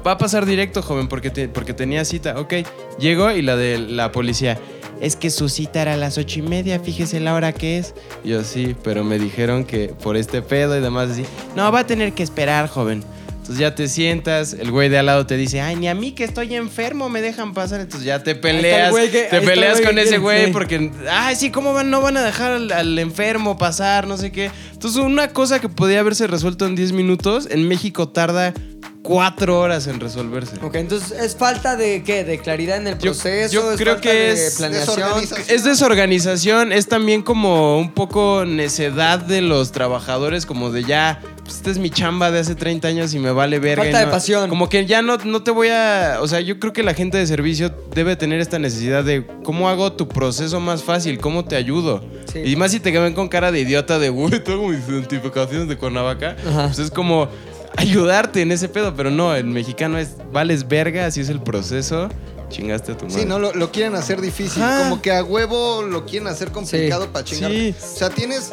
[0.06, 2.38] Va a pasar directo, joven, porque, te- porque tenía cita.
[2.40, 2.54] Ok,
[2.98, 4.58] llego y la de la policía.
[5.00, 7.94] Es que su cita era a las ocho y media, fíjese la hora que es.
[8.24, 11.24] Yo sí, pero me dijeron que por este pedo y demás así.
[11.56, 13.02] No, va a tener que esperar, joven.
[13.28, 16.12] Entonces ya te sientas, el güey de al lado te dice, ay, ni a mí
[16.12, 17.80] que estoy enfermo me dejan pasar.
[17.80, 21.90] Entonces ya te peleas, que- te peleas con ese güey porque, ay, sí, ¿cómo van?
[21.90, 24.52] No van a dejar al, al enfermo pasar, no sé qué.
[24.72, 28.54] Entonces una cosa que podía haberse resuelto en 10 minutos, en México tarda
[29.02, 30.56] cuatro horas en resolverse.
[30.62, 32.24] Ok, entonces es falta de qué?
[32.24, 33.52] De claridad en el Yo- proceso.
[33.52, 34.96] yo es creo falta que de es planeación.
[34.96, 35.46] desorganización.
[35.56, 41.56] Es desorganización, es también como un poco necedad de los trabajadores, como de ya, pues
[41.56, 43.82] esta es mi chamba de hace 30 años y me vale verga.
[43.82, 44.48] Falta de pasión.
[44.48, 46.18] Como que ya no, no te voy a...
[46.20, 49.68] O sea, yo creo que la gente de servicio debe tener esta necesidad de cómo
[49.68, 52.04] hago tu proceso más fácil, cómo te ayudo.
[52.32, 52.40] Sí.
[52.44, 55.76] Y más si te ven con cara de idiota de, güey, tengo mis identificaciones de
[55.76, 56.36] Cuernavaca.
[56.46, 56.66] Ajá.
[56.66, 57.28] Pues es como
[57.76, 62.08] ayudarte en ese pedo, pero no, en mexicano es, vales verga, así es el proceso.
[62.48, 63.20] Chingaste a tu madre.
[63.20, 64.62] Sí, no, lo, lo quieren hacer difícil.
[64.62, 64.84] Ajá.
[64.84, 67.50] Como que a huevo lo quieren hacer complicado para chingar.
[67.50, 67.74] Sí.
[67.80, 68.52] O sea, tienes.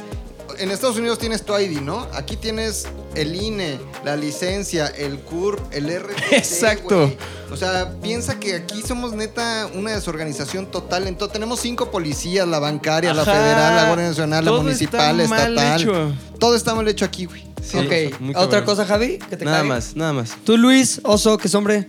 [0.59, 2.05] En Estados Unidos tienes tu ID, ¿no?
[2.13, 2.85] Aquí tienes
[3.15, 6.33] el INE, la licencia, el CUR, el RTC.
[6.33, 7.11] Exacto.
[7.49, 11.07] O sea, piensa que aquí somos neta una desorganización total.
[11.07, 15.23] Entonces, tenemos cinco policías: la bancaria, la federal, la Guardia Nacional, la Todo municipal, la
[15.23, 15.81] está mal estatal.
[15.81, 16.13] hecho.
[16.39, 17.45] Todo está mal hecho aquí, güey.
[17.63, 19.17] Sí, ok, ¿otra cosa, Javi?
[19.17, 20.35] Que te Nada más, nada más.
[20.43, 21.87] Tú, Luis, oso, que es hombre.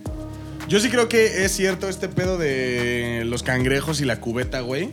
[0.67, 4.91] Yo sí creo que es cierto este pedo de los cangrejos y la cubeta, güey.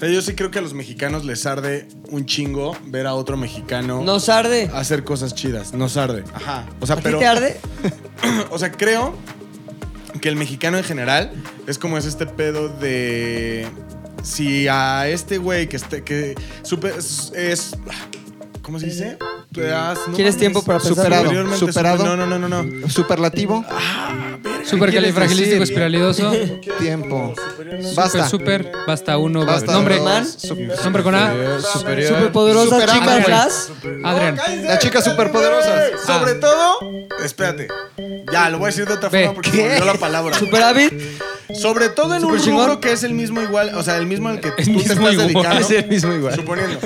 [0.00, 3.12] O sea, yo sí creo que a los mexicanos les arde un chingo ver a
[3.12, 4.70] otro mexicano Nos arde.
[4.72, 5.74] hacer cosas chidas.
[5.74, 6.24] Nos arde.
[6.32, 6.66] Ajá.
[6.80, 7.18] O sea, ¿A ti pero.
[7.18, 7.60] te arde?
[8.50, 9.14] O sea, creo
[10.22, 11.30] que el mexicano en general
[11.66, 13.66] es como es este pedo de.
[14.22, 16.02] Si a este güey que esté.
[16.02, 17.72] que super- es, es-
[18.62, 19.16] ¿Cómo se dice?
[19.52, 20.36] Te has- no ¿Quieres mames.
[20.38, 20.94] tiempo para pensar?
[20.96, 21.56] Superado.
[21.56, 21.96] Superado.
[21.98, 22.88] super- no, no, no, no, no.
[22.88, 23.64] Superlativo.
[24.64, 26.32] Supercalifragilístico espiralidoso.
[26.78, 27.34] Tiempo.
[27.36, 28.28] Super, Basta.
[28.28, 29.44] super, basta uno.
[29.44, 29.96] Basta nombre.
[29.98, 30.04] dos.
[30.04, 30.26] Man.
[30.84, 31.32] Nombre con A.
[31.72, 32.08] Superior.
[32.16, 33.24] Superpoderosa Super chica Adrian.
[33.24, 33.52] Flash.
[34.04, 34.40] Adrián.
[34.64, 35.88] La chica superpoderosa.
[35.88, 36.78] Eh, Sobre todo.
[37.24, 37.68] Espérate.
[38.32, 40.38] Ya, lo voy a decir de otra forma porque me olvidó la palabra.
[40.38, 40.92] Superávit.
[41.60, 44.40] Sobre todo en un rubro que es el mismo igual, o sea, el mismo al
[44.40, 45.16] que tú te estás igual.
[45.16, 45.58] dedicando.
[45.60, 46.34] Es el mismo igual.
[46.36, 46.78] Suponiendo.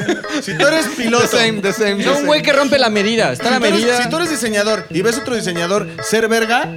[0.42, 1.26] Si tú eres piloto.
[1.64, 3.32] The same, No, un güey que rompe la medida.
[3.32, 4.02] Está la medida.
[4.02, 6.68] si tú eres diseñador y ves otro diseñador ser verga,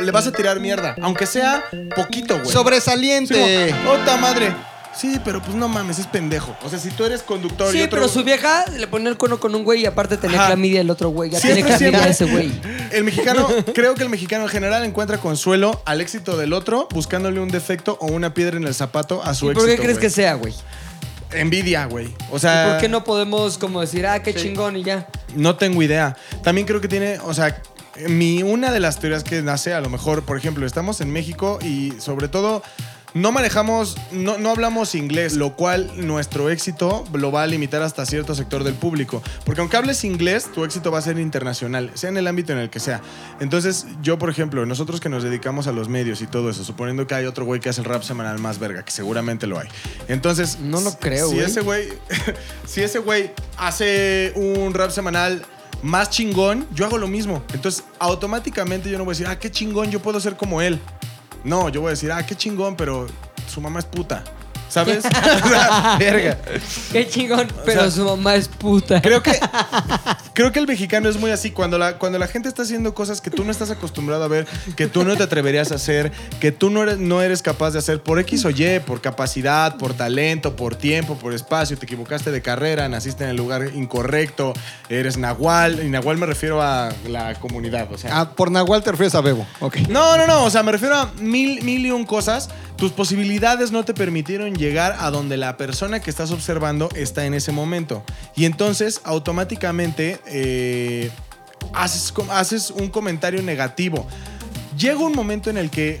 [0.00, 0.96] le vas a tirar mierda.
[1.00, 1.64] Aunque sea
[1.94, 2.50] poquito, güey.
[2.50, 3.74] Sobresaliente.
[3.88, 4.54] ¡Ota madre!
[4.98, 6.56] Sí, pero pues no mames, es pendejo.
[6.64, 7.98] O sea, si tú eres conductor y Sí, otro...
[7.98, 10.46] pero su vieja le ponía el cono con un güey y aparte tenía Ajá.
[10.46, 11.28] clamidia el otro güey.
[11.30, 12.46] Ya Siempre, tiene clamidia siempre.
[12.46, 12.88] ese güey.
[12.92, 17.40] El mexicano, creo que el mexicano en general encuentra consuelo al éxito del otro buscándole
[17.40, 19.60] un defecto o una piedra en el zapato a su ¿Y éxito.
[19.66, 20.00] por qué crees güey.
[20.00, 20.54] que sea, güey?
[21.32, 22.14] Envidia, güey.
[22.30, 22.68] O ¿Y sea...
[22.70, 25.08] por qué no podemos como decir, ah, qué chingón y ya?
[25.34, 26.16] No tengo idea.
[26.42, 27.62] También creo que tiene, o sea,
[28.08, 31.58] mi, una de las teorías que nace, a lo mejor, por ejemplo, estamos en México
[31.62, 32.62] y sobre todo
[33.16, 38.04] no manejamos, no, no hablamos inglés, lo cual nuestro éxito lo va a limitar hasta
[38.04, 39.22] cierto sector del público.
[39.46, 42.58] Porque aunque hables inglés, tu éxito va a ser internacional, sea en el ámbito en
[42.58, 43.00] el que sea.
[43.40, 47.06] Entonces, yo, por ejemplo, nosotros que nos dedicamos a los medios y todo eso, suponiendo
[47.06, 49.68] que hay otro güey que hace el rap semanal más verga, que seguramente lo hay.
[50.08, 51.88] Entonces, No lo creo, si ese güey,
[52.66, 55.42] si ese güey hace un rap semanal
[55.82, 57.42] más chingón, yo hago lo mismo.
[57.54, 60.78] Entonces, automáticamente yo no voy a decir, ah, qué chingón, yo puedo ser como él.
[61.46, 63.06] No, yo voy a decir, ah, qué chingón, pero
[63.46, 64.24] su mamá es puta.
[64.68, 65.04] ¿Sabes?
[65.46, 66.38] O sea, verga.
[66.92, 69.00] Qué chingón, pero sea, su mamá es puta.
[69.00, 69.38] Creo que,
[70.34, 71.50] creo que el mexicano es muy así.
[71.50, 74.46] Cuando la, cuando la gente está haciendo cosas que tú no estás acostumbrado a ver,
[74.76, 76.10] que tú no te atreverías a hacer,
[76.40, 79.76] que tú no eres, no eres capaz de hacer por X o Y, por capacidad,
[79.76, 84.52] por talento, por tiempo, por espacio, te equivocaste de carrera, naciste en el lugar incorrecto,
[84.88, 85.80] eres nahual.
[85.84, 87.88] Y nahual me refiero a la comunidad.
[87.92, 89.46] O sea, Ah, por Nahual te refieres a Bebo.
[89.60, 89.76] Ok.
[89.88, 90.44] no, no, no.
[90.44, 92.48] O sea, me refiero a mil, mil y un cosas.
[92.76, 97.32] Tus posibilidades no te permitieron llegar a donde la persona que estás observando está en
[97.32, 98.04] ese momento.
[98.34, 101.10] Y entonces, automáticamente, eh,
[101.72, 104.06] haces, haces un comentario negativo.
[104.76, 106.00] Llega un momento en el que,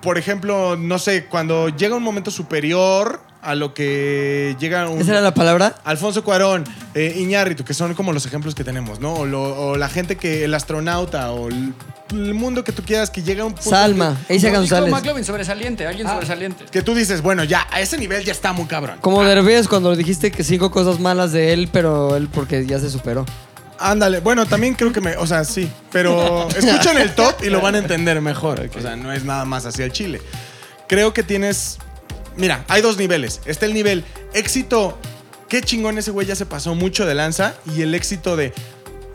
[0.00, 5.00] por ejemplo, no sé, cuando llega un momento superior a lo que llega un...
[5.00, 5.74] ¿Esa era la palabra?
[5.84, 6.64] Alfonso Cuarón,
[6.94, 9.14] eh, Iñárritu, que son como los ejemplos que tenemos, ¿no?
[9.14, 11.72] O, lo- o la gente que, el astronauta, o el,
[12.12, 14.90] el mundo que tú quieras, que llega a un punto Salma, Isa Dijo González.
[14.92, 15.86] McLovin, sobresaliente.
[15.86, 16.64] Alguien sobresaliente.
[16.70, 18.98] que tú dices, bueno, ya, a ese nivel ya está muy cabrón.
[19.00, 22.90] Como Derbez cuando dijiste que cinco cosas malas de él, pero él porque ya se
[22.90, 23.24] superó.
[23.78, 27.62] Ándale, bueno, también creo que me, o sea, sí, pero escuchan el top y lo
[27.62, 28.68] van a entender mejor.
[28.76, 30.20] O sea, no es nada más hacia el Chile.
[30.86, 31.78] Creo que tienes,
[32.40, 33.40] mira, hay dos niveles.
[33.44, 34.98] Está el nivel éxito,
[35.48, 38.52] qué chingón ese güey ya se pasó mucho de lanza, y el éxito de,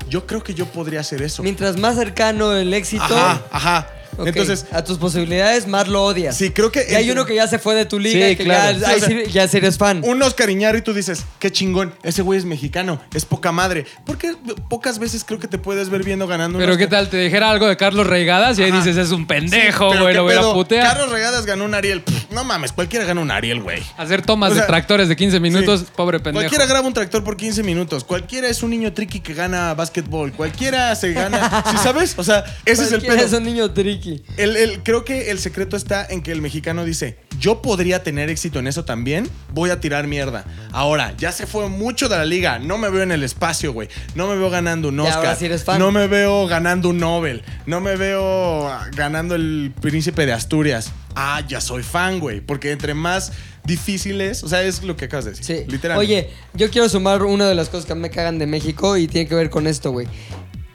[0.10, 1.44] yo creo que yo podría hacer eso.
[1.44, 3.88] Mientras más cercano el éxito, Ajá, ajá.
[4.24, 6.38] Entonces, a tus posibilidades, más lo odias.
[6.38, 6.86] sí, creo que...
[6.90, 8.78] Y hay uno que ya se fue de tu liga Sí, y que claro.
[8.78, 10.02] ya, Sí, o sea, ya eres fan.
[10.04, 13.86] Un Oscar Iñárritu y tú dices, qué chingón, ese güey es mexicano, es poca madre.
[14.06, 14.36] Porque
[14.70, 17.50] pocas veces creo que te puedes ver viendo ganando un Pero qué tal, te dijera
[17.50, 18.80] algo de Carlos Reigadas y ahí Ajá.
[18.84, 20.86] dices, es un pendejo, güey, lo voy a putear.
[20.96, 22.02] Carlos Regadas ganó un Ariel.
[22.02, 23.82] Pff, no mames, cualquiera gana un Ariel, güey.
[23.98, 25.86] Hacer tomas O sea, de tractores de 15 minutos, Sí.
[25.96, 26.44] pobre pendejo.
[26.44, 28.04] Cualquiera graba un tractor por 15 minutos.
[28.04, 30.32] Cualquiera es un niño tricky que gana básquetbol.
[30.34, 31.64] Cualquiera se gana.
[31.72, 32.14] ¿Sí sabes?
[32.18, 33.16] O sea, ese es el pedo.
[33.16, 34.05] es un niño tricky.
[34.38, 38.30] El- el- creo que el secreto está en que el mexicano dice, yo podría tener
[38.30, 40.46] éxito en eso también, voy a tirar mierda.
[40.72, 43.90] Ahora, ya se fue mucho de la liga, no me veo en el espacio, güey.
[44.16, 45.18] No me veo ganando un Oscar.
[45.18, 45.80] ahora sí eres fan.
[45.80, 47.44] No me veo ganando un Nobel.
[47.66, 50.92] No me veo ganando el príncipe de Asturias.
[51.16, 52.42] Ah, ya soy fan, güey.
[52.42, 53.32] Porque entre más
[53.64, 55.46] difíciles, o sea, es lo que acabas de decir.
[55.46, 55.64] Sí.
[55.72, 55.98] Literal.
[55.98, 59.28] Oye, yo quiero sumar una de las cosas que me cagan de México y tiene
[59.28, 60.08] que ver con esto, güey.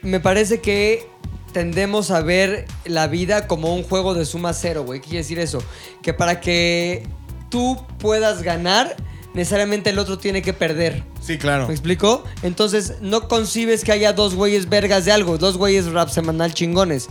[0.03, 1.07] Me parece que
[1.53, 5.01] tendemos a ver la vida como un juego de suma cero, güey.
[5.01, 5.63] ¿Qué quiere decir eso?
[6.03, 7.07] Que para que
[7.51, 8.97] tú puedas ganar,
[9.35, 11.05] necesariamente el otro tiene que perder.
[11.21, 11.67] Sí, claro.
[11.67, 12.25] ¿Me explico?
[12.43, 17.09] Entonces, no concibes que haya dos güeyes vergas de algo, dos güeyes rap semanal chingones.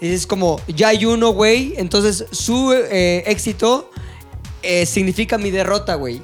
[0.00, 3.90] Es como, ya hay uno, güey, entonces su eh, éxito
[4.62, 6.22] eh, significa mi derrota, güey.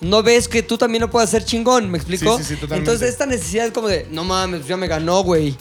[0.00, 2.38] No ves que tú también lo puedes hacer chingón, ¿me explico?
[2.38, 2.90] Sí, sí, sí, totalmente.
[2.90, 5.56] Entonces, esta necesidad es como de, no mames, ya me ganó, güey.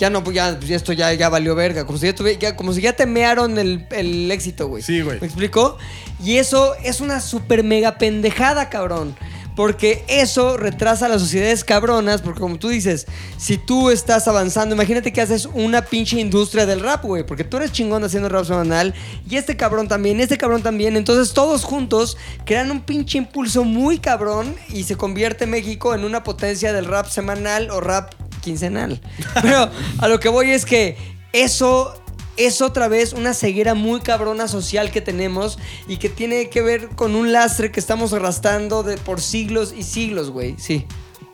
[0.00, 1.84] Ya no, pues ya, pues esto ya, ya valió verga.
[1.84, 4.82] Como si ya, tuve- ya- como si ya te mearon el, el éxito, güey.
[4.82, 5.20] Sí, güey.
[5.20, 5.76] ¿Me explico?
[6.24, 9.14] Y eso es una super mega pendejada, cabrón.
[9.56, 12.22] Porque eso retrasa a las sociedades cabronas.
[12.22, 16.80] Porque como tú dices, si tú estás avanzando, imagínate que haces una pinche industria del
[16.80, 17.26] rap, güey.
[17.26, 18.94] Porque tú eres chingón haciendo rap semanal.
[19.28, 20.96] Y este cabrón también, este cabrón también.
[20.96, 24.54] Entonces todos juntos crean un pinche impulso muy cabrón.
[24.70, 29.00] Y se convierte México en una potencia del rap semanal o rap quincenal.
[29.42, 30.96] Pero a lo que voy es que
[31.32, 31.94] eso
[32.36, 36.88] es otra vez una ceguera muy cabrona social que tenemos y que tiene que ver
[36.88, 40.54] con un lastre que estamos arrastrando de por siglos y siglos, güey.
[40.58, 40.86] Sí.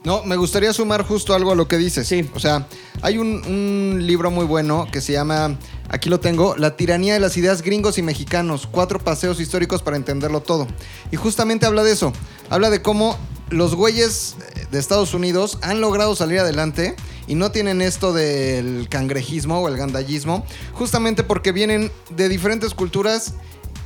[0.06, 2.06] No, me gustaría sumar justo algo a lo que dices.
[2.06, 2.30] Sí.
[2.32, 2.68] O sea,
[3.02, 7.18] hay un, un libro muy bueno que se llama, aquí lo tengo, La tiranía de
[7.18, 10.68] las ideas gringos y mexicanos, cuatro paseos históricos para entenderlo todo.
[11.10, 12.12] Y justamente habla de eso.
[12.50, 13.18] Habla de cómo
[13.50, 16.94] los güeyes eh, de Estados Unidos han logrado salir adelante
[17.26, 23.34] y no tienen esto del cangrejismo o el gandallismo, justamente porque vienen de diferentes culturas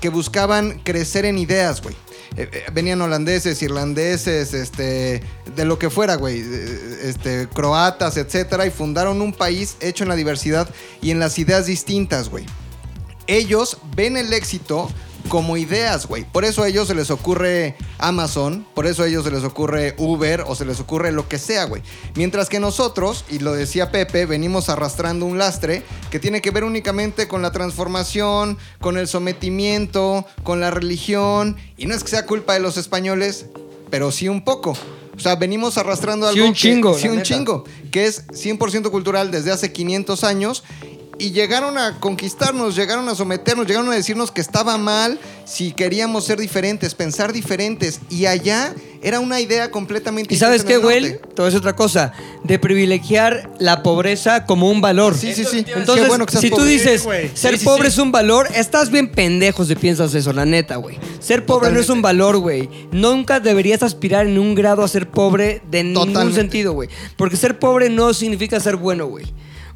[0.02, 1.96] que buscaban crecer en ideas, güey.
[2.36, 5.22] Eh, eh, venían holandeses, irlandeses, este,
[5.56, 10.08] de lo que fuera, güey, eh, este, croatas, etcétera, y fundaron un país hecho en
[10.08, 10.68] la diversidad
[11.02, 12.46] y en las ideas distintas, güey.
[13.26, 14.88] Ellos ven el éxito
[15.28, 16.24] como ideas, güey.
[16.24, 19.94] Por eso a ellos se les ocurre Amazon, por eso a ellos se les ocurre
[19.98, 21.82] Uber o se les ocurre lo que sea, güey.
[22.14, 26.64] Mientras que nosotros, y lo decía Pepe, venimos arrastrando un lastre que tiene que ver
[26.64, 31.56] únicamente con la transformación, con el sometimiento, con la religión.
[31.76, 33.46] Y no es que sea culpa de los españoles,
[33.90, 34.74] pero sí un poco.
[35.16, 36.48] O sea, venimos arrastrando Sí, algo.
[36.48, 37.28] un que- chingo, Sí, la un neta.
[37.28, 37.64] chingo.
[37.90, 40.64] Que es 100% cultural desde hace 500 años.
[41.20, 46.24] Y llegaron a conquistarnos, llegaron a someternos, llegaron a decirnos que estaba mal si queríamos
[46.24, 48.00] ser diferentes, pensar diferentes.
[48.08, 51.18] Y allá era una idea completamente ¿Y sabes qué, güey?
[51.36, 52.14] a decir otra cosa.
[52.42, 55.14] De privilegiar la pobreza como un valor.
[55.14, 55.62] Sí, sí, sí.
[55.76, 56.70] Entonces, bueno que si tú pobre.
[56.70, 57.88] dices Sí, ser Sí, pobre sí.
[57.88, 60.98] es un valor, estás bien pendejo si piensas eso, la neta, güey.
[61.18, 62.70] Ser pobre no es un valor, güey.
[62.92, 66.88] Nunca deberías aspirar en un grado a ser pobre de ningún sentido, güey.
[67.18, 69.26] Porque ser pobre no significa ser bueno, güey.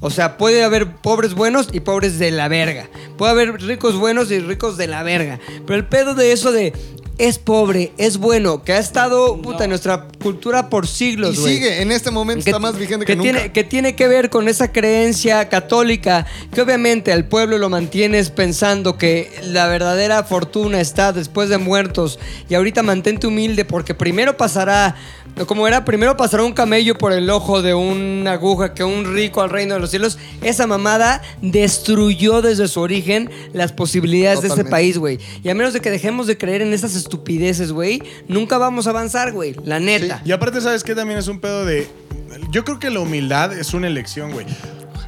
[0.01, 2.88] O sea, puede haber pobres buenos y pobres de la verga.
[3.16, 5.40] Puede haber ricos buenos y ricos de la verga.
[5.66, 6.72] Pero el pedo de eso de
[7.18, 11.55] es pobre, es bueno, que ha estado puta, en nuestra cultura por siglos, Y güey.
[11.55, 13.30] sigue, en este momento está más vigente que, nunca.
[13.30, 18.30] tiene, que tiene que ver con esa creencia católica que obviamente al pueblo lo mantienes
[18.30, 22.18] pensando que la verdadera fortuna está después de muertos
[22.49, 24.97] y ahorita mantente humilde porque primero pasará,
[25.47, 29.43] como era, primero pasará un camello por el ojo de una aguja que un rico
[29.43, 30.18] al reino de los cielos.
[30.43, 35.18] Esa mamada destruyó desde su origen las posibilidades de este país, güey.
[35.43, 38.91] Y a menos de que dejemos de creer en esas estupideces, güey, nunca vamos a
[38.91, 39.57] avanzar, güey.
[39.64, 40.22] La neta.
[40.24, 40.95] Y aparte, ¿sabes qué?
[40.95, 41.89] También es un pedo de.
[42.51, 44.47] Yo creo que la humildad es una elección, güey.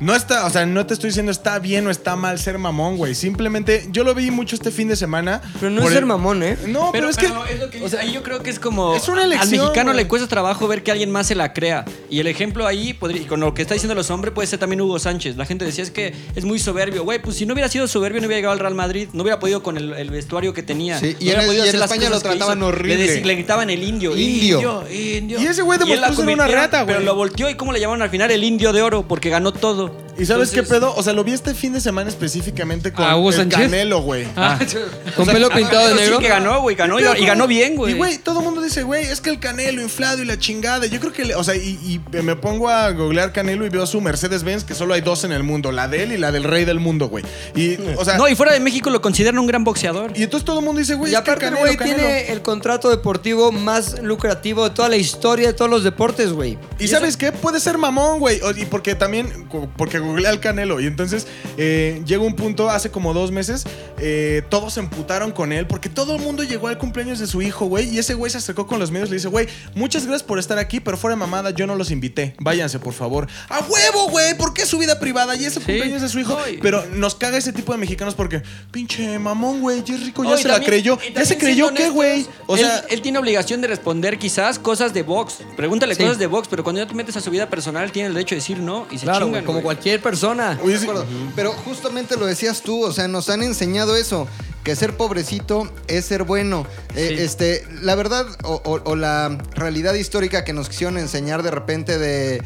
[0.00, 2.96] No está, o sea, no te estoy diciendo está bien o está mal ser mamón,
[2.96, 3.14] güey.
[3.14, 5.40] Simplemente, yo lo vi mucho este fin de semana.
[5.58, 6.56] Pero no es ser el- mamón, ¿eh?
[6.66, 7.26] No, pero, es que.
[7.26, 9.92] es lo que dice, ahí yo creo que es como Es una al elección, mexicano
[9.92, 10.04] güey.
[10.04, 13.22] le cuesta trabajo ver que alguien más se la crea y el ejemplo ahí podría-
[13.22, 15.64] y con lo que está diciendo los hombres puede ser también Hugo Sánchez la gente
[15.64, 18.38] decía es que es muy soberbio güey pues si no hubiera sido soberbio no hubiera
[18.38, 21.10] llegado al Real Madrid no hubiera podido con el, el vestuario que tenía Sí, No
[21.10, 23.06] y en- hubiera podido y en España cosas lo trataban horrible.
[23.06, 24.82] le, le gritaban el indio Indio.
[24.90, 25.40] indio, indio.
[25.40, 26.94] Y ese güey demostró ser una rata, güey.
[26.94, 29.52] pero lo volteó y cómo le llamaron al final el indio de oro porque ganó
[29.52, 30.05] todo 哦。
[30.18, 30.94] ¿Y sabes qué pedo?
[30.96, 33.60] O sea, lo vi este fin de semana específicamente con ¿A Hugo el Sánchez?
[33.60, 34.26] Canelo, güey.
[34.36, 34.58] Ah,
[35.16, 36.16] Con pelo pintado de Pero negro.
[36.18, 38.82] sí que ganó güey ganó y, ganó bien güey Y güey, todo el mundo dice,
[38.82, 40.86] güey, es que el Canelo inflado y la chingada.
[40.86, 43.86] Yo creo que, le- o sea, y, y me pongo a googlear Canelo y veo
[43.86, 46.44] su Mercedes-Benz, que solo hay dos en el mundo, la de él y la del
[46.44, 47.24] rey del mundo, güey.
[47.54, 50.44] Y, o sea, no y fuera de México lo consideran un gran boxeador y entonces
[50.44, 51.96] todo el mundo dice, güey, Y es que aparte, Canelo, güey, Canelo.
[51.98, 56.58] tiene el contrato deportivo más lucrativo de toda la historia de todos los deportes, güey.
[56.78, 57.32] Y sabes qué?
[57.32, 58.40] Puede ser mamón, güey.
[58.42, 60.80] O- Y porque también, porque googleé al Canelo.
[60.80, 61.26] Y entonces
[61.56, 63.64] eh, llega un punto, hace como dos meses,
[63.98, 65.66] eh, todos se emputaron con él.
[65.66, 67.88] Porque todo el mundo llegó al cumpleaños de su hijo, güey.
[67.90, 70.38] Y ese güey se acercó con los medios y le dice, güey, muchas gracias por
[70.38, 72.34] estar aquí, pero fuera de mamada, yo no los invité.
[72.40, 73.26] Váyanse, por favor.
[73.48, 74.36] ¡A huevo, güey!
[74.36, 75.36] ¿Por qué es su vida privada?
[75.36, 76.38] Y ese cumpleaños de su hijo.
[76.62, 80.36] Pero nos caga ese tipo de mexicanos porque, pinche mamón, güey, ya es rico, ya
[80.36, 80.98] se la creyó.
[81.14, 82.26] ¿Ya se creyó qué, güey?
[82.46, 85.38] O él- sea, él, tiene obligación de responder quizás cosas de box.
[85.56, 86.02] Pregúntale Sí.
[86.02, 88.34] cosas de box, pero cuando ya te metes a su vida personal, tiene el derecho
[88.34, 89.44] de decir no y se Claro, chingan.
[89.44, 89.64] como güey.
[89.64, 90.58] cualquier persona.
[90.78, 91.06] sí- acuerdo.
[91.34, 94.26] Pero justamente lo decías tú, o sea, nos han enseñado eso,
[94.64, 96.66] que ser pobrecito es ser bueno.
[96.96, 101.50] Eh, este, la verdad, o, o- o la realidad histórica que nos quisieron enseñar de
[101.52, 102.36] repente de.
[102.36, 102.42] eh,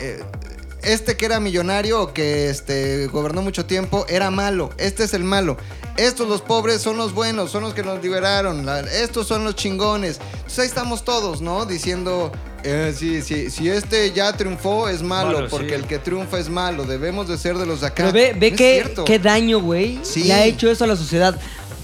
[0.00, 0.22] eh,
[0.82, 4.70] este que era millonario o que este, gobernó mucho tiempo era malo.
[4.78, 5.56] Este es el malo.
[5.96, 8.64] Estos los pobres son los buenos, son los que nos liberaron.
[8.64, 10.18] la- estos son los chingones.
[10.36, 11.66] Entonces ahí estamos todos, ¿no?
[11.66, 12.32] Diciendo,
[12.64, 15.74] eh, sí, sí, si este ya triunfó es malo, Malo, porque sí.
[15.74, 16.84] el que triunfa es malo.
[16.84, 18.10] Debemos de ser de los de acá.
[18.10, 18.50] Pero ve, ve
[18.96, 20.24] No qué, daño, güey, Sí.
[20.24, 21.38] le ha hecho eso a la sociedad.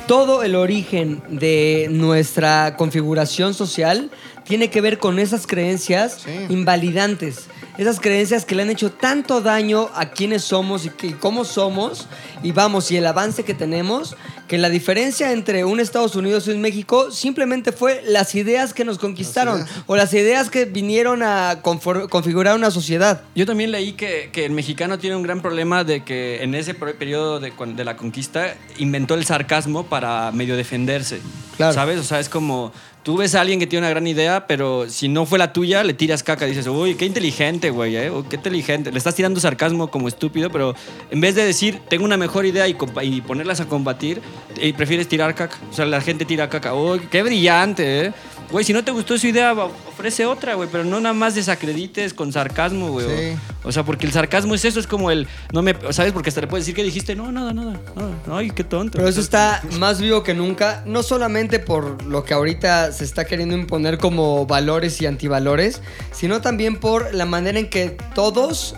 [0.07, 4.11] Todo el origen de nuestra configuración social
[4.45, 6.31] tiene que ver con esas creencias Sí.
[6.49, 7.47] invalidantes.
[7.79, 11.45] Esas creencias que le han hecho tanto daño a quienes somos y, que- y cómo
[11.45, 12.07] somos,
[12.43, 14.17] y vamos, y el avance que tenemos,
[14.49, 18.85] que la diferencia entre un Estados Unidos y un México simplemente fue las ideas que
[18.85, 23.23] nos conquistaron, Las o las ideas que vinieron a configurar una sociedad.
[23.35, 26.75] Yo también leí que, que el mexicano tiene un gran problema de que en ese
[26.75, 31.21] per- periodo de, de la conquista inventó el sarcasmo para medio defenderse.
[31.57, 31.73] Claro.
[31.73, 31.99] ¿Sabes?
[31.99, 32.73] O sea, es como
[33.07, 35.85] tú ves a alguien que tiene una gran idea, pero si no fue la tuya,
[35.85, 36.45] le tiras caca.
[36.45, 38.11] Dices, uy, qué inteligente, güey, ¿eh?
[38.29, 38.91] Qué inteligente.
[38.91, 40.75] Le estás tirando sarcasmo como estúpido, pero
[41.13, 42.75] en vez de decir, tengo una mejor idea y,
[43.21, 44.21] ponerlas a combatir,
[44.61, 45.57] y prefieres tirar caca.
[45.71, 46.75] O sea, la gente tira caca.
[46.75, 48.13] Uy, qué brillante, ¿eh?
[48.51, 52.13] Güey, si no te gustó su idea, ofrece otra, güey, pero no nada más desacredites
[52.13, 53.07] con sarcasmo, güey.
[53.07, 53.39] Sí.
[53.67, 55.27] O sea, porque el sarcasmo es eso, es como el.
[55.53, 56.13] No me, ¿Sabes?
[56.13, 57.81] Porque hasta le puedes decir que dijiste, no, nada, nada.
[57.97, 58.15] nada.
[58.31, 58.97] Ay, qué tonto.
[58.97, 63.25] Pero eso está más vivo que nunca, no solamente por lo que ahorita se está
[63.25, 65.83] queriendo imponer como valores y antivalores,
[66.13, 68.77] sino también por la manera en que todos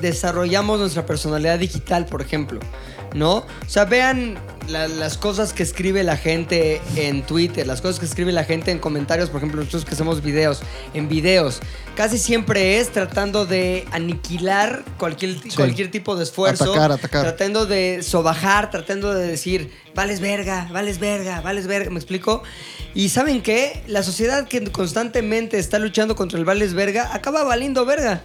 [0.00, 2.60] desarrollamos nuestra personalidad digital, por ejemplo.
[3.14, 3.36] ¿No?
[3.38, 4.36] O sea, vean
[4.68, 8.70] la- las cosas que escribe la gente en Twitter, las cosas que escribe la gente
[8.70, 10.60] en comentarios, por ejemplo, nosotros que hacemos videos,
[10.94, 11.60] en videos.
[11.96, 16.64] Casi siempre es tratando de aniquilar cualquier, cualquier tipo de esfuerzo.
[16.72, 17.22] Atacar, atacar.
[17.22, 22.42] Tratando de sobajar, tratando de decir, vales verga, vales verga, vales verga, ¿me explico?
[22.94, 23.82] Y ¿saben qué?
[23.86, 28.22] La sociedad que constantemente está luchando contra el vales verga acaba valiendo verga.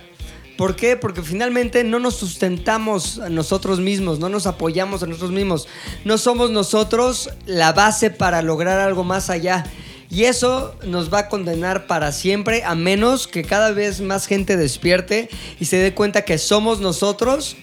[0.57, 0.95] ¿Por qué?
[0.97, 5.67] Porque finalmente no nos sustentamos a nosotros mismos, no nos apoyamos a nosotros mismos.
[6.05, 9.65] No somos nosotros la base para lograr algo más allá.
[10.11, 14.57] Y eso nos va a condenar para siempre, a menos que cada vez más gente
[14.57, 15.27] despierte
[15.59, 17.55] y se dé cuenta que somos nosotros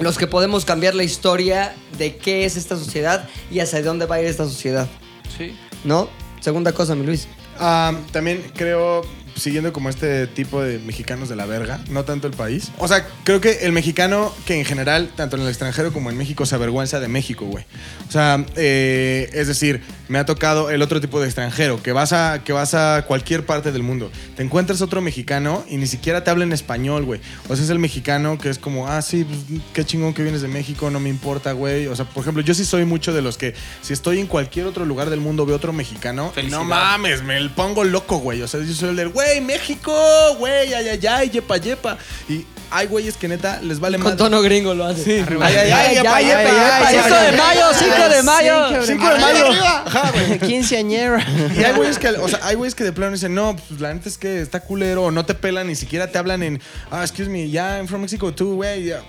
[0.00, 4.16] los que podemos cambiar la historia de qué es esta sociedad y hacia dónde va
[4.16, 4.88] a ir esta sociedad.
[5.36, 5.54] Sí.
[5.84, 6.08] ¿No?
[6.40, 7.28] Segunda cosa, mi Luis.
[7.58, 9.02] Ah, también creo,
[9.34, 12.70] siguiendo como este tipo de mexicanos de la verga, no tanto el país.
[12.78, 16.16] O sea, creo que el mexicano que en general, tanto en el extranjero como en
[16.16, 17.64] México, se avergüenza de México, güey.
[18.08, 22.12] O sea, eh, es decir, me ha tocado el otro tipo de extranjero, que vas,
[22.12, 26.22] a, que vas a cualquier parte del mundo, te encuentras otro mexicano y ni siquiera
[26.22, 27.20] te habla en español, güey.
[27.48, 30.42] O sea, es el mexicano que es como, ah, sí, pues, qué chingón que vienes
[30.42, 31.86] de México, no me importa, güey.
[31.86, 34.66] O sea, por ejemplo, yo sí soy mucho de los que, si estoy en cualquier
[34.66, 38.42] otro lugar del mundo, veo otro mexicano, no mames, me pongo loco, güey.
[38.42, 39.92] O sea, yo soy el del, güey, México,
[40.38, 41.98] güey, ay, ay, ay, yepa, yepa.
[42.28, 44.16] Y hay güeyes que neta les vale Con más.
[44.16, 45.04] tono gringo lo hace.
[45.04, 45.46] Sí, Arriba.
[45.46, 47.08] ay, ay, ay, yepa, Ay, yepa, ay, yepa, ay, yepa.
[47.08, 48.86] ay, 5 de mayo, 5 de mayo.
[48.86, 49.46] 5 de mayo.
[49.86, 50.38] Ajá, güey.
[50.38, 51.26] Quinceañera.
[51.58, 53.92] Y hay güeyes que, o sea, hay güeyes que de plano dicen, no, pues la
[53.92, 57.02] neta es que está culero, o no te pelan, ni siquiera te hablan en, ah,
[57.02, 58.84] excuse me, yeah, I'm from Mexico too, güey.
[58.84, 59.02] yeah".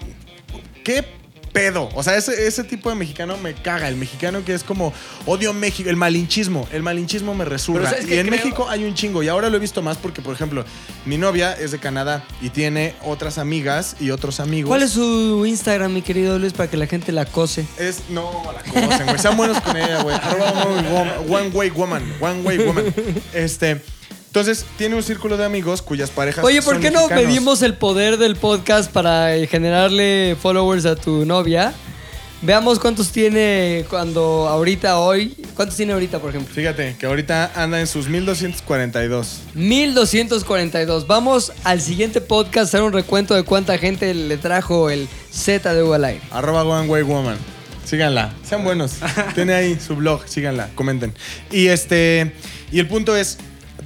[0.83, 1.05] ¿qué
[1.53, 1.89] pedo?
[1.93, 3.87] O sea, ese, ese tipo de mexicano me caga.
[3.87, 4.91] El mexicano que es como
[5.25, 6.67] odio México, el malinchismo.
[6.71, 7.45] El malinchismo me.
[7.45, 8.31] ¿sabes Y en creo?
[8.31, 9.23] México hay un chingo.
[9.23, 10.65] Y ahora lo he visto más porque, por ejemplo,
[11.05, 14.67] mi novia es de Canadá y tiene otras amigas y otros amigos.
[14.67, 17.65] ¿Cuál es su Instagram, mi querido Luis, para que la gente la cose?
[17.77, 19.19] Es, no, la conocen, güey.
[19.19, 20.15] Sean buenos con ella, güey.
[20.15, 22.03] Arroba one way woman.
[22.19, 22.93] One way woman.
[23.33, 23.81] Este.
[24.33, 26.43] Entonces, tiene un círculo de amigos cuyas parejas.
[26.43, 27.23] Oye, ¿por son qué no mexicanos.
[27.23, 31.71] medimos el poder del podcast para eh, generarle followers a tu novia?
[32.41, 35.37] Veamos cuántos tiene cuando ahorita, hoy.
[35.55, 36.51] ¿Cuántos tiene ahorita, por ejemplo?
[36.51, 39.41] Fíjate que ahorita anda en sus 1242.
[39.53, 41.05] 1242.
[41.05, 45.71] Vamos al siguiente podcast a hacer un recuento de cuánta gente le trajo el Z
[45.75, 46.21] de U al aire.
[46.31, 47.37] Arroba One Way Woman.
[47.85, 48.33] Síganla.
[48.43, 48.95] Sean buenos.
[49.35, 50.27] Tiene ahí su blog.
[50.27, 50.71] Síganla.
[50.73, 51.13] Comenten.
[51.51, 52.33] Y este.
[52.71, 53.37] Y el punto es.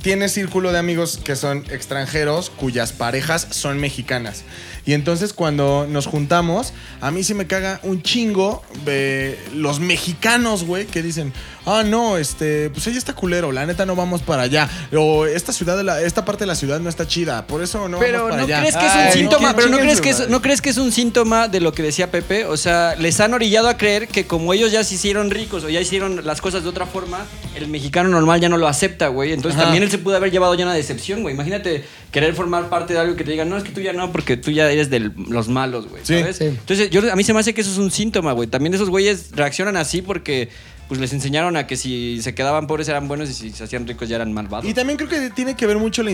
[0.01, 4.43] Tiene círculo de amigos que son extranjeros cuyas parejas son mexicanas.
[4.85, 10.63] Y entonces cuando nos juntamos, a mí sí me caga un chingo de los mexicanos,
[10.63, 11.33] güey, que dicen,
[11.67, 14.69] ah, no, este, pues ella está culero, la neta no vamos para allá.
[14.95, 17.87] O esta ciudad, de la, esta parte de la ciudad no está chida, por eso
[17.87, 18.59] no Pero vamos para no allá.
[18.61, 20.69] crees que es un Ay, síntoma, no, pero no crees que es, no crees que
[20.69, 24.07] es un síntoma de lo que decía Pepe, o sea, les han orillado a creer
[24.07, 27.25] que como ellos ya se hicieron ricos o ya hicieron las cosas de otra forma,
[27.55, 29.33] el mexicano normal ya no lo acepta, güey.
[29.33, 29.65] Entonces Ajá.
[29.65, 31.33] también él se pudo haber llevado ya una decepción, güey.
[31.33, 34.11] Imagínate querer formar parte de algo que te digan, no, es que tú ya no,
[34.11, 36.01] porque tú ya eres de los malos, güey.
[36.05, 36.19] Sí.
[36.19, 36.37] ¿sabes?
[36.37, 36.45] Sí.
[36.45, 38.47] Entonces, yo, a mí se me hace que eso es un síntoma, güey.
[38.47, 40.49] También esos güeyes reaccionan así porque
[40.87, 43.85] pues les enseñaron a que si se quedaban pobres eran buenos y si se hacían
[43.87, 44.65] ricos ya eran malvados.
[44.69, 46.11] Y también creo que tiene que ver mucho la,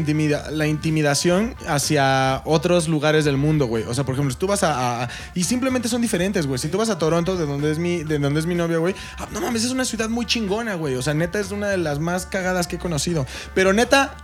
[0.51, 3.83] la intimidación hacia otros lugares del mundo, güey.
[3.83, 6.57] O sea, por ejemplo, si tú vas a, a- Y simplemente son diferentes, güey.
[6.59, 8.95] Si tú vas a Toronto, de donde es mi, de donde es mi novia, güey.
[9.17, 10.95] ah, no mames, es una ciudad muy chingona, güey.
[10.95, 13.25] O sea, neta es una de las más cagadas que he conocido.
[13.53, 14.15] Pero neta...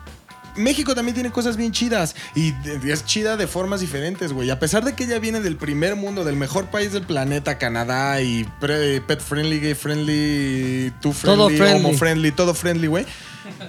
[0.60, 2.54] México también tiene cosas bien chidas y
[2.88, 4.50] es chida de formas diferentes, güey.
[4.50, 8.22] A pesar de que ella viene del primer mundo, del mejor país del planeta, Canadá
[8.22, 11.86] y pre- pet friendly, gay friendly, tú friendly, Todo friendly.
[11.86, 13.06] homo friendly, todo friendly, güey.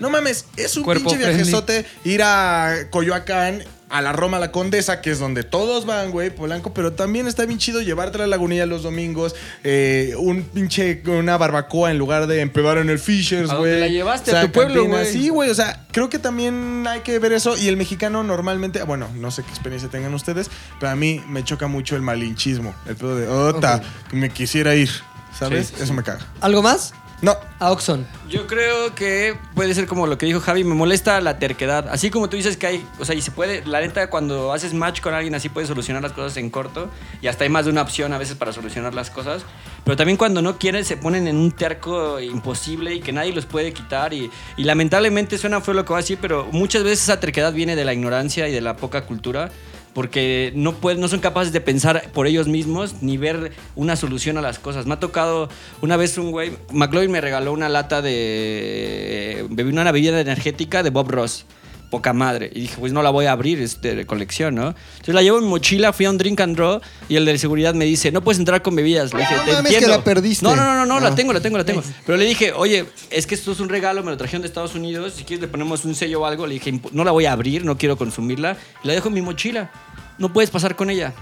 [0.01, 1.37] No mames, es un Cuerpo pinche friendly.
[1.45, 6.31] viajezote ir a Coyoacán, a la Roma La Condesa, que es donde todos van, güey,
[6.31, 9.35] Polanco, pero también está bien chido llevarte a la lagunilla los domingos,
[9.65, 13.81] eh, un pinche, una barbacoa en lugar de empedar en el Fishers, ¿A güey.
[13.81, 14.35] la llevaste?
[14.37, 15.07] ¿A tu pueblo, güey?
[15.07, 18.83] Sí, güey, o sea, creo que también hay que ver eso y el mexicano normalmente,
[18.85, 22.75] bueno, no sé qué experiencia tengan ustedes, pero a mí me choca mucho el malinchismo,
[22.87, 24.91] el pedo de, ota, que me quisiera ir,
[25.37, 25.73] ¿sabes?
[25.77, 26.27] Sí, Eso me caga.
[26.41, 26.95] ¿Algo más?
[27.23, 28.07] No, A Oxon.
[28.31, 31.89] Yo creo que puede ser como lo que dijo Javi, me molesta la terquedad.
[31.91, 34.73] Así como tú dices que hay, o sea, y se puede, la neta, cuando haces
[34.73, 36.89] match con alguien así puedes solucionar las cosas en corto
[37.21, 39.43] y hasta hay más de una opción a veces para solucionar las cosas.
[39.85, 43.45] Pero también cuando no quieren se ponen en un terco imposible y que nadie los
[43.45, 44.15] puede quitar.
[44.15, 47.53] Y, y lamentablemente suena fue lo que voy a decir, pero muchas veces esa terquedad
[47.53, 49.51] viene de la ignorancia y de la poca cultura.
[49.93, 54.39] Porque no, pueden, no son capaces de pensar por ellos mismos ni ver una solución
[54.39, 54.87] a las cosas.
[54.87, 55.49] Me ha tocado
[55.83, 59.47] una vez un güey, McLovin me regaló una lata de.
[59.51, 61.45] Una bebida energética de Bob Ross.
[61.91, 62.51] Poca madre.
[62.55, 64.69] Y dije, pues no la voy a abrir, es de colección, ¿no?
[64.93, 67.37] Entonces la llevo en mi mochila, fui a un drink and draw y el de
[67.37, 69.13] seguridad me dice, no puedes entrar con bebidas.
[69.13, 69.97] Le dije, No te mames, que entiendo.
[69.97, 70.45] la perdiste.
[70.45, 71.11] No, no, no, no, no, Ah.
[71.11, 71.83] la tengo, la tengo, la tengo.
[72.07, 74.75] Pero le dije, oye, es que esto es un regalo, me lo trajeron de Estados
[74.77, 76.47] Unidos, si quieres le ponemos un sello o algo.
[76.47, 78.57] Le dije, no la voy a abrir, no quiero consumirla.
[78.85, 79.73] Y la dejo en mi mochila.
[80.19, 81.13] No puedes pasar con ella.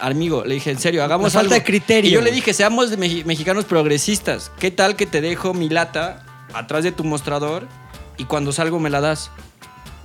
[0.00, 1.54] Amigo, le dije, en serio, hagamos falta algo.
[1.54, 2.10] de criterio.
[2.10, 4.50] Y yo le dije, seamos de mexicanos progresistas.
[4.58, 7.66] ¿Qué tal que te dejo mi lata atrás de tu mostrador
[8.18, 9.30] y cuando salgo me la das?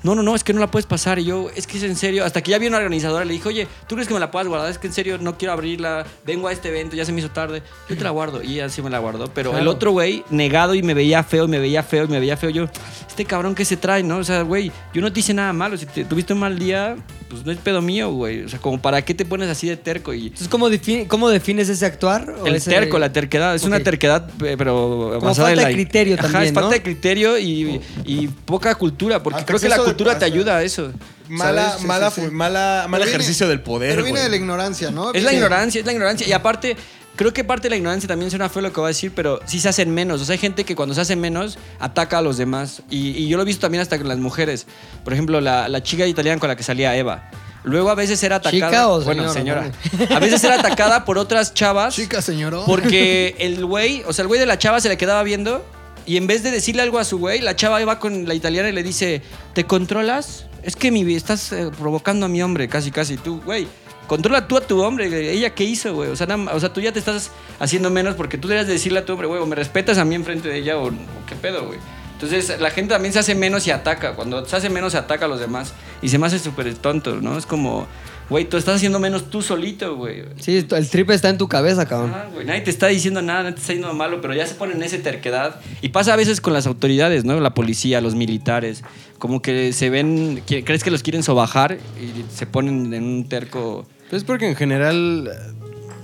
[0.03, 1.19] No, no, no, es que no la puedes pasar.
[1.19, 2.25] Y yo, es que es en serio.
[2.25, 4.47] Hasta que ya vi una organizadora, le dije, oye, ¿tú crees que me la puedas
[4.47, 4.69] guardar?
[4.69, 6.05] Es que en serio no quiero abrirla.
[6.25, 7.61] Vengo a este evento, ya se me hizo tarde.
[7.89, 8.41] Yo te la guardo.
[8.41, 9.27] Y ella sí me la guardó.
[9.33, 12.19] Pero el otro güey, negado y me veía feo, y me veía feo, y me
[12.19, 12.49] veía feo.
[12.49, 12.67] Yo,
[13.11, 14.17] este cabrón que se trae, ¿no?
[14.17, 15.77] O sea, güey, yo no te hice nada malo.
[15.77, 16.95] Si te, tuviste un mal día,
[17.29, 18.43] pues no es pedo mío, güey.
[18.43, 20.23] O sea, como para qué te pones así de terco y.
[20.27, 20.67] Entonces, ¿cómo,
[21.07, 22.29] cómo defines ese actuar?
[22.41, 23.53] o El ese- terco, la terquedad.
[23.53, 25.67] Es una terquedad, pero Como falta en la...
[25.67, 26.61] de criterio Ajá, también, es ¿no?
[26.61, 30.17] falta de criterio y, y poca cultura, porque Hasta creo que la exceso de cultura
[30.17, 30.91] te ayuda a eso.
[31.29, 34.23] Mala, mala, sí, mala, mal Pero viene- ejercicio del poder, Pero viene güey.
[34.23, 35.13] de la ignorancia, ¿no?
[35.13, 36.27] Es la ignorancia, es la ignorancia.
[36.27, 36.75] Y aparte,
[37.15, 39.39] creo que parte de la ignorancia también suena feo lo que voy a decir, pero
[39.45, 40.21] sí se hacen menos.
[40.21, 42.81] O sea, hay gente que cuando se hace menos ataca a los demás.
[42.89, 44.65] Y, y yo lo he visto también hasta con las mujeres.
[45.03, 47.29] Por ejemplo, la, la chica italiana con la que salía Eva.
[47.63, 48.69] Luego a veces era atacada.
[48.71, 49.71] ¿Chica o Bueno, señora?
[49.83, 50.15] señora.
[50.15, 51.95] A veces era atacada por otras chavas.
[51.95, 52.63] Chica, señor.
[52.65, 55.63] Porque el güey, o sea, el güey de la chava se le quedaba viendo
[56.07, 58.69] y en vez de decirle algo a su güey, la chava va con la italiana
[58.69, 59.21] y le dice,
[59.53, 60.47] ¿te controlas?
[60.63, 63.17] Es que mi, estás eh, provocando a mi hombre, casi, casi.
[63.17, 63.67] Tú, güey,
[64.11, 65.31] controla tú a tu hombre.
[65.31, 66.09] ¿Ella qué hizo, güey?
[66.09, 67.31] O sea, o sea, tú ya te estás
[67.61, 70.15] haciendo menos porque tú debes decirle a tu hombre, güey, o me respetas a mí
[70.15, 70.91] enfrente de ella o, o
[71.29, 71.79] qué pedo, güey.
[72.15, 74.15] Entonces, la gente también se hace menos y ataca.
[74.15, 75.71] Cuando se hace menos, se ataca a los demás.
[76.01, 77.37] Y se me hace súper tonto, ¿no?
[77.37, 77.87] Es como,
[78.31, 80.23] Güey, tú estás haciendo menos tú solito, güey.
[80.39, 82.13] Sí, el trip está en tu cabeza, cabrón.
[82.15, 84.55] Ah, güey, nadie te está diciendo nada, nadie te está diciendo malo, pero ya se
[84.55, 85.59] ponen en esa terquedad.
[85.81, 87.37] Y pasa a veces con las autoridades, ¿no?
[87.41, 88.85] La policía, los militares.
[89.19, 93.85] Como que se ven, crees que los quieren sobajar y se ponen en un terco.
[94.11, 95.31] Pues porque en general,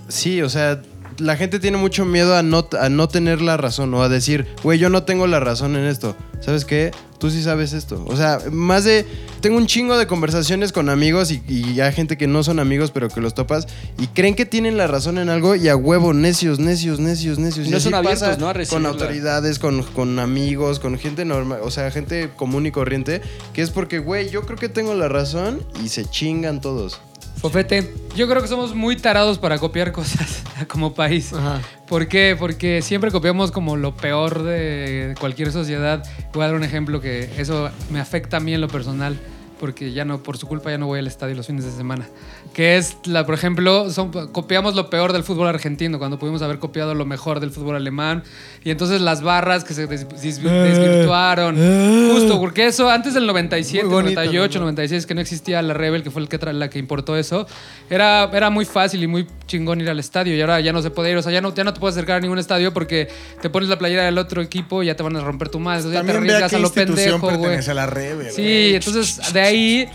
[0.08, 0.82] sí, o sea,
[1.18, 4.48] la gente tiene mucho miedo a no, a no tener la razón o a decir,
[4.64, 6.16] güey, yo no tengo la razón en esto.
[6.40, 6.92] ¿Sabes qué?
[7.20, 8.06] Tú sí sabes esto.
[8.08, 9.06] O sea, más de...
[9.42, 12.92] Tengo un chingo de conversaciones con amigos y, y hay gente que no son amigos,
[12.92, 13.68] pero que los topas
[14.00, 17.68] y creen que tienen la razón en algo y a huevo, necios, necios, necios, necios.
[17.68, 18.48] Y no así son abiertos, pasa ¿no?
[18.48, 23.22] a Con autoridades, con, con amigos, con gente normal, o sea, gente común y corriente,
[23.52, 27.02] que es porque, güey, yo creo que tengo la razón y se chingan todos.
[27.38, 27.93] Fofete.
[28.15, 31.34] Yo creo que somos muy tarados para copiar cosas como país.
[31.34, 31.61] Ajá.
[31.88, 32.35] ¿Por qué?
[32.38, 36.03] Porque siempre copiamos como lo peor de cualquier sociedad.
[36.34, 39.18] Voy a dar un ejemplo que eso me afecta a mí en lo personal,
[39.60, 42.08] porque ya no, por su culpa ya no voy al estadio los fines de semana.
[42.54, 46.60] Que es, la, por ejemplo, son- copiamos lo peor del fútbol argentino, cuando pudimos haber
[46.60, 48.24] copiado lo mejor del fútbol alemán.
[48.64, 51.56] Y entonces las barras que se des- dis- desvirtuaron.
[52.12, 54.66] Justo, porque eso antes del 97, Muy bonito, 98, ¿no?
[54.66, 57.48] 96, que no existía la Rebel, que fue el que la que importó eso,
[57.90, 60.36] era, era muy fácil y muy chingón ir al estadio.
[60.36, 61.18] Y ahora ya no se puede ir.
[61.18, 63.07] O sea, ya no, ya no te puedes acercar a ningún estadio porque
[63.41, 65.80] te pones la playera del otro equipo y ya te van a romper tu madre.
[65.80, 67.41] Entonces ya te También vea arriesgas qué a lo institución pendejo, güey.
[67.41, 68.32] pertenece a la Rebel.
[68.32, 69.90] Sí, entonces de ahí.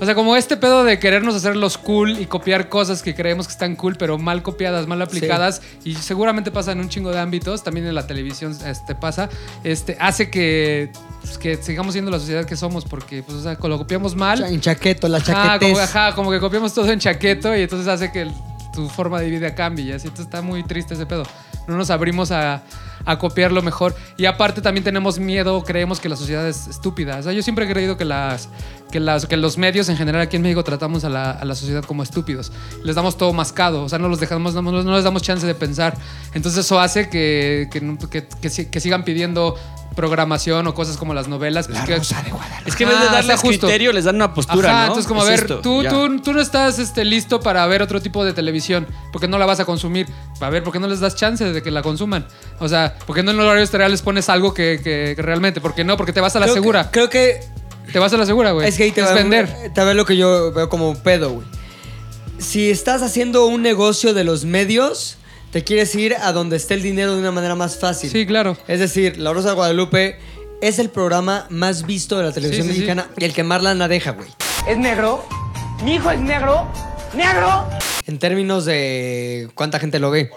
[0.00, 3.48] O sea, como este pedo de querernos hacer los cool y copiar cosas que creemos
[3.48, 7.18] que están cool, pero mal copiadas, mal aplicadas, y seguramente pasa en un chingo de
[7.18, 9.28] ámbitos, también en la televisión este, pasa,
[9.64, 13.58] este, hace que, pues, que sigamos siendo la sociedad que somos, porque pues, o sea,
[13.60, 14.44] lo copiamos mal.
[14.44, 15.72] En chaqueto, la Ajá, chaquetez.
[15.72, 18.32] como, ajá, como que copiamos todo en chaqueto y entonces hace que el-
[18.78, 20.06] tu forma de vida cambie y así.
[20.06, 21.24] Entonces está muy triste ese pedo.
[21.66, 22.62] No nos abrimos a,
[23.04, 23.96] a copiar lo mejor.
[24.16, 27.16] Y aparte también tenemos miedo, creemos que la sociedad es estúpida.
[27.18, 28.48] O sea, yo siempre he creído que, las,
[28.92, 31.56] que, las, que los medios en general aquí en México tratamos a la, a la
[31.56, 32.52] sociedad como estúpidos.
[32.84, 33.82] Les damos todo mascado.
[33.82, 35.96] O sea, no los dejamos, no, les damos chance de pensar.
[36.34, 39.56] Entonces eso hace que, que, que sigan pidiendo
[39.98, 41.66] programación o cosas como las novelas.
[41.66, 41.94] pues, que-
[42.66, 43.66] Es que en vez de está justo.
[43.66, 44.84] criterio, les dan una postura, Ajá, ¿no?
[44.86, 48.00] entonces como a ver, esto, tú, tú, tú no estás este, listo para ver otro
[48.00, 50.06] tipo de televisión, porque no la vas a consumir.
[50.40, 52.28] A ver, ¿por qué no les das chance de que la consuman?
[52.60, 55.60] O sea, ¿por qué no en los horarios les pones algo que, que- que realmente?
[55.60, 55.96] ¿Por qué no?
[55.96, 56.90] Porque te vas a la Creo que- segura.
[56.92, 57.40] creo que
[57.92, 58.68] Te vas a la segura, güey.
[58.68, 59.72] Es que ahí te va vender.
[59.74, 61.46] Te va lo que yo veo como pedo, güey.
[62.38, 65.16] Si estás haciendo un negocio de los medios,
[65.50, 68.10] te quieres ir a donde esté el dinero de una manera más fácil.
[68.10, 68.56] Sí, claro.
[68.66, 70.18] Es decir, La Rosa de Guadalupe
[70.60, 72.86] es el programa más visto de la televisión Sí, sí, sí.
[72.86, 74.28] mexicana y el que más lana deja, güey.
[74.68, 75.24] ¿Es negro?
[75.84, 76.66] ¿Mi hijo es negro?
[77.14, 77.66] ¡Negro!
[78.06, 80.30] En términos de cuánta gente lo ve.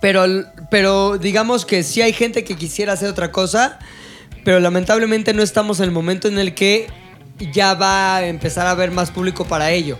[0.00, 0.24] Pero,
[0.70, 3.78] pero digamos que sí hay gente que quisiera hacer otra cosa,
[4.44, 6.88] pero lamentablemente no estamos en el momento en el que
[7.52, 9.96] ya va a empezar a haber más público para ello.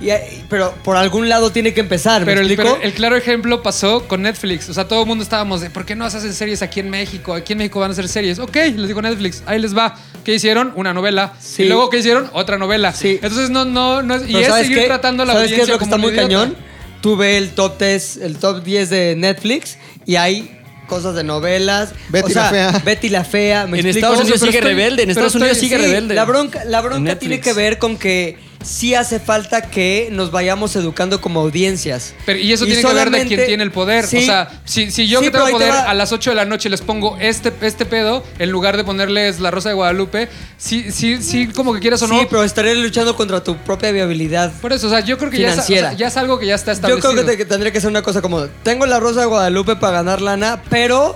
[0.00, 0.10] Y,
[0.48, 2.74] pero por algún lado tiene que empezar, ¿me Pero el, explico?
[2.74, 4.68] pero el claro ejemplo pasó con Netflix.
[4.68, 7.34] O sea, todo el mundo estábamos de, ¿por qué no hacen series aquí en México?
[7.34, 8.38] Aquí en México van a hacer series.
[8.38, 9.96] Ok, les digo Netflix, ahí les va.
[10.24, 10.72] ¿Qué hicieron?
[10.76, 11.32] Una novela.
[11.40, 11.64] Sí.
[11.64, 12.30] Y luego, ¿qué hicieron?
[12.32, 12.92] Otra novela.
[12.92, 13.18] Sí.
[13.22, 14.28] Entonces, no, no, no es...
[14.28, 14.86] Y es ¿sabes seguir qué?
[14.86, 16.44] tratando a la ¿Sabes qué es audiencia lo que como está muy idiota.
[16.52, 16.56] cañón?
[17.00, 21.92] Tú ve el top 10, el top 10 de Netflix y hay cosas de novelas.
[22.08, 22.82] Betty o sea, la Fea.
[22.84, 23.66] Betty la Fea.
[23.66, 24.06] ¿me En explico?
[24.06, 26.14] Estados Unidos sigue estoy- rebelde, en Estados Unidos sigue sí, rebelde.
[26.14, 30.74] La bronca, la bronca tiene que ver con que sí hace falta que nos vayamos
[30.76, 32.14] educando como audiencias.
[32.26, 34.06] Pero, y eso tiene que ver de quien tiene el poder.
[34.06, 34.18] Sí.
[34.18, 36.44] o sea, si, si yo Sí, que tengo te poder a las 8 de la
[36.44, 40.90] noche les pongo este, este pedo, en lugar de ponerles la Rosa de Guadalupe, sí,
[40.90, 42.28] sí, sí, como que quieras o Sí, no.
[42.28, 44.52] pero estaría luchando contra tu propia viabilidad.
[44.60, 45.88] Por eso, o sea, yo creo que ya es, o Financiera.
[45.90, 47.10] sea, ya es algo que ya está Yo establecido.
[47.12, 49.76] creo que, te- que tendría que ser una cosa como, tengo la Rosa de Guadalupe
[49.76, 51.14] para ganar lana, pero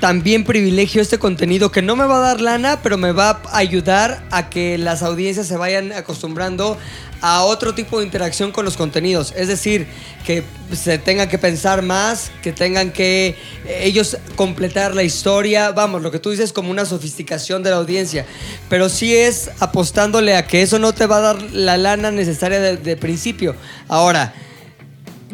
[0.00, 3.58] también privilegio este contenido que no me va a dar lana, pero me va a
[3.58, 6.76] ayudar a que las audiencias se vayan acostumbrando
[7.20, 9.32] a otro tipo de interacción con los contenidos.
[9.34, 9.86] Es decir,
[10.26, 10.42] que
[10.72, 15.70] se tengan que pensar más, que tengan que eh, ellos completar la historia.
[15.72, 18.26] Vamos, lo que tú dices como una sofisticación de la audiencia.
[18.68, 22.60] Pero sí es apostándole a que eso no te va a dar la lana necesaria
[22.60, 23.56] de, de principio.
[23.88, 24.34] Ahora,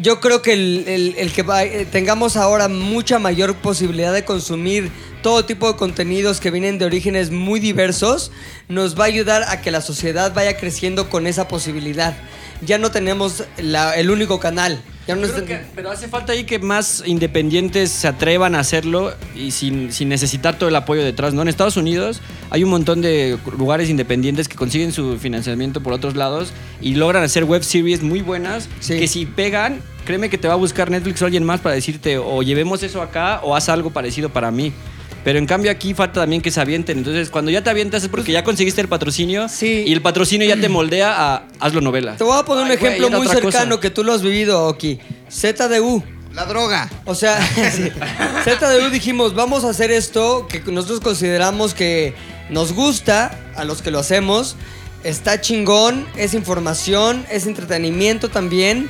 [0.01, 4.91] yo creo que el, que eh, tengamos ahora mucha mayor posibilidad de consumir
[5.23, 8.33] todo tipo de contenidos que vienen de orígenes muy diversos,
[8.69, 12.17] nos va a ayudar a que la sociedad vaya creciendo con esa posibilidad.
[12.63, 14.83] Ya no tenemos la- el único canal.
[15.11, 18.61] Ya no Creo es- que- pero hace falta ahí que más independientes se atrevan a
[18.61, 21.43] hacerlo y sin, sin necesitar todo el apoyo detrás, ¿no?
[21.43, 22.21] En Estados Unidos
[22.51, 27.23] hay un montón de lugares independientes que consiguen su financiamiento por otros lados y logran
[27.23, 28.99] hacer web series muy buenas Sí.
[28.99, 32.19] que si pegan, créeme que te va a buscar Netflix o alguien más para decirte
[32.19, 34.73] o llevemos eso acá o haz algo parecido para mí.
[35.25, 36.99] Pero en cambio aquí falta también que se avienten.
[36.99, 39.85] Entonces, cuando ya te avientas es porque ya conseguiste el patrocinio Sí.
[39.87, 42.17] y el patrocinio ya te moldea a hazlo novela.
[42.17, 43.81] Te voy a poner un Ay, ejemplo muy cercano cosa.
[43.81, 44.99] que tú lo has vivido, Oki.
[45.31, 46.03] ZDU.
[46.33, 46.89] La droga.
[47.05, 47.39] O sea,
[47.73, 47.91] sí.
[48.45, 52.15] ZDU dijimos, vamos a hacer esto que nosotros consideramos que
[52.51, 54.57] nos gusta a los que lo hacemos.
[55.03, 58.89] Está chingón, es información, es entretenimiento también,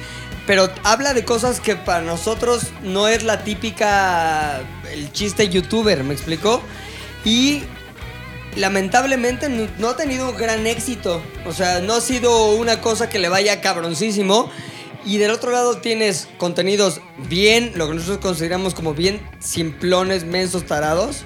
[0.51, 4.61] pero habla de cosas que para nosotros no es la típica,
[4.93, 6.61] el chiste youtuber, ¿me explicó?
[7.25, 7.63] Y
[8.57, 11.23] lamentablemente no, ha tenido gran éxito.
[11.47, 14.51] O sea, no ha sido una cosa que le vaya cabroncísimo.
[15.05, 20.67] Y del otro lado tienes contenidos bien, lo que nosotros consideramos como bien simplones, mensos,
[20.67, 21.19] tarados,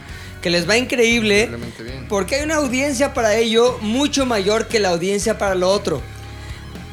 [0.42, 1.46] que les va increíble.
[1.46, 2.06] Bien.
[2.10, 6.02] Porque hay una audiencia para ello mucho mayor que la audiencia para lo otro.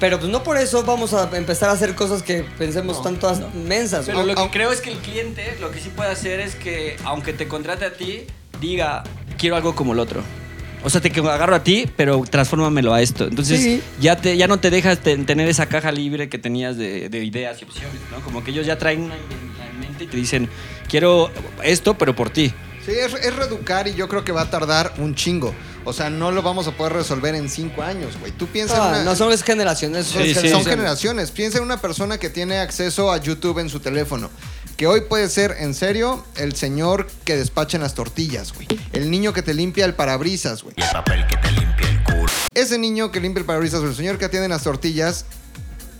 [0.02, 4.06] Pero pues no por eso vamos a empezar a hacer cosas que pensemos tanto mensas.
[4.07, 6.98] Pero lo que creo es que el cliente lo que sí puede hacer es que,
[7.06, 8.23] aunque te contrate a ti,
[8.60, 9.03] diga,
[9.38, 10.22] quiero algo como el otro.
[10.84, 13.26] O sea, te agarro a ti, pero transfórmamelo a esto.
[13.26, 13.84] Entonces, Sí.
[13.99, 17.23] ya, te, ya no te dejas te- tener esa caja libre que tenías de, de
[17.23, 18.19] ideas y opciones, ¿no?
[18.22, 20.49] Como que ellos ya traen una en mente y te dicen,
[20.90, 21.30] quiero
[21.64, 22.52] esto, pero por ti.
[22.84, 25.53] Sí, es, es reeducar y yo creo que va a tardar un chingo.
[25.84, 28.32] O sea, no lo vamos a poder resolver en cinco años, güey.
[28.32, 29.03] Tú piensas en Ah, una...
[29.03, 30.06] no son las generaciones.
[30.08, 30.34] son Sí, sí.
[30.34, 30.68] Son generaciones.
[30.70, 31.32] generaciones.
[31.32, 34.30] Piensa en una persona que tiene acceso a YouTube en su teléfono.
[34.78, 38.68] Que hoy puede ser, en serio, el señor que despacha en las tortillas, güey.
[38.94, 40.76] El niño que te limpia el parabrisas, güey.
[42.53, 45.26] Ese niño que limpia el parabrisas o el señor que atiende las tortillas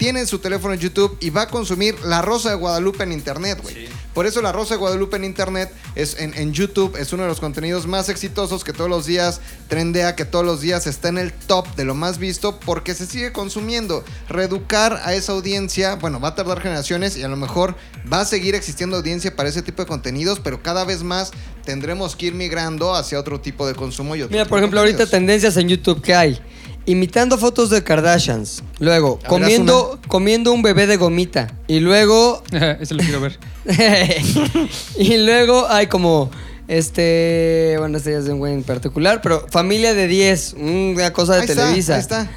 [0.02, 3.60] tiene su teléfono en YouTube y va a consumir La Rosa de Guadalupe en Internet,
[3.61, 3.88] güey.
[4.15, 7.30] Por eso La Rosa de Guadalupe en Internet es en, en YouTube es uno de
[7.30, 11.19] los contenidos más exitosos que todos los días trendea, que todos los días está en
[11.19, 14.03] el top de lo más visto porque se sigue consumiendo.
[14.28, 17.76] Reeducar a esa audiencia, bueno, va a tardar generaciones y a lo mejor
[18.11, 21.30] va a seguir existiendo audiencia para ese tipo de contenidos, pero cada vez más
[21.64, 25.06] tendremos que ir migrando hacia otro tipo de consumo y otro Mira, por ejemplo, ahorita
[25.06, 26.41] tendencias en YouTube que hay.
[26.86, 28.64] Imitando fotos de Kardashians.
[28.80, 31.53] Luego, A ver, comiendo, comiendo un bebé de gomita.
[31.68, 32.44] Y luego.
[32.80, 33.40] Ese lo quiero ver.
[34.98, 36.32] y luego hay como.
[36.68, 37.76] Este.
[37.78, 39.22] Bueno, este ya es de un güey en particular.
[39.22, 40.56] Pero familia de 10.
[40.58, 41.95] Una cosa de Ahí está, Televisa.
[41.95, 42.32] ahí está.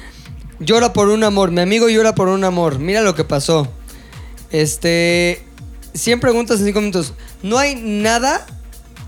[0.59, 1.51] Llora por un amor.
[1.51, 2.77] Mi amigo llora por un amor.
[2.79, 3.67] Mira lo que pasó.
[4.51, 5.43] Este.
[5.95, 7.13] 100 preguntas en 5 minutos.
[7.41, 8.45] No hay nada,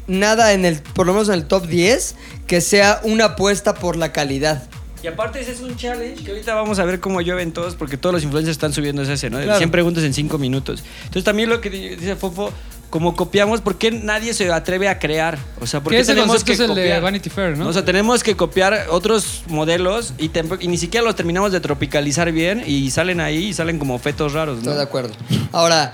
[0.07, 2.15] nada en el, por lo menos en el top 10,
[2.47, 4.63] que sea una apuesta por la calidad.
[5.07, 7.95] Y aparte ese es un challenge que ahorita vamos a ver cómo llueven todos porque
[7.95, 9.37] todos los influencers están subiendo ese, ¿no?
[9.37, 9.57] De Claro.
[9.57, 10.83] 100 preguntas en 5 minutos.
[11.05, 12.51] Entonces también lo que di- dice Fofo,
[12.89, 15.37] como copiamos, ¿por qué nadie se atreve a crear?
[15.61, 17.01] O sea, ¿por qué ese tenemos que es el de copiar?
[17.01, 17.69] Vanity Fair, ¿no?
[17.69, 20.29] O sea, tenemos que copiar otros modelos y,
[20.59, 24.33] y ni siquiera los terminamos de tropicalizar bien y salen ahí y salen como fetos
[24.33, 24.61] raros, ¿no?
[24.71, 25.13] Estoy de acuerdo.
[25.53, 25.93] Ahora,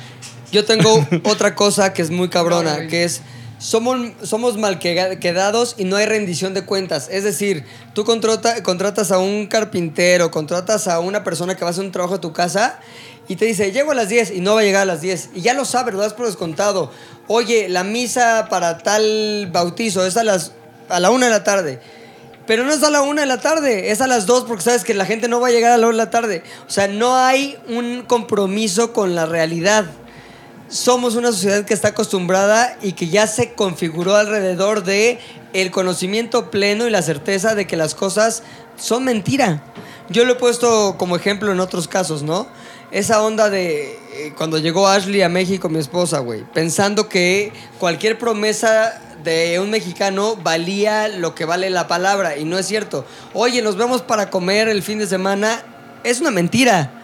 [0.52, 3.22] yo tengo otra cosa que es muy cabrona, que es
[3.64, 7.08] somos, somos mal quedados y no hay rendición de cuentas.
[7.10, 7.64] Es decir,
[7.94, 11.92] tú contrata- contratas a un carpintero, contratas a una persona que va a hacer un
[11.92, 12.80] trabajo a tu casa
[13.30, 15.30] y te dice, llego a las 10 y no va a llegar a las 10.
[15.34, 16.92] Y ya lo sabes, lo das por descontado.
[17.28, 20.52] Oye, la misa para tal bautizo es a las
[20.90, 21.80] a la una de la tarde.
[22.46, 24.84] Pero no es a la una de la tarde, es a las dos porque sabes
[24.84, 26.44] que la gente no va a llegar a la una de la tarde.
[26.68, 29.86] O sea, no hay un compromiso con la realidad.
[30.74, 35.20] Somos una sociedad que está acostumbrada y que ya se configuró alrededor de
[35.54, 38.42] el conocimiento pleno y la certeza de que las cosas
[38.76, 39.64] son mentira.
[40.10, 42.48] Yo lo he puesto como ejemplo en otros casos, ¿no?
[42.90, 48.18] Esa onda de eh, cuando llegó Ashley a México, mi esposa, güey, pensando que cualquier
[48.18, 53.06] promesa de un mexicano valía lo que vale la palabra y no es cierto.
[53.36, 55.62] Oye, nos vemos para comer el fin de semana,
[56.04, 57.03] es una mentira.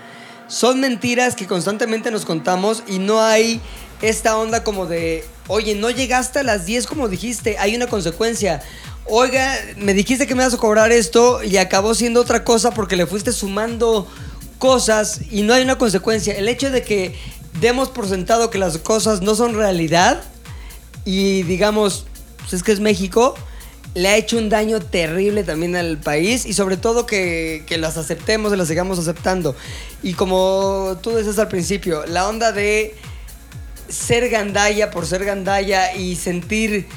[0.49, 3.61] Son mentiras que constantemente nos contamos y no hay
[4.01, 8.63] esta onda como de, oye, no llegaste a las 10 como dijiste, hay una consecuencia.
[9.05, 12.95] Oiga, me dijiste que me vas a cobrar esto y acabó siendo otra cosa porque
[12.95, 14.07] le fuiste sumando
[14.57, 16.35] cosas y no hay una consecuencia.
[16.35, 17.15] El hecho de que
[17.61, 20.23] demos por sentado que las cosas no son realidad
[21.05, 22.07] y digamos,
[22.39, 23.35] pues es que es México,
[23.95, 27.97] le ha hecho un daño terrible también al país y sobre todo que, que las
[27.97, 29.55] aceptemos y las sigamos aceptando.
[30.03, 32.95] Y como tú decías al principio, la onda de
[33.89, 36.87] ser gandalla por ser gandalla y sentir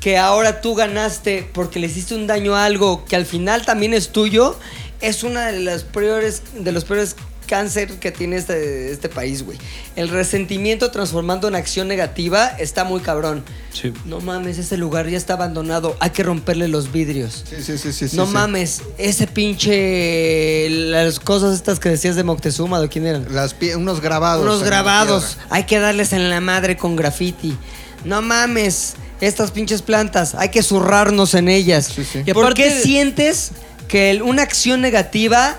[0.00, 3.94] que ahora tú ganaste porque le hiciste un daño a algo que al final también
[3.94, 4.58] es tuyo,
[5.00, 7.14] es una de las peores, de los peores
[7.52, 9.58] cáncer que tiene este, este país, güey.
[9.94, 13.44] El resentimiento transformando en acción negativa está muy cabrón.
[13.74, 13.92] Sí.
[14.06, 17.44] No mames, ese lugar ya está abandonado, hay que romperle los vidrios.
[17.48, 18.08] Sí, sí, sí, sí.
[18.08, 18.32] sí, no sí.
[18.32, 20.68] mames, ese pinche.
[20.70, 23.26] Las cosas estas que decías de Moctezuma, ¿de quién eran?
[23.30, 24.42] Las pie- unos grabados.
[24.44, 25.36] Unos grabados.
[25.50, 27.56] Hay que darles en la madre con graffiti.
[28.04, 28.94] No mames.
[29.20, 31.92] estas pinches plantas, hay que zurrarnos en ellas.
[32.26, 33.52] Y ¿Por qué sientes
[33.88, 35.58] que el- una acción negativa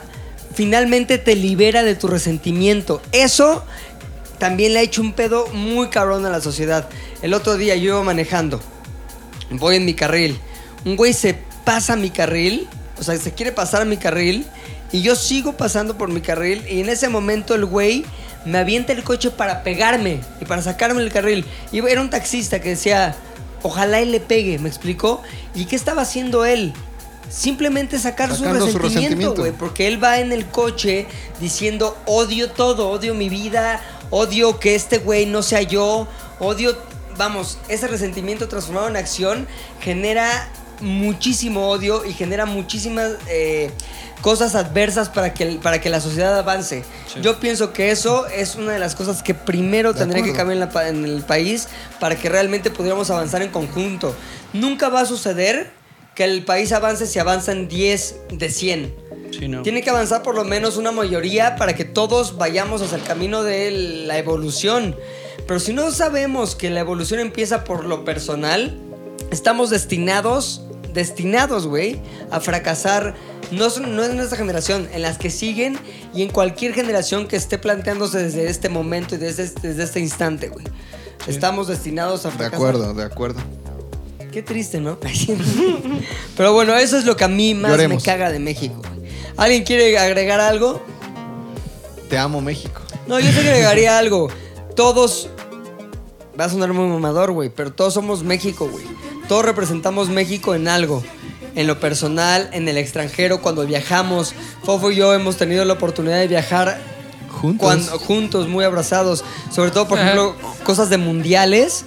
[0.53, 3.01] finalmente te libera de tu resentimiento?
[3.11, 3.63] Eso
[4.37, 6.87] también le ha hecho un pedo muy cabrón a la sociedad.
[7.21, 8.61] El otro día yo iba manejando,
[9.51, 10.37] voy en mi carril,
[10.85, 12.67] un güey se pasa mi carril,
[12.99, 14.45] o sea, se quiere pasar a mi carril,
[14.91, 18.05] y yo sigo pasando por mi carril, y en ese momento el güey
[18.45, 21.45] me avienta el coche para pegarme y para sacarme del carril.
[21.71, 23.15] Y era un taxista que decía,
[23.61, 25.21] ojalá él le pegue, ¿me explicó?
[25.55, 26.73] ¿Y qué estaba haciendo él?
[27.33, 28.43] Simplemente sacar su
[28.79, 29.51] resentimiento, güey.
[29.53, 31.07] Porque él va en el coche
[31.39, 33.81] diciendo, odio todo, odio mi vida,
[34.11, 36.07] odio que este güey no sea yo,
[36.39, 36.77] odio,
[37.17, 39.47] vamos, ese resentimiento transformado en acción
[39.81, 40.47] genera
[40.79, 43.71] muchísimo odio y genera muchísimas eh,
[44.21, 46.83] cosas adversas para que, para que la sociedad avance.
[47.21, 50.53] Yo pienso que eso es una de las cosas que primero De tendría que cambiar
[50.53, 51.67] en, la pa- en el país
[51.99, 54.15] para que realmente pudiéramos avanzar en conjunto.
[54.53, 55.71] Nunca va a suceder
[56.15, 58.95] que el país avance si avanzan 10 de 100.
[59.37, 59.63] Sí, no.
[59.63, 63.43] Tiene que avanzar por lo menos una mayoría para que todos vayamos hacia el camino
[63.43, 63.71] de
[64.05, 64.95] la evolución.
[65.47, 68.77] Pero si no sabemos que la evolución empieza por lo personal,
[69.31, 70.61] estamos destinados,
[70.93, 71.99] destinados, güey,
[72.31, 73.15] a fracasar.
[73.51, 75.77] No, son- no en esta generación, en las que siguen
[76.13, 79.99] y en cualquier generación que esté planteándose desde este momento y desde, este- desde este
[79.99, 80.65] instante, güey.
[81.27, 82.55] Estamos destinados a De fracasar.
[82.55, 83.39] acuerdo, de acuerdo.
[84.33, 84.97] Qué triste, ¿no?
[86.37, 88.01] Pero bueno, eso es lo que a mí más Lloremos.
[88.01, 88.81] me caga de México.
[89.37, 90.81] ¿Alguien quiere agregar algo?
[92.09, 92.81] Te amo, México.
[93.07, 94.29] No, yo te agregaría algo.
[94.75, 95.29] Todos.
[96.39, 98.83] Va a sonar muy mamador, güey, pero todos somos México, güey.
[99.27, 101.03] Todos representamos México en algo.
[101.55, 104.33] En lo personal, en el extranjero, cuando viajamos.
[104.63, 106.79] Fofo y yo hemos tenido la oportunidad de viajar
[107.29, 107.59] Juntos.
[107.63, 109.23] cuando- juntos, muy abrazados.
[109.53, 111.85] Sobre todo, por ejemplo, cosas de mundiales.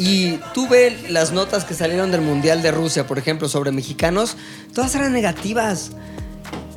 [0.00, 4.36] Y tuve las notas que salieron del Mundial de Rusia, por ejemplo, sobre mexicanos.
[4.74, 5.90] Todas eran negativas.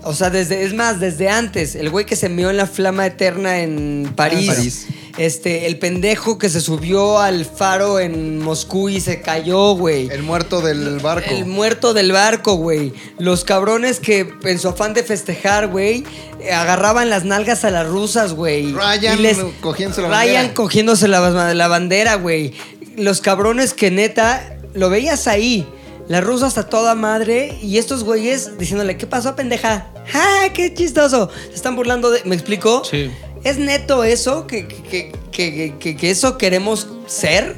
[0.06, 3.06] O sea, desde, es más, desde antes, el güey que se meó en la flama
[3.06, 4.50] eterna en París.
[4.52, 4.88] Ah, París.
[5.18, 10.10] Este, el pendejo que se subió al faro en Moscú y se cayó, güey.
[10.10, 11.30] El muerto del barco.
[11.30, 12.92] El muerto del barco, güey.
[13.20, 16.04] Los cabrones que en su afán de festejar, güey,
[16.52, 18.74] agarraban las nalgas a las rusas, güey.
[18.74, 20.54] Ryan Y cogiéndose la Ryan bandera.
[20.56, 22.54] cogiéndose la, la bandera, güey.
[22.98, 25.68] Los cabrones que neta, lo veías ahí.
[26.08, 29.88] La rusa hasta toda madre y estos güeyes diciéndole, ¿qué pasó, pendeja?
[30.14, 31.30] ¡Ah, qué chistoso!
[31.50, 32.22] Se están burlando de...
[32.26, 32.84] ¿Me explico?
[32.84, 33.10] Sí.
[33.46, 34.46] ¿Es neto eso?
[34.46, 37.56] ¿Que, que, que- que- que eso queremos ser?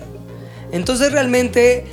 [0.71, 1.85] Entonces realmente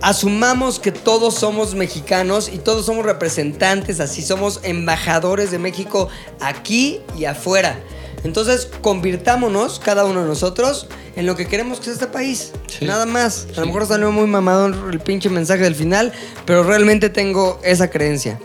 [0.00, 6.08] asumamos que todos somos mexicanos y todos somos representantes, así somos embajadores de México
[6.40, 7.78] aquí y afuera.
[8.24, 10.86] Entonces convirtámonos, cada uno de nosotros,
[11.16, 12.52] en lo que queremos que sea este país.
[12.66, 12.84] Sí.
[12.84, 13.46] Nada más.
[13.56, 16.12] A lo mejor salió muy mamado el pinche mensaje del final,
[16.44, 18.38] pero realmente tengo esa creencia.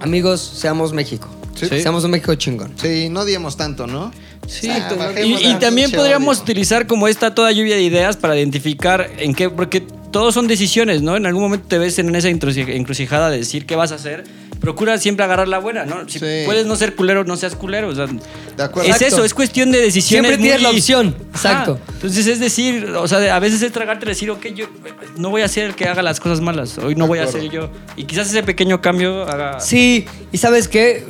[0.00, 1.28] Amigos, seamos México.
[1.54, 1.66] Sí.
[1.80, 2.74] Seamos un México chingón.
[2.80, 4.12] Sí, no odiemos tanto, ¿no?
[4.46, 6.42] Sí, Ah, y- y, también podríamos odio.
[6.44, 9.80] utilizar como esta toda lluvia de ideas para identificar en qué, porque
[10.12, 11.16] todos son decisiones, ¿no?
[11.16, 14.24] En algún momento te ves en esa encruci- encrucijada de decir qué vas a hacer.
[14.60, 16.08] Procura siempre agarrar la buena, ¿no?
[16.08, 16.26] Si Sí.
[16.44, 17.88] puedes no ser culero, no seas culero.
[17.88, 18.88] o sea, De acuerdo.
[18.88, 19.16] es Exacto.
[19.16, 20.28] eso, es cuestión de decisiones.
[20.30, 21.28] Siempre tienes muy- la opción, Ajá.
[21.50, 21.80] exacto.
[21.94, 24.66] Entonces es decir, o sea, a veces es tragarte y decir, ok, yo
[25.16, 26.78] no voy a ser el que haga las cosas malas.
[26.78, 27.70] Hoy no voy a ser yo.
[27.96, 29.60] Y quizás ese pequeño cambio haga.
[29.60, 31.04] Sí, y sabes qué?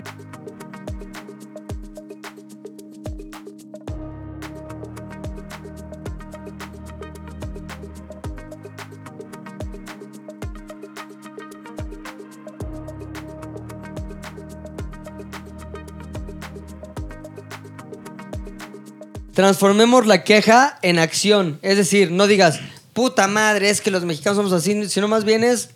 [19.36, 21.58] Transformemos la queja en acción.
[21.60, 22.58] Es decir, no digas,
[22.94, 25.68] puta madre, es que los mexicanos somos así, sino más bien es,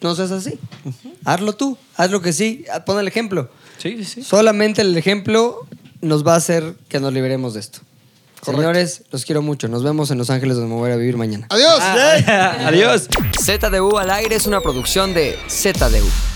[0.00, 0.58] no seas así.
[1.24, 3.48] Hazlo tú, haz lo que sí, pon el ejemplo.
[3.78, 4.22] Sí, sí, sí.
[4.24, 5.60] Solamente el ejemplo
[6.00, 7.78] nos va a hacer que nos liberemos de esto.
[8.42, 9.68] Señores, los quiero mucho.
[9.68, 11.46] Nos vemos en Los Ángeles donde me voy a vivir mañana.
[11.50, 11.80] ¡Adiós!
[12.66, 13.08] Adiós.
[13.40, 16.33] ZDU al aire es una producción de ZDU.